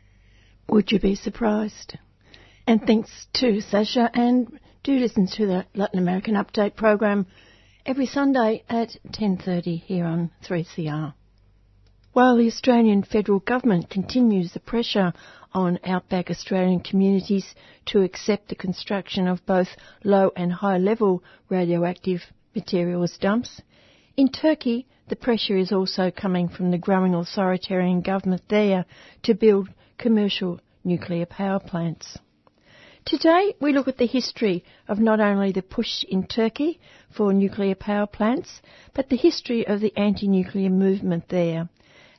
[0.68, 1.98] Would you be surprised?
[2.64, 7.26] And thanks to Sasha, and do listen to the Latin American Update program
[7.84, 11.12] every Sunday at 10.30 here on 3CR.
[12.12, 15.12] While the Australian federal government continues the pressure
[15.52, 17.52] on outback Australian communities
[17.86, 19.68] to accept the construction of both
[20.04, 22.22] low and high level radioactive
[22.54, 23.60] materials dumps,
[24.16, 28.84] in Turkey the pressure is also coming from the growing authoritarian government there
[29.24, 29.68] to build
[29.98, 32.18] commercial nuclear power plants.
[33.04, 36.78] Today we look at the history of not only the push in Turkey
[37.10, 38.62] for nuclear power plants,
[38.94, 41.68] but the history of the anti-nuclear movement there,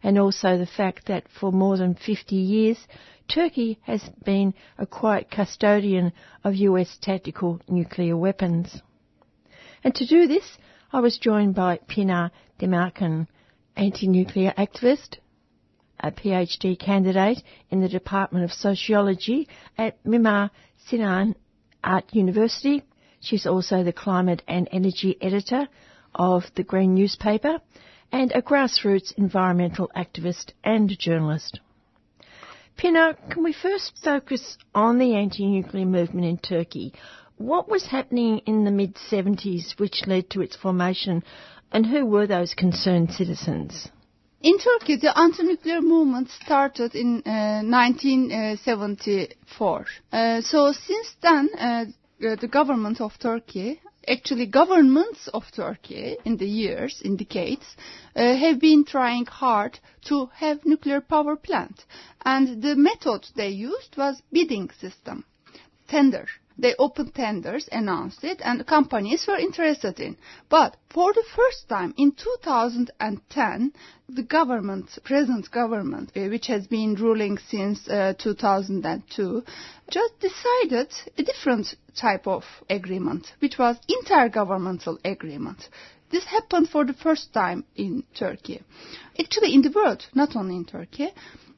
[0.03, 2.85] and also the fact that for more than 50 years
[3.29, 6.11] Turkey has been a quiet custodian
[6.43, 8.81] of US tactical nuclear weapons.
[9.85, 10.57] And to do this,
[10.91, 13.27] I was joined by Pinar Demirkan,
[13.77, 15.17] anti-nuclear activist,
[16.03, 19.47] a PhD candidate in the Department of Sociology
[19.77, 20.51] at Mimar
[20.87, 21.35] Sinan
[21.83, 22.83] Art University.
[23.21, 25.67] She's also the climate and energy editor
[26.13, 27.59] of the Green newspaper
[28.11, 31.59] and a grassroots environmental activist and journalist.
[32.75, 36.93] Pina, can we first focus on the anti-nuclear movement in Turkey?
[37.37, 41.23] What was happening in the mid-70s which led to its formation
[41.71, 43.87] and who were those concerned citizens?
[44.43, 49.85] In Turkey, the anti-nuclear movement started in uh, 1974.
[50.11, 51.85] Uh, so since then, uh,
[52.19, 57.77] the government of Turkey, actually governments of Turkey in the years, in decades,
[58.17, 59.79] uh, have been trying hard
[60.09, 61.85] to have nuclear power plant.
[62.25, 65.23] And the method they used was bidding system,
[65.87, 66.27] tender.
[66.57, 70.17] They opened tenders, announced it, and companies were interested in.
[70.49, 73.73] But for the first time in 2010,
[74.07, 79.43] the government, present government, uh, which has been ruling since uh, 2002,
[79.89, 85.69] just decided a different type of agreement, which was intergovernmental agreement.
[86.11, 88.61] This happened for the first time in Turkey.
[89.19, 91.09] Actually, in the world, not only in Turkey.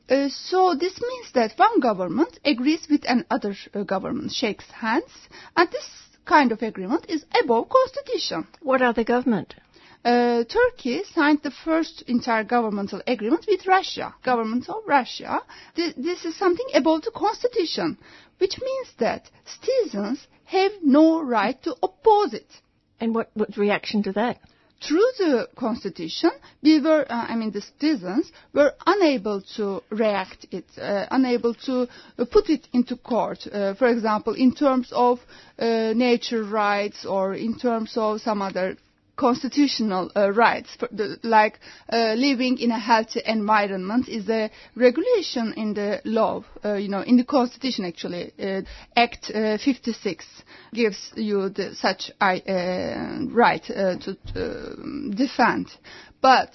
[0.07, 5.11] Uh, so this means that one government agrees with another uh, government, shakes hands,
[5.55, 5.89] and this
[6.25, 8.47] kind of agreement is above constitution.
[8.61, 9.55] What other government?
[10.03, 15.41] Uh, Turkey signed the first intergovernmental agreement with Russia, government of Russia.
[15.75, 17.97] This, this is something above the constitution,
[18.37, 22.47] which means that citizens have no right to oppose it.
[22.99, 24.37] And what, what reaction to that?
[24.87, 26.31] Through the constitution,
[26.61, 31.87] we were, uh, I mean, the citizens were unable to react it, uh, unable to
[32.31, 33.47] put it into court.
[33.51, 35.19] Uh, for example, in terms of
[35.57, 38.77] uh, nature rights or in terms of some other
[39.15, 41.59] constitutional uh, rights, the, like
[41.91, 47.01] uh, living in a healthy environment, is a regulation in the law, uh, you know,
[47.01, 48.31] in the constitution actually.
[48.39, 48.61] Uh,
[48.95, 50.25] Act uh, 56
[50.73, 52.35] gives you the, such uh,
[53.31, 54.17] right to
[55.15, 55.71] defend.
[56.21, 56.51] But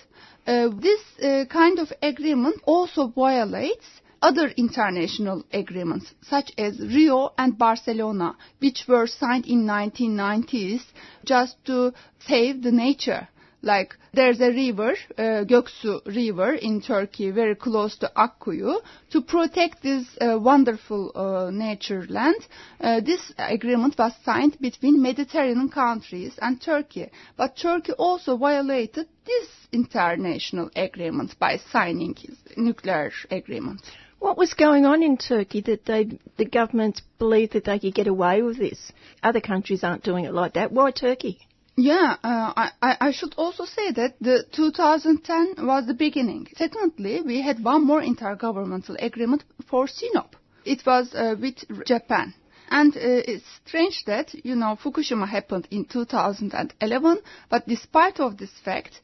[0.47, 1.01] this
[1.49, 3.87] kind of agreement also violates
[4.23, 10.83] other international agreements, such as Rio and Barcelona, which were signed in 1990s
[11.25, 11.93] just to
[12.27, 13.29] save the nature.
[13.63, 18.81] Like there's a river, uh, Göksu River in Turkey, very close to Akkuyu.
[19.11, 22.41] To protect this uh, wonderful uh, nature land,
[22.81, 27.11] uh, this agreement was signed between Mediterranean countries and Turkey.
[27.37, 33.83] But Turkey also violated this international agreement by signing his nuclear agreement.
[34.21, 38.07] What was going on in Turkey that they, the government believed that they could get
[38.07, 38.93] away with this?
[39.23, 40.71] Other countries aren't doing it like that.
[40.73, 41.41] Why Turkey?
[41.77, 42.53] Yeah, uh,
[42.83, 46.49] I, I should also say that the 2010 was the beginning.
[46.55, 50.37] Secondly, we had one more intergovernmental agreement for Sinop.
[50.67, 51.57] It was uh, with
[51.87, 52.35] Japan.
[52.69, 57.19] And uh, it's strange that, you know, Fukushima happened in 2011,
[57.49, 59.01] but despite of this fact,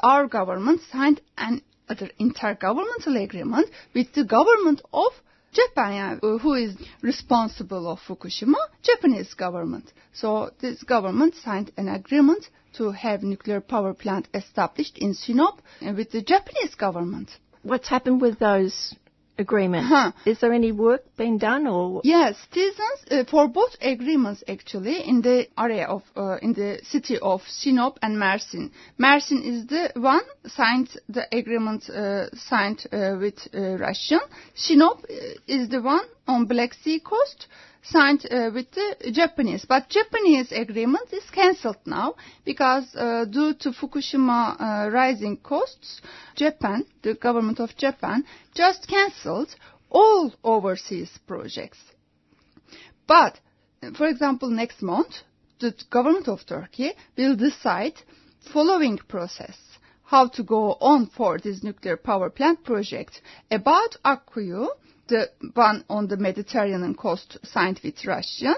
[0.00, 5.12] our government signed an other intergovernmental agreement with the government of
[5.52, 9.92] Japan, who is responsible of Fukushima, Japanese government.
[10.12, 16.10] So this government signed an agreement to have nuclear power plant established in Sinop with
[16.10, 17.30] the Japanese government.
[17.62, 18.94] What's happened with those
[19.38, 19.86] agreement.
[19.86, 20.12] Huh.
[20.26, 22.00] Is there any work being done or?
[22.04, 27.18] Yes, citizens uh, for both agreements actually in the area of uh, in the city
[27.20, 28.70] of Sinop and Mersin.
[28.98, 34.20] Mersin is the one signed the agreement uh, signed uh, with uh, Russian.
[34.54, 35.14] Sinop uh,
[35.46, 37.46] is the one on Black Sea coast
[37.82, 39.64] signed uh, with the Japanese.
[39.68, 46.00] But Japanese agreement is cancelled now because uh, due to Fukushima uh, rising costs,
[46.34, 48.24] Japan, the government of Japan,
[48.54, 49.54] just cancelled
[49.90, 51.78] all overseas projects.
[53.06, 53.40] But,
[53.96, 55.14] for example, next month,
[55.60, 57.94] the government of Turkey will decide
[58.52, 59.56] following process
[60.04, 63.20] how to go on for this nuclear power plant project.
[63.50, 64.68] About Akkuyu,
[65.08, 68.54] the one on the Mediterranean coast signed with Russia.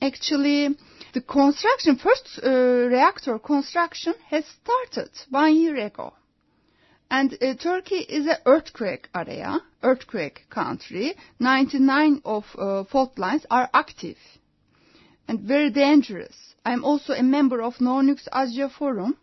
[0.00, 0.76] Actually,
[1.12, 6.12] the construction, first uh, reactor construction has started one year ago.
[7.10, 11.14] And uh, Turkey is an earthquake area, earthquake country.
[11.38, 14.16] 99 of uh, fault lines are active
[15.28, 16.53] and very dangerous.
[16.64, 19.16] I'm also a member of No Nukes Asia Forum,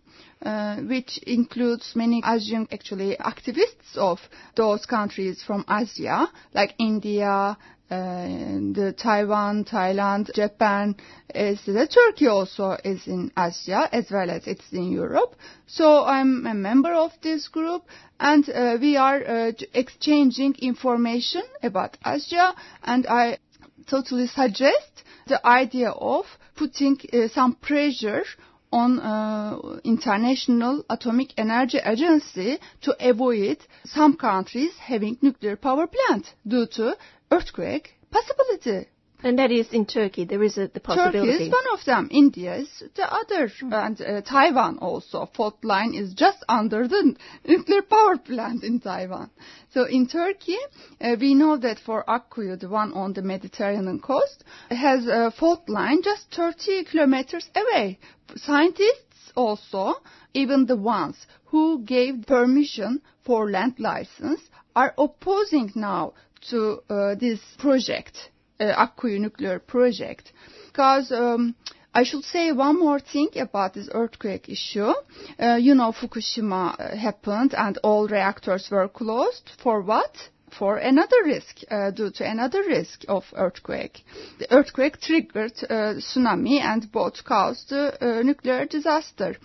[0.43, 4.19] uh, which includes many Asian actually activists of
[4.55, 7.57] those countries from Asia, like India,
[7.91, 8.26] uh,
[8.73, 10.95] the Taiwan, Thailand, Japan,
[11.35, 15.35] is the Turkey also is in Asia as well as it's in Europe.
[15.68, 17.84] So I'm a member of this group
[18.19, 22.53] and uh, we are uh, exchanging information about Asia
[22.84, 23.39] and I
[23.88, 26.26] totally suggest the idea of
[26.61, 28.23] putting uh, some pressure
[28.71, 36.67] on uh, International Atomic Energy Agency to avoid some countries having nuclear power plant due
[36.67, 36.95] to
[37.31, 38.88] earthquake possibility.
[39.23, 40.26] And that is in Turkey.
[40.26, 41.31] There is a, the possibility.
[41.31, 42.07] Turkey is one of them.
[42.11, 43.73] India is the other, mm.
[43.73, 45.30] and uh, Taiwan also.
[45.35, 47.15] Fault line is just under the
[47.45, 49.30] nuclear power plant in Taiwan.
[49.73, 50.57] So in Turkey,
[50.99, 55.69] uh, we know that for Akkuyu, the one on the Mediterranean coast, has a fault
[55.69, 57.99] line just 30 kilometers away.
[58.35, 59.95] Scientists also,
[60.34, 64.41] even the ones who gave permission for land license,
[64.76, 66.14] are opposing now
[66.49, 68.31] to uh, this project
[68.61, 70.31] Akkuyu nuclear project.
[70.67, 71.55] Because um,
[71.93, 74.93] I should say one more thing about this earthquake issue.
[75.38, 79.51] Uh, you know, Fukushima uh, happened and all reactors were closed.
[79.61, 80.29] For what?
[80.57, 84.03] For another risk, uh, due to another risk of earthquake.
[84.39, 87.91] The earthquake triggered uh, tsunami and both caused uh,
[88.23, 89.38] nuclear disaster.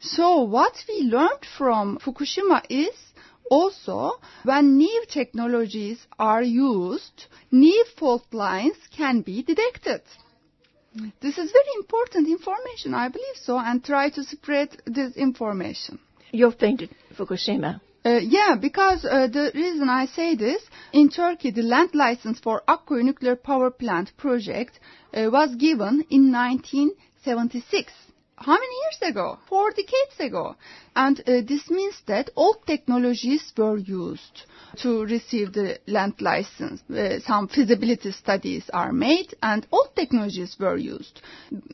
[0.00, 2.94] So what we learned from Fukushima is
[3.50, 4.12] also,
[4.44, 10.02] when new technologies are used, new fault lines can be detected.
[11.20, 15.98] This is very important information, I believe so, and try to spread this information.
[16.32, 17.80] You've been to Fukushima.
[18.04, 20.62] Uh, yeah, because uh, the reason I say this,
[20.92, 24.80] in Turkey, the land license for Akkuyu nuclear power plant project
[25.12, 27.92] uh, was given in 1976
[28.40, 29.38] how many years ago?
[29.48, 30.56] Four decades ago.
[30.94, 34.42] And uh, this means that old technologies were used
[34.82, 36.82] to receive the land license.
[36.90, 41.20] Uh, some feasibility studies are made and old technologies were used.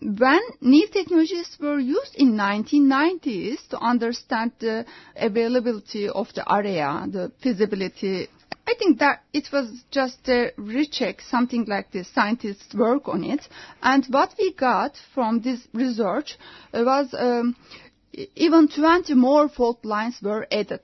[0.01, 4.85] When new technologies were used in 1990s to understand the
[5.17, 8.29] availability of the area, the feasibility
[8.67, 12.09] I think that it was just a recheck, something like this.
[12.15, 13.47] Scientists work on it,
[13.83, 16.39] and what we got from this research
[16.73, 17.57] was um,
[18.35, 20.81] even 20 more fault lines were added.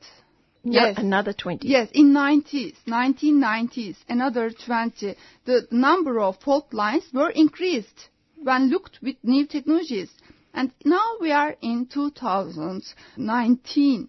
[0.62, 0.98] Yes.
[0.98, 1.66] Another 20.
[1.66, 5.16] Yes, in 90s, 1990s, another 20.
[5.46, 8.10] The number of fault lines were increased
[8.42, 10.10] when looked with new technologies.
[10.52, 14.08] And now we are in 2019.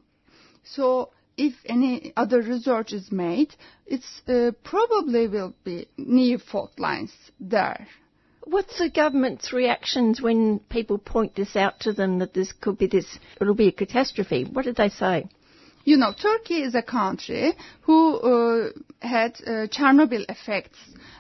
[0.64, 3.56] So if any other research is made,
[3.86, 7.88] it uh, probably will be new fault lines there.
[8.44, 12.88] What's the government's reactions when people point this out to them that this could be
[12.88, 14.46] this, it'll be a catastrophe?
[14.46, 15.28] What did they say?
[15.84, 20.78] You know, Turkey is a country who uh, had uh, Chernobyl effects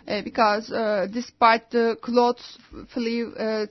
[0.08, 2.58] uh, because uh, despite the clothes
[2.94, 3.66] flew uh,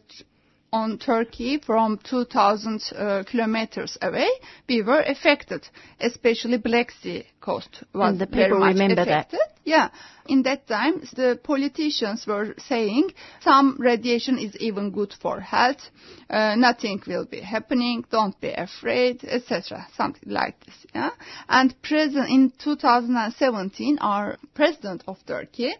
[0.72, 4.28] on Turkey from 2,000 uh, kilometers away,
[4.68, 5.66] we were affected,
[6.00, 9.40] especially Black Sea coast was and the very people much remember affected.
[9.40, 9.56] that.
[9.64, 9.88] Yeah,
[10.26, 13.10] in that time, the politicians were saying
[13.40, 15.90] some radiation is even good for health,
[16.28, 19.86] uh, nothing will be happening, don't be afraid, etc.
[19.96, 20.74] Something like this.
[20.94, 21.10] Yeah,
[21.48, 25.74] and present in 2017, our president of Turkey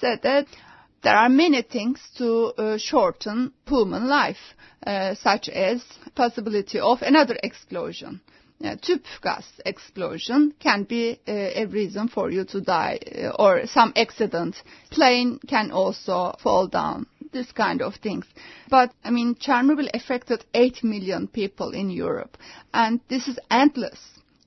[0.00, 0.46] said that
[1.02, 4.54] there are many things to uh, shorten human life,
[4.86, 5.82] uh, such as
[6.14, 8.20] possibility of another explosion.
[8.64, 13.66] Uh, tube gas explosion can be uh, a reason for you to die uh, or
[13.66, 14.54] some accident.
[14.90, 17.06] Plane can also fall down.
[17.32, 18.26] This kind of things.
[18.68, 22.36] But, I mean, Chernobyl affected 8 million people in Europe.
[22.72, 23.98] And this is endless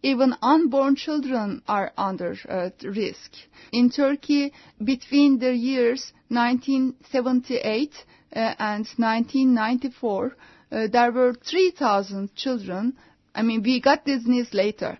[0.05, 3.31] even unborn children are under uh, risk.
[3.71, 4.53] In Turkey,
[4.83, 7.91] between the years 1978
[8.35, 10.37] uh, and 1994,
[10.71, 12.95] uh, there were 3,000 children.
[13.33, 14.99] I mean, we got this news later.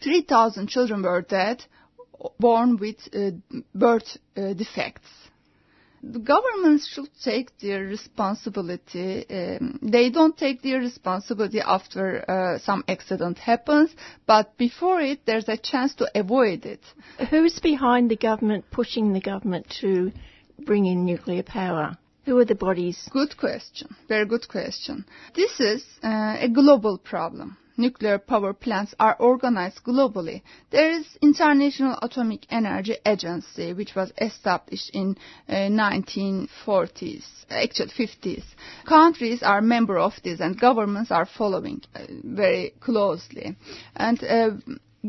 [0.00, 1.64] 3,000 children were dead,
[2.38, 3.32] born with uh,
[3.74, 5.10] birth uh, defects
[6.02, 9.26] the governments should take their responsibility.
[9.28, 13.90] Um, they don't take their responsibility after uh, some accident happens,
[14.26, 16.80] but before it, there's a chance to avoid it.
[17.30, 20.12] Who's behind the government pushing the government to
[20.64, 21.96] bring in nuclear power?
[22.24, 23.08] Who are the bodies?
[23.10, 23.94] Good question.
[24.08, 25.04] Very good question.
[25.34, 30.42] This is uh, a global problem nuclear power plants are organized globally.
[30.70, 35.16] There is International Atomic Energy Agency, which was established in
[35.48, 38.44] uh, 1940s, actually 50s.
[38.86, 43.56] Countries are member of this, and governments are following uh, very closely.
[43.96, 44.50] And uh,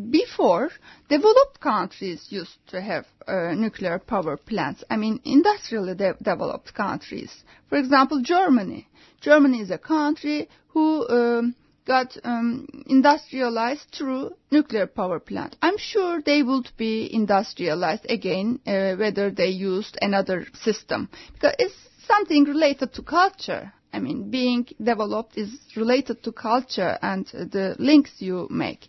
[0.10, 0.70] before,
[1.10, 4.84] developed countries used to have uh, nuclear power plants.
[4.90, 7.44] I mean, industrially de- developed countries.
[7.68, 8.88] For example, Germany.
[9.20, 11.56] Germany is a country who um,
[11.92, 15.58] got um, industrialized through nuclear power plant.
[15.62, 21.76] I'm sure they would be industrialized again, uh, whether they used another system, because it's
[22.08, 23.74] something related to culture.
[23.92, 28.88] I mean, being developed is related to culture and the links you make.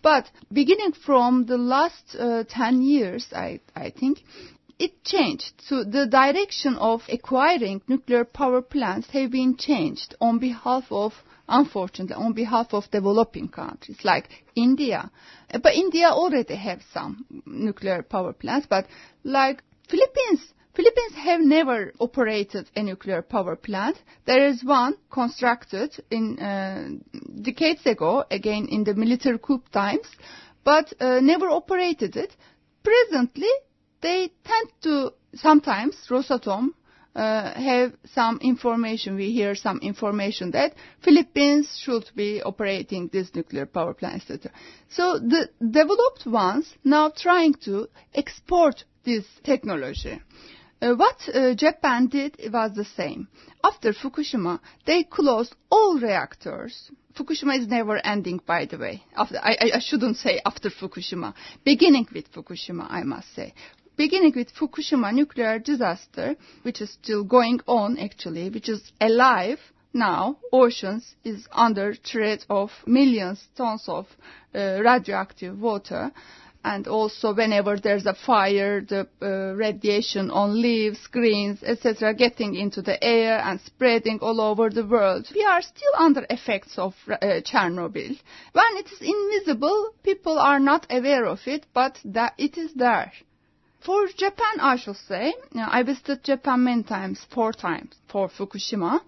[0.00, 4.22] But beginning from the last uh, 10 years, I, I think,
[4.78, 5.54] it changed.
[5.66, 11.14] So the direction of acquiring nuclear power plants have been changed on behalf of
[11.48, 15.10] unfortunately, on behalf of developing countries like India.
[15.50, 18.86] But India already have some nuclear power plants, but
[19.22, 23.96] like Philippines, Philippines have never operated a nuclear power plant.
[24.24, 26.88] There is one constructed in uh,
[27.40, 30.08] decades ago, again in the military coup times,
[30.64, 32.34] but uh, never operated it.
[32.82, 33.50] Presently,
[34.00, 36.74] they tend to sometimes Rosatom
[37.14, 43.66] uh, have some information, we hear some information that Philippines should be operating this nuclear
[43.66, 44.50] power plant, etc.
[44.90, 50.20] So the developed ones now trying to export this technology.
[50.82, 53.28] Uh, what uh, Japan did was the same.
[53.62, 56.90] After Fukushima, they closed all reactors.
[57.16, 59.04] Fukushima is never ending, by the way.
[59.16, 61.32] After, I, I shouldn't say after Fukushima.
[61.64, 63.54] Beginning with Fukushima, I must say
[63.96, 69.58] beginning with Fukushima nuclear disaster, which is still going on actually, which is alive
[69.96, 74.08] now, oceans is under threat of millions tons of
[74.52, 76.10] uh, radioactive water.
[76.64, 82.82] And also whenever there's a fire, the uh, radiation on leaves, greens, etc., getting into
[82.82, 85.28] the air and spreading all over the world.
[85.32, 88.18] We are still under effects of uh, Chernobyl.
[88.52, 93.12] When it is invisible, people are not aware of it, but that it is there.
[93.84, 99.00] For Japan, I should say, I visited Japan many times, four times for Fukushima.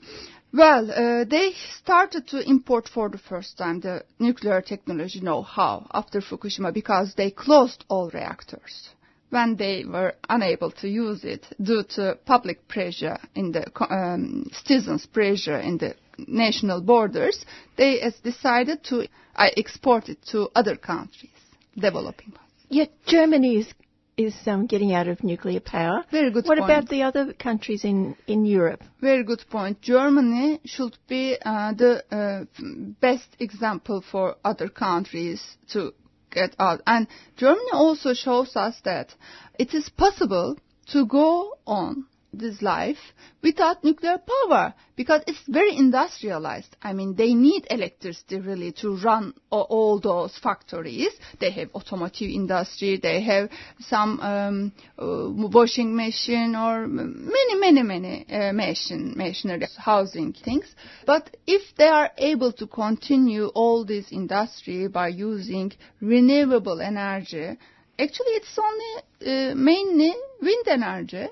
[0.52, 6.20] Well, uh, they started to import for the first time the nuclear technology know-how after
[6.20, 8.90] Fukushima because they closed all reactors
[9.30, 15.06] when they were unable to use it due to public pressure in the um, citizens'
[15.06, 17.44] pressure in the national borders,
[17.76, 21.30] they decided to uh, export it to other countries,
[21.76, 22.52] developing ones.
[22.68, 23.66] Yet Germany is
[24.16, 26.04] is um, getting out of nuclear power.
[26.10, 26.60] Very good point.
[26.60, 26.70] what point.
[26.70, 28.82] about the other countries in, in Europe?
[29.00, 29.80] Very good point.
[29.82, 32.44] Germany should be uh, the uh,
[33.00, 35.92] best example for other countries to
[36.30, 36.82] get out.
[36.86, 37.06] And
[37.36, 39.14] Germany also shows us that
[39.58, 40.56] it is possible
[40.92, 42.06] to go on
[42.38, 42.98] this life
[43.42, 46.74] without nuclear power because it's very industrialized.
[46.82, 51.10] I mean, they need electricity really to run all those factories.
[51.38, 53.50] They have automotive industry, they have
[53.80, 60.66] some um, uh, washing machine or many, many, many uh, machine, machinery, housing things.
[61.06, 67.56] But if they are able to continue all this industry by using renewable energy,
[67.98, 71.26] actually it's only uh, mainly wind energy.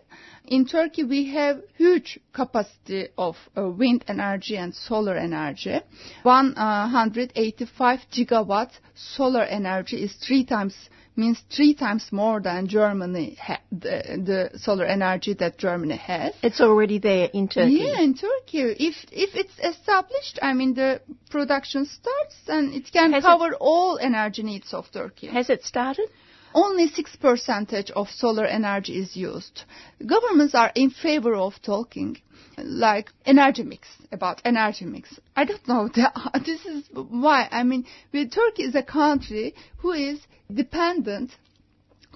[0.46, 5.80] In Turkey, we have huge capacity of uh, wind energy and solar energy.
[6.22, 10.74] 185 gigawatt solar energy is three times
[11.16, 16.34] means three times more than Germany ha- the, the solar energy that Germany has.
[16.42, 17.74] It's already there in Turkey.
[17.86, 18.62] Yeah, in Turkey.
[18.88, 21.00] If if it's established, I mean the
[21.30, 25.28] production starts and it can Has cover it- all energy needs of Turkey.
[25.28, 26.08] Has it started?
[26.54, 29.64] Only 6% of solar energy is used.
[30.06, 32.18] Governments are in favor of talking
[32.56, 35.18] like energy mix, about energy mix.
[35.34, 35.88] I don't know.
[36.46, 37.48] This is why.
[37.50, 40.20] I mean, Turkey is a country who is
[40.52, 41.32] dependent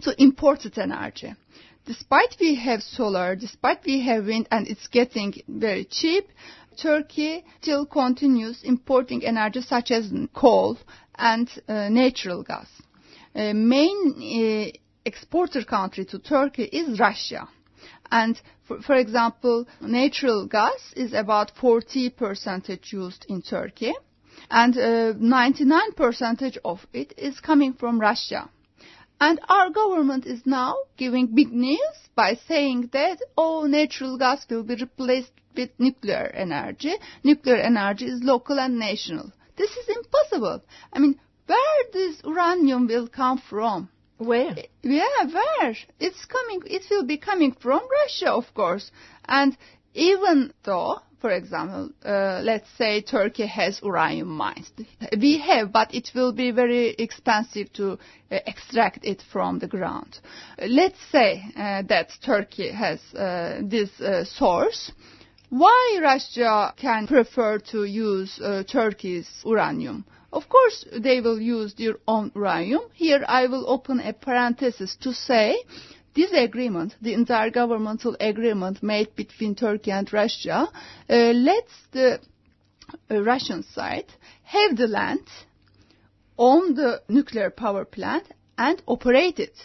[0.03, 1.35] to imported energy.
[1.85, 6.29] Despite we have solar, despite we have wind and it's getting very cheap,
[6.81, 10.79] Turkey still continues importing energy such as coal
[11.17, 12.69] and uh, natural gas.
[13.35, 17.49] Uh, main uh, exporter country to Turkey is Russia.
[18.11, 23.95] And for, for example, natural gas is about 40% used in Turkey.
[24.51, 28.49] And uh, 99% of it is coming from Russia.
[29.21, 34.63] And our government is now giving big news by saying that, oh, natural gas will
[34.63, 36.95] be replaced with nuclear energy.
[37.25, 39.33] Nuclear energy is local and national.
[39.57, 40.63] This is impossible.
[40.93, 41.19] I mean,
[41.49, 43.89] where this uranium will come from?
[44.19, 44.55] Where?
[44.83, 45.75] Yeah, where?
[45.99, 48.91] It's coming, it will be coming from Russia, of course.
[49.27, 49.57] And
[49.95, 54.71] even though, for example, uh, let's say Turkey has uranium mines.
[55.21, 57.97] We have, but it will be very expensive to uh,
[58.47, 60.19] extract it from the ground.
[60.59, 64.93] Let's say uh, that Turkey has uh, this uh, source.
[65.51, 70.05] Why Russia can prefer to use uh, Turkey's uranium?
[70.33, 72.83] Of course, they will use their own uranium.
[72.93, 75.57] Here I will open a parenthesis to say
[76.15, 80.69] this agreement, the intergovernmental agreement made between Turkey and Russia,
[81.09, 82.21] uh, lets the
[83.11, 85.27] uh, Russian side have the land,
[86.37, 88.25] own the nuclear power plant,
[88.57, 89.57] and operate it.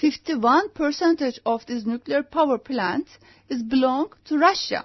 [0.00, 3.06] 51% of this nuclear power plant
[3.48, 4.84] is belong to Russia.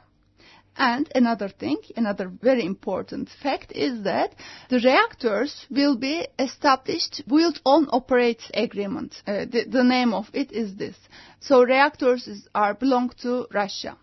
[0.78, 4.36] And another thing, another very important fact is that
[4.70, 9.16] the reactors will be established built on operate agreement.
[9.26, 10.95] Uh, the, the name of it is this.
[11.40, 13.98] So reactors is, are belong to Russia.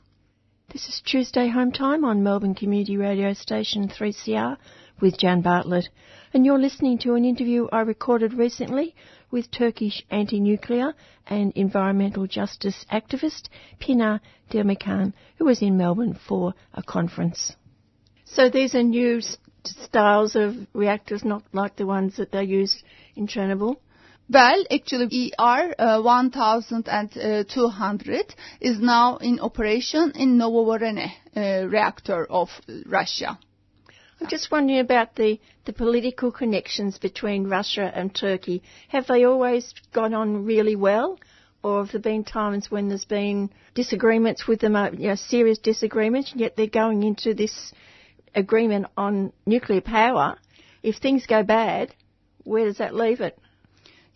[0.73, 4.57] This is Tuesday Home Time on Melbourne Community Radio Station 3CR
[5.01, 5.89] with Jan Bartlett.
[6.33, 8.97] And you're listening to an interview I recorded recently
[9.35, 10.95] with Turkish anti-nuclear
[11.27, 13.49] and environmental justice activist
[13.81, 17.57] Pinar Demircan, who was in Melbourne for a conference.
[18.25, 19.21] So these are new
[19.65, 22.85] styles of reactors, not like the ones that they used
[23.17, 23.75] in Chernobyl.
[24.31, 32.51] Well, actually, ER uh, 1200 is now in operation in Novovoronezh uh, reactor of
[32.87, 33.37] Russia.
[34.25, 38.63] I'm just wondering about the, the political connections between Russia and Turkey.
[38.89, 41.19] Have they always gone on really well?
[41.63, 45.59] Or have there been times when there's been disagreements with them, uh, you know, serious
[45.59, 47.75] disagreements, and yet they're going into this
[48.35, 50.39] agreement on nuclear power?
[50.83, 51.95] If things go bad,
[52.45, 53.39] where does that leave it?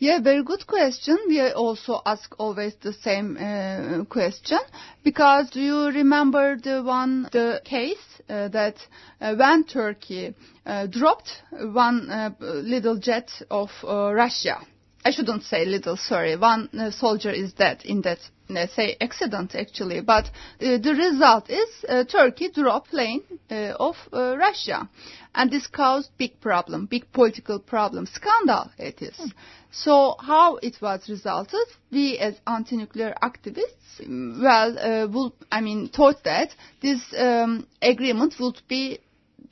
[0.00, 1.18] Yeah, very good question.
[1.26, 4.60] We also ask always the same uh, question
[5.02, 7.98] because do you remember the one the case
[8.28, 8.76] uh, that
[9.20, 10.34] uh, when Turkey
[10.64, 14.60] uh, dropped one uh, little jet of uh, Russia?
[15.04, 16.36] I shouldn't say little, sorry.
[16.36, 18.18] One uh, soldier is dead in that,
[18.48, 20.00] let's say, accident actually.
[20.00, 20.26] But
[20.60, 24.88] uh, the result is uh, Turkey dropped plane uh, of uh, Russia.
[25.34, 29.32] And this caused big problem, big political problem, scandal it is.
[29.70, 35.88] So how it was resulted, we as anti-nuclear activists, mm, well, uh, would, I mean,
[35.88, 36.50] thought that
[36.80, 38.98] this um, agreement would be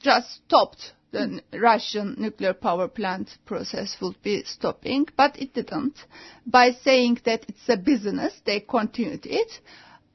[0.00, 6.04] just stopped the Russian nuclear power plant process would be stopping, but it didn't.
[6.46, 9.60] By saying that it's a business, they continued it.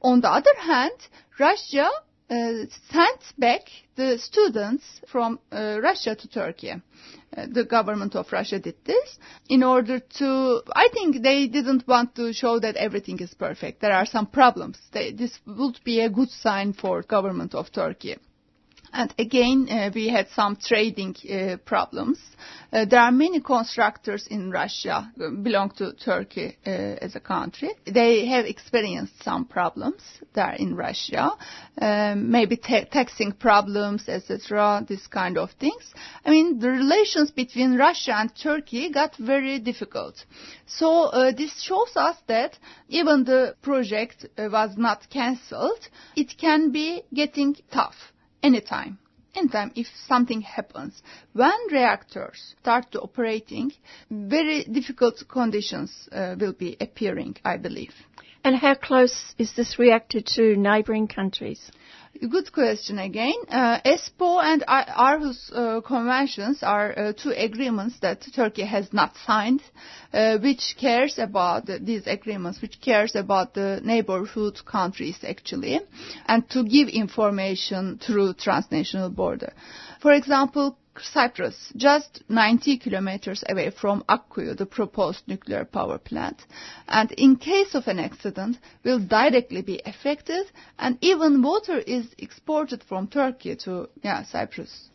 [0.00, 0.96] On the other hand,
[1.38, 1.90] Russia
[2.30, 3.62] uh, sent back
[3.96, 6.70] the students from uh, Russia to Turkey.
[6.70, 12.14] Uh, the government of Russia did this in order to, I think they didn't want
[12.16, 13.80] to show that everything is perfect.
[13.80, 14.78] There are some problems.
[14.92, 18.16] They, this would be a good sign for government of Turkey.
[18.94, 22.18] And again, uh, we had some trading uh, problems.
[22.70, 26.70] Uh, there are many constructors in Russia uh, belong to Turkey uh,
[27.00, 27.70] as a country.
[27.86, 30.02] They have experienced some problems
[30.34, 31.30] there in Russia,
[32.16, 34.84] maybe ta- taxing problems, etc.
[34.86, 35.94] This kind of things.
[36.24, 40.22] I mean, the relations between Russia and Turkey got very difficult.
[40.66, 42.58] So uh, this shows us that
[42.88, 47.96] even the project was not cancelled, it can be getting tough
[48.42, 48.98] anytime.
[49.34, 51.02] Anytime if something happens.
[51.32, 53.72] When reactors start to operating,
[54.10, 57.94] very difficult conditions uh, will be appearing, I believe.
[58.44, 61.70] And how close is this reactor to neighbouring countries?
[62.20, 63.34] Good question again.
[63.48, 69.62] Uh, Espoo and Aarhus uh, conventions are uh, two agreements that Turkey has not signed,
[70.12, 75.80] uh, which cares about these agreements, which cares about the neighborhood countries actually,
[76.26, 79.52] and to give information through transnational border.
[80.00, 86.44] For example, Cyprus, just 90 kilometers away from Akkuyu, the proposed nuclear power plant.
[86.86, 90.46] And in case of an accident, will directly be affected,
[90.78, 94.90] and even water is exported from Turkey to yeah, Cyprus.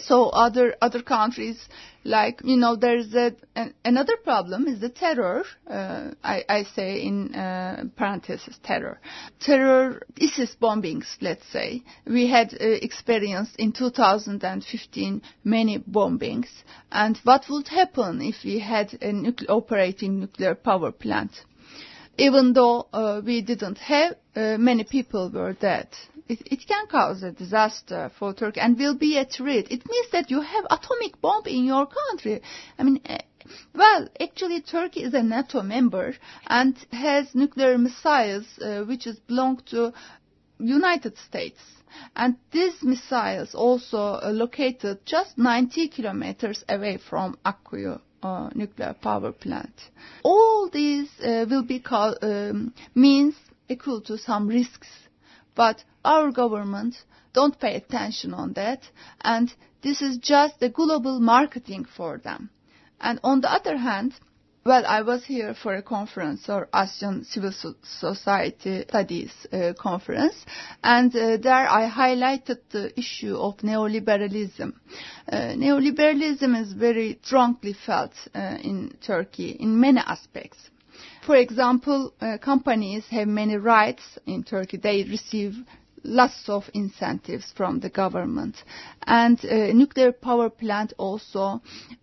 [0.00, 1.58] So other other countries
[2.04, 7.02] like you know there's a, an, another problem is the terror uh, I, I, say
[7.02, 8.98] in uh, parentheses terror.
[9.40, 11.82] Terror ISIS bombings let's say.
[12.06, 16.48] We had uh, experienced in 2015 many bombings.
[16.90, 21.32] And what would happen if we had a nucle- operating nuclear power plant?
[22.16, 25.88] Even though uh, we didn't have uh, many people were dead
[26.28, 29.70] it, it, can cause a disaster for Turkey and will be at risk.
[29.70, 32.42] It means that you have atomic bomb in your country.
[32.78, 33.18] I mean, uh,
[33.74, 36.14] well, actually, Turkey is a NATO member
[36.46, 39.92] and has nuclear missiles uh, which is belong to
[40.58, 41.60] United States.
[42.14, 48.00] And these missiles also uh, located just 90 kilometers away from Akkuyu.
[48.20, 49.72] Uh, nuclear power plant.
[50.24, 53.36] All these uh, will be um, means
[53.68, 54.88] equal to some risks
[55.58, 56.94] but our government
[57.32, 58.80] don't pay attention on that,
[59.22, 59.52] and
[59.82, 62.48] this is just the global marketing for them.
[63.00, 64.14] And on the other hand,
[64.64, 67.52] well, I was here for a conference or ASEAN Civil
[67.82, 70.36] Society Studies uh, conference,
[70.84, 74.74] and uh, there I highlighted the issue of neoliberalism.
[75.32, 80.70] Uh, neoliberalism is very strongly felt uh, in Turkey in many aspects.
[81.28, 84.78] For example, uh, companies have many rights in Turkey.
[84.78, 85.56] They receive
[86.02, 88.56] lots of incentives from the government.
[89.06, 91.60] And uh, nuclear power plant also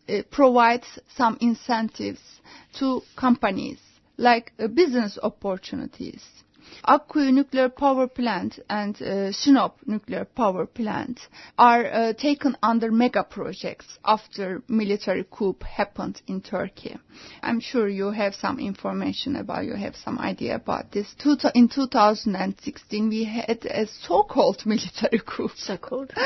[0.08, 0.86] uh, provides
[1.18, 2.20] some incentives
[2.78, 3.80] to companies
[4.18, 6.22] like uh, business opportunities.
[6.88, 11.20] Akkuyu nuclear power plant and uh, Sinop nuclear power plant
[11.58, 16.98] are uh, taken under mega projects after military coup happened in Turkey.
[17.42, 21.16] I'm sure you have some information about, you have some idea about this.
[21.56, 25.50] In 2016 we had a so-called military coup.
[25.56, 26.12] So-called.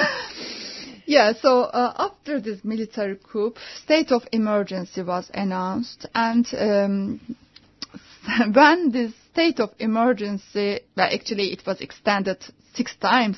[1.09, 7.35] Yeah, so uh, after this military coup, state of emergency was announced, and um,
[8.53, 12.43] when this state of emergency, well, actually it was extended
[12.73, 13.37] six times.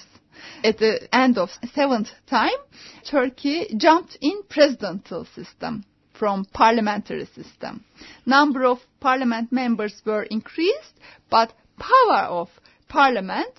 [0.63, 2.57] At the end of seventh time,
[3.05, 7.83] Turkey jumped in presidential system from parliamentary system.
[8.25, 10.93] Number of parliament members were increased,
[11.29, 12.49] but power of
[12.89, 13.53] parliament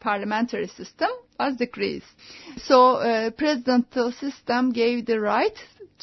[0.00, 1.08] parliamentary system
[1.38, 2.06] was decreased.
[2.58, 5.56] So uh, presidential system gave the right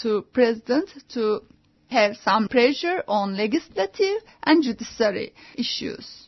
[0.04, 1.42] to president to
[1.90, 6.28] have some pressure on legislative and judiciary issues.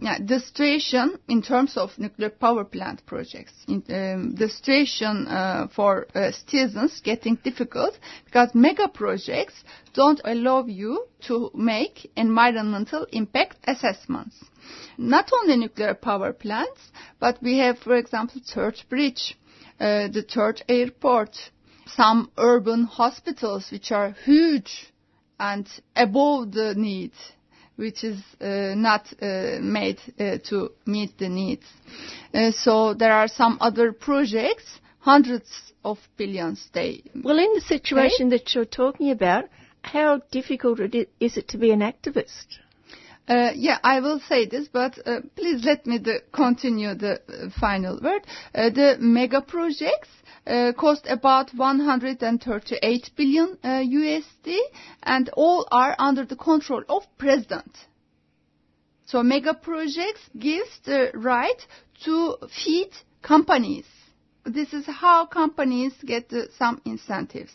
[0.00, 5.68] Yeah, the situation in terms of nuclear power plant projects, in, um, the situation uh,
[5.68, 9.54] for uh, citizens getting difficult because mega projects
[9.92, 14.36] don't allow you to make environmental impact assessments.
[14.98, 16.80] Not only nuclear power plants,
[17.20, 19.38] but we have, for example, third bridge,
[19.78, 21.36] uh, the third airport,
[21.86, 24.92] some urban hospitals which are huge
[25.38, 27.12] and above the need,
[27.76, 31.66] which is uh, not uh, made uh, to meet the needs.
[32.32, 37.02] Uh, so there are some other projects, hundreds of billions they.
[37.22, 39.44] Well, in the situation that you're talking about,
[39.82, 40.80] how difficult
[41.20, 42.58] is it to be an activist?
[43.26, 47.48] Uh, yeah, I will say this, but uh, please let me the, continue the uh,
[47.58, 48.22] final word.
[48.54, 50.08] Uh, the mega projects
[50.76, 54.58] cost about 138 billion USD,
[55.02, 57.76] and all are under the control of president.
[59.06, 61.66] So mega projects gives the right
[62.04, 62.90] to feed
[63.22, 63.86] companies.
[64.44, 67.52] This is how companies get uh, some incentives.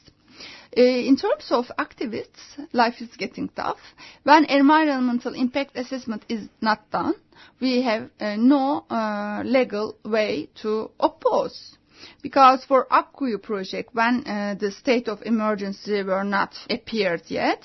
[0.77, 3.79] Uh, in terms of activists, life is getting tough.
[4.23, 7.15] When environmental impact assessment is not done,
[7.59, 11.77] we have uh, no uh, legal way to oppose
[12.21, 17.63] because for Akkuyu project, when uh, the state of emergency were not appeared yet,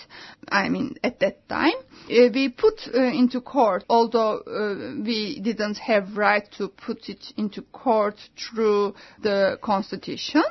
[0.49, 1.75] I mean at that time,
[2.11, 7.25] uh, we put uh, into court, although uh, we didn't have right to put it
[7.37, 10.43] into court through the constitution,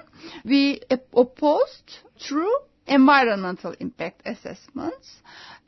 [0.45, 2.53] we opposed through
[2.87, 5.09] environmental impact assessments.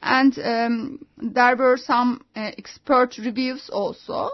[0.02, 4.30] And um, there were some uh, expert reviews also,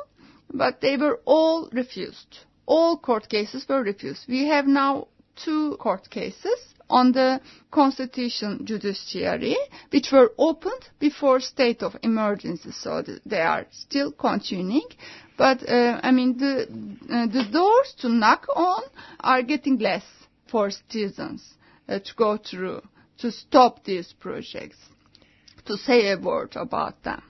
[0.53, 4.25] but they were all refused all court cases were refused.
[4.27, 6.59] We have now two court cases
[6.89, 7.39] on the
[7.71, 9.55] constitution judiciary,
[9.91, 14.87] which were opened before state of emergency, so they are still continuing.
[15.37, 16.63] But uh, I mean, the
[17.09, 18.83] uh, the doors to knock on
[19.21, 20.03] are getting less
[20.49, 21.53] for citizens
[21.87, 22.81] uh, to go through
[23.19, 24.77] to stop these projects,
[25.65, 27.21] to say a word about them.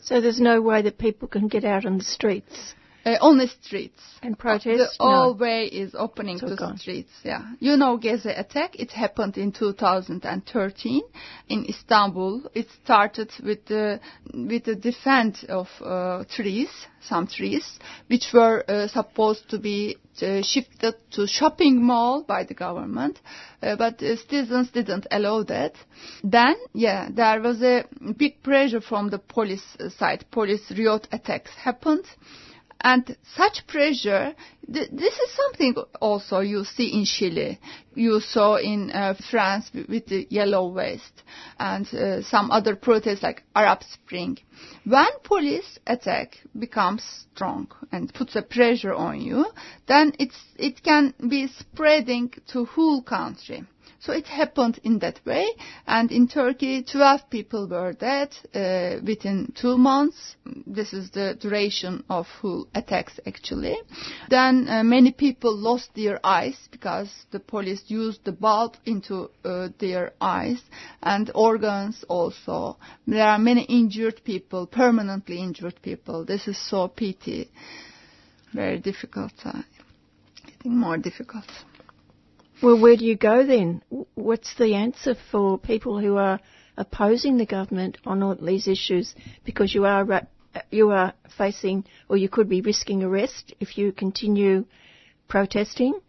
[0.00, 2.74] So there's no way that people can get out on the streets.
[3.04, 4.02] Uh, on the streets.
[4.22, 4.98] And protest?
[4.98, 5.32] The no.
[5.32, 6.76] way is opening to gone.
[6.76, 7.52] streets, yeah.
[7.58, 11.02] You know Gezi attack, it happened in 2013
[11.48, 12.50] in Istanbul.
[12.54, 14.00] It started with the,
[14.34, 16.68] with the defense of uh, trees,
[17.00, 17.78] some trees,
[18.08, 23.18] which were uh, supposed to be uh, shifted to shopping mall by the government,
[23.62, 25.72] uh, but citizens didn't allow that.
[26.22, 27.86] Then, yeah, there was a
[28.18, 29.64] big pressure from the police
[29.98, 30.26] side.
[30.30, 32.04] Police riot attacks happened.
[32.82, 34.34] And such pressure,
[34.72, 37.58] th this is something also you see in Chile,
[37.94, 41.22] you saw in uh, France with the yellow vest,
[41.58, 44.38] and uh, some other protests like Arab Spring.
[44.84, 47.02] When police attack becomes
[47.34, 49.44] strong and puts a pressure on you,
[49.86, 53.64] then it's, it can be spreading to whole country.
[54.00, 55.46] So it happened in that way.
[55.86, 60.36] And in Turkey, 12 people were dead uh, within two months.
[60.66, 63.76] This is the duration of who attacks actually.
[64.30, 69.68] Then uh, many people lost their eyes because the police used the bulb into uh,
[69.78, 70.62] their eyes
[71.02, 72.78] and organs also.
[73.06, 76.24] There are many injured people, permanently injured people.
[76.24, 77.50] This is so pity.
[78.54, 79.32] Very difficult.
[79.44, 79.62] Uh,
[80.46, 81.44] getting more difficult.
[82.62, 83.82] Well, where do you go then?
[84.14, 86.40] What's the answer for people who are
[86.76, 89.14] opposing the government on all these issues?
[89.44, 90.26] Because you are
[90.70, 94.66] you are facing, or you could be risking arrest if you continue
[95.26, 96.00] protesting.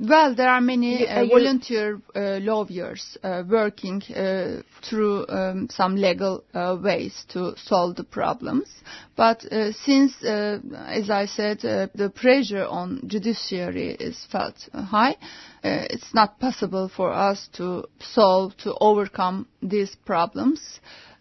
[0.00, 6.42] Well, there are many uh, volunteer uh, lawyers uh, working uh, through um, some legal
[6.54, 8.68] uh, ways to solve the problems.
[9.16, 15.16] But uh, since, as I said, the pressure on judiciary is felt high,
[15.64, 20.80] Uh, it's not possible for us to solve, to overcome these problems.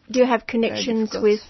[0.10, 1.42] Do you have connections with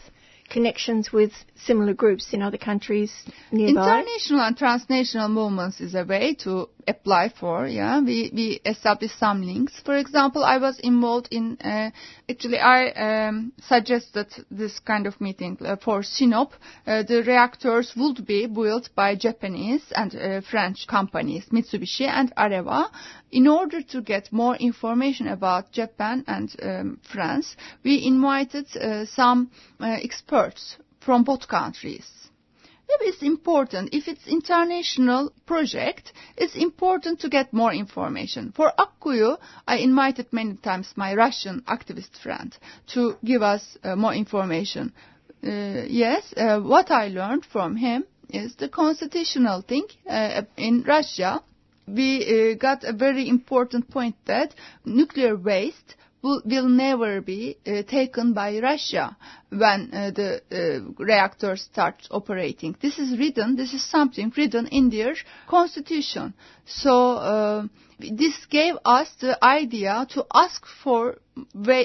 [0.50, 3.12] connections with similar groups in other countries
[3.52, 4.00] nearby?
[4.02, 7.68] International and transnational movements is a way to apply for.
[7.68, 9.80] Yeah, we we establish some links.
[9.86, 11.58] For example, I was involved in.
[11.64, 11.92] Uh,
[12.30, 12.90] actually, I
[13.28, 16.54] um, suggested this kind of meeting uh, for Sinop.
[16.88, 22.90] Uh, the reactors would be built by Japanese and uh, French companies, Mitsubishi and Areva.
[23.32, 29.50] In order to get more information about Japan and um, France, we invited uh, some
[29.80, 32.21] uh, experts from both countries.
[33.00, 38.52] It's important, if it's international project, it's important to get more information.
[38.52, 39.38] For Akkuyu,
[39.68, 42.56] I invited many times my Russian activist friend
[42.94, 44.94] to give us uh, more information.
[45.44, 51.44] Uh, yes, uh, what I learned from him is the constitutional thing uh, in Russia.
[51.88, 54.56] We uh, got a very important point that
[54.86, 59.16] nuclear waste will, never be uh, taken by Russia
[59.50, 62.76] when uh, the uh, reactor starts operating.
[62.82, 65.16] This is written, this is something written in their
[65.48, 66.34] constitution.
[66.66, 67.70] So
[68.00, 71.18] this gave us the idea to ask for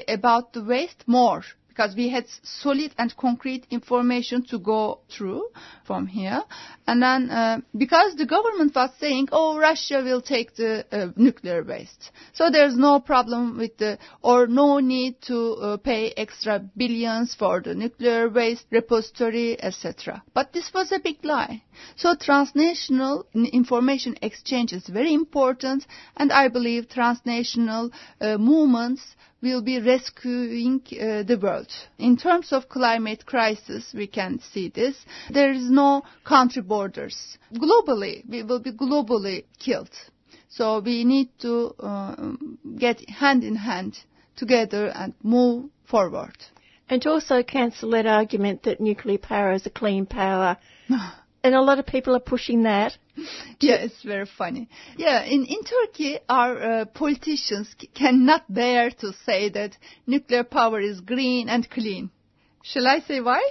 [0.08, 1.42] about the waste more
[1.76, 5.46] because we had solid and concrete information to go through
[5.84, 6.42] from here.
[6.86, 11.62] And then uh, because the government was saying, oh, Russia will take the uh, nuclear
[11.62, 12.12] waste.
[12.32, 17.60] So there's no problem with the, or no need to uh, pay extra billions for
[17.60, 20.22] the nuclear waste repository, etc.
[20.32, 21.62] But this was a big lie.
[21.96, 25.86] So transnational information exchange is very important
[26.16, 29.02] and I believe transnational uh, movements
[29.52, 31.70] will be rescuing uh, the world.
[31.98, 34.96] In terms of climate crisis, we can see this.
[35.30, 37.38] There is no country borders.
[37.54, 39.94] Globally, we will be globally killed.
[40.48, 42.32] So we need to uh,
[42.78, 43.98] get hand in hand
[44.36, 46.36] together and move forward.
[46.88, 50.56] And also cancel that argument that nuclear power is a clean power.
[50.88, 52.96] and a lot of people are pushing that.
[53.60, 54.68] Yeah, it's very funny.
[54.96, 59.76] Yeah, in, in Turkey, our uh, politicians cannot bear to say that
[60.06, 62.10] nuclear power is green and clean.
[62.62, 63.42] Shall I say why?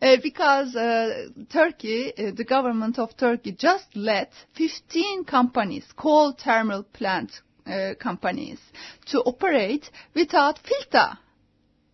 [0.00, 6.82] Uh, because uh, Turkey, uh, the government of Turkey just let 15 companies, coal thermal
[6.82, 7.30] plant
[7.66, 8.58] uh, companies,
[9.06, 11.18] to operate without filter.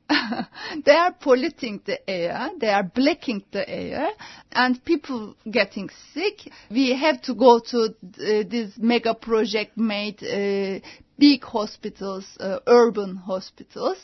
[0.84, 4.08] they are polluting the air, they are blacking the air,
[4.52, 6.50] and people getting sick.
[6.70, 10.84] We have to go to uh, this mega project made uh,
[11.18, 13.98] big hospitals, uh, urban hospitals,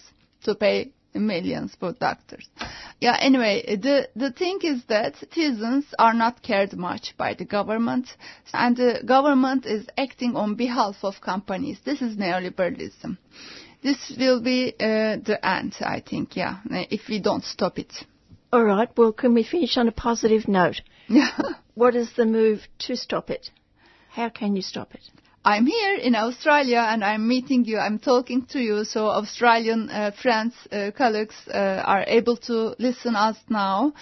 [0.45, 2.47] to pay millions for doctors.
[3.01, 8.09] Yeah, anyway, the, the thing is that citizens are not cared much by the government,
[8.53, 11.79] and the government is acting on behalf of companies.
[11.85, 13.17] This is neoliberalism
[13.83, 17.93] this will be uh, the end, I think, yeah, if we don't stop it.
[18.53, 20.81] All right, well, can we finish on a positive note?
[21.07, 21.31] Yeah.
[21.75, 23.51] what is the move to stop it?
[24.11, 25.03] How can you stop it?
[25.45, 30.11] I'm here in Australia and I'm meeting you, I'm talking to you, so Australian uh,
[30.21, 33.93] friends, uh, colleagues uh, are able to listen us now.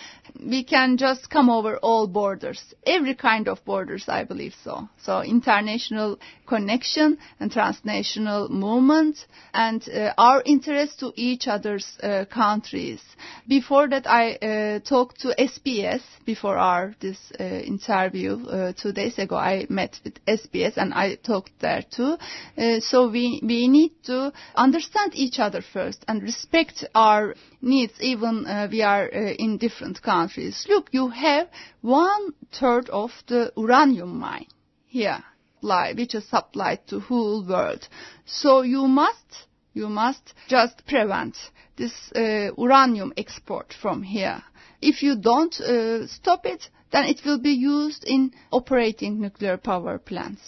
[0.40, 4.88] We can just come over all borders, every kind of borders, I believe so.
[5.02, 9.18] So international connection and transnational movement
[9.52, 13.00] and uh, our interest to each other's uh, countries.
[13.46, 19.36] Before that, I uh, talked to SBS before our this interview two days ago.
[19.36, 22.16] I met with SBS and I talked there too.
[22.56, 28.46] Uh, so we, we need to understand each other first and respect our needs even
[28.46, 30.64] uh, we are uh, in different countries.
[30.68, 31.48] Look, you have
[31.80, 34.46] one third of the uranium mine
[34.86, 35.22] here,
[35.60, 37.88] which is supplied to whole world.
[38.24, 41.36] So you must, you must just prevent
[41.76, 44.42] this uh, uranium export from here.
[44.80, 49.98] If you don't uh, stop it, then it will be used in operating nuclear power
[49.98, 50.40] plants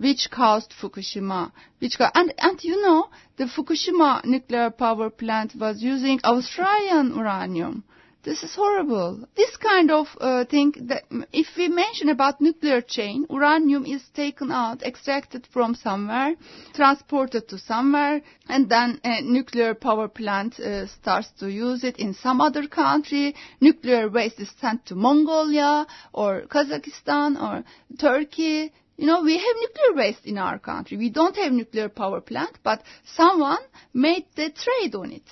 [0.00, 1.52] which caused Fukushima.
[1.78, 7.84] Which ca- and and you know the Fukushima nuclear power plant was using Australian uranium.
[8.22, 9.26] This is horrible.
[9.34, 14.52] This kind of uh, thing that if we mention about nuclear chain, uranium is taken
[14.52, 16.34] out, extracted from somewhere,
[16.74, 22.12] transported to somewhere, and then a nuclear power plant uh, starts to use it in
[22.12, 23.34] some other country.
[23.58, 27.64] Nuclear waste is sent to Mongolia or Kazakhstan or
[27.98, 28.70] Turkey.
[29.00, 30.98] You know, we have nuclear waste in our country.
[30.98, 32.82] We don't have nuclear power plant, but
[33.16, 33.62] someone
[33.94, 35.24] made the trade on it.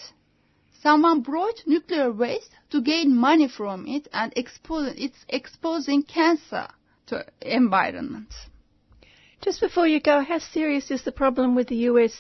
[0.83, 6.67] Someone brought nuclear waste to gain money from it and expose, it's exposing cancer
[7.09, 8.33] to environment.
[9.43, 12.15] Just before you go, how serious is the problem with the US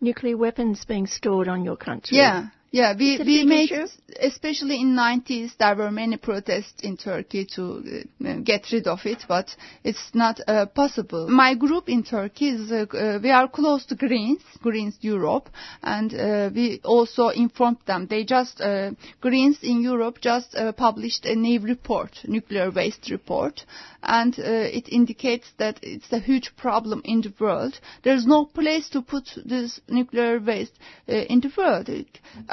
[0.00, 2.16] nuclear weapons being stored on your country?
[2.16, 3.86] Yeah, yeah, we, we made, issue?
[4.20, 9.24] especially in 90s, there were many protests in Turkey to uh, get rid of it,
[9.26, 9.48] but
[9.84, 11.28] it's not uh, possible.
[11.30, 15.48] My group in Turkey is, uh, uh we are close to Greens, Greens Europe,
[15.82, 18.06] and uh, we also informed them.
[18.06, 18.90] They just, uh,
[19.22, 23.64] Greens in Europe just published a new report, nuclear waste report,
[24.02, 27.78] and it indicates that it's a huge problem in the world.
[28.02, 30.74] There's no place to put this nuclear waste
[31.06, 31.88] in the world.
[31.88, 32.06] It,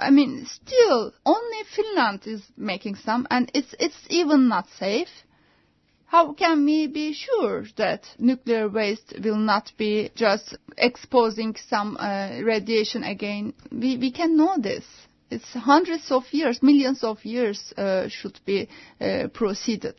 [0.05, 5.09] I mean, still, only Finland is making some, and it's it's even not safe.
[6.05, 12.39] How can we be sure that nuclear waste will not be just exposing some uh,
[12.43, 13.53] radiation again?
[13.71, 14.85] We we can know this.
[15.31, 18.69] It's hundreds of years, millions of years uh, should be
[19.01, 19.95] uh, proceeded.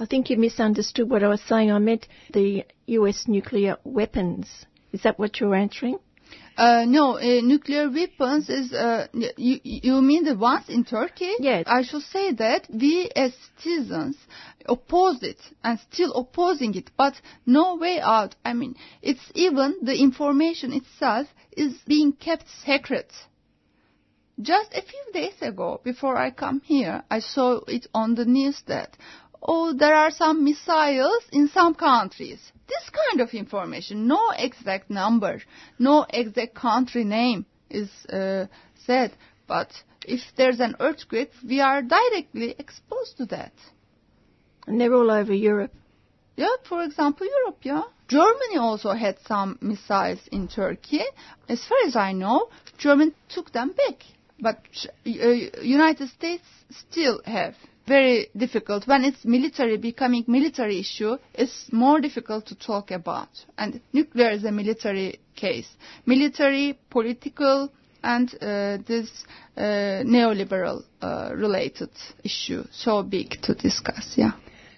[0.00, 1.70] I think you misunderstood what I was saying.
[1.70, 3.28] I meant the U.S.
[3.28, 4.46] nuclear weapons.
[4.92, 5.98] Is that what you're answering?
[6.56, 11.32] Uh, no, uh, nuclear weapons is, uh, you, you mean the ones in Turkey?
[11.38, 11.64] Yes.
[11.66, 14.16] I should say that we as citizens
[14.66, 17.14] oppose it and still opposing it, but
[17.44, 18.36] no way out.
[18.44, 23.12] I mean, it's even the information itself is being kept secret.
[24.40, 28.62] Just a few days ago, before I come here, I saw it on the news
[28.66, 28.96] that,
[29.42, 32.40] oh, there are some missiles in some countries.
[32.68, 35.40] This kind of information, no exact number,
[35.78, 38.46] no exact country name is uh,
[38.86, 39.12] said,
[39.46, 39.70] but
[40.04, 43.52] if there's an earthquake, we are directly exposed to that.
[44.66, 45.72] And they're all over Europe.
[46.36, 47.82] Yeah, for example, Europe, yeah.
[48.08, 51.02] Germany also had some missiles in Turkey.
[51.48, 52.48] As far as I know,
[52.78, 54.02] Germany took them back.
[54.38, 54.60] But
[55.06, 57.54] uh, United States still have
[57.86, 58.86] very difficult.
[58.86, 63.28] When it's military, becoming military issue, it's more difficult to talk about.
[63.56, 65.68] And nuclear is a military case.
[66.04, 67.70] Military, political,
[68.02, 69.10] and uh, this
[69.56, 69.60] uh,
[70.04, 71.90] neoliberal uh, related
[72.24, 74.32] issue so big to discuss, yeah.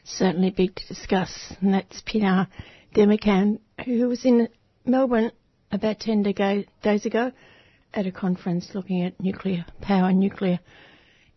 [0.05, 2.49] Certainly big to discuss, and that's Pinar
[2.95, 4.49] Demircan, who was in
[4.87, 5.33] Melbourne
[5.71, 6.23] about 10
[6.83, 7.33] days ago
[7.93, 10.61] at a conference looking at nuclear power, nuclear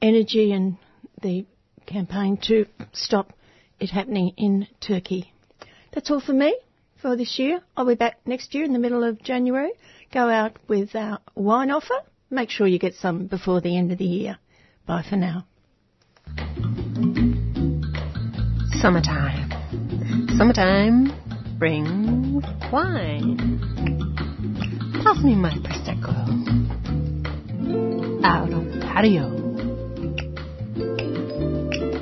[0.02, 0.78] energy, and
[1.22, 1.46] the
[1.92, 3.34] campaign to stop
[3.80, 5.34] it happening in Turkey.
[5.94, 6.58] That's all for me
[7.02, 7.62] for this year.
[7.76, 9.72] I'll be back next year in the middle of January.
[10.14, 11.96] Go out with our wine offer.
[12.30, 14.38] Make sure you get some before the end of the year.
[14.86, 15.46] Bye for now.
[18.82, 19.50] Summertime.
[20.38, 21.12] Summertime
[21.60, 23.60] brings wine.
[25.04, 26.16] Pass me my Prosecco.
[28.24, 29.41] Out on the patio.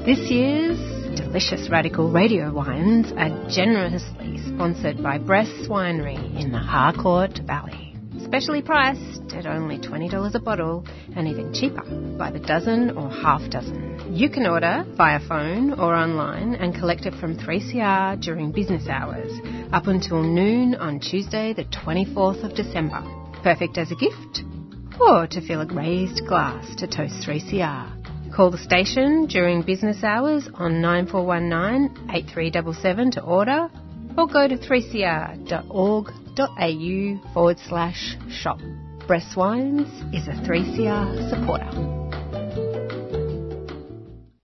[0.10, 0.80] This year's
[1.15, 8.64] delicious radical radio wines are generously sponsored by Bress Winery in the Harcourt Valley specially
[8.64, 10.84] priced at only $20 a bottle
[11.15, 11.84] and even cheaper
[12.18, 14.15] by the dozen or half dozen.
[14.15, 19.31] You can order via phone or online and collect it from 3CR during business hours
[19.72, 23.03] up until noon on Tuesday, the 24th of December.
[23.44, 24.41] Perfect as a gift
[24.99, 27.99] or to fill a raised glass to toast 3CR.
[28.40, 33.68] Call the station during business hours on 9419 8377 to order
[34.18, 38.61] or go to 3cr.org.au forward slash shop.
[39.07, 41.70] Bress Wines is a 3CR supporter.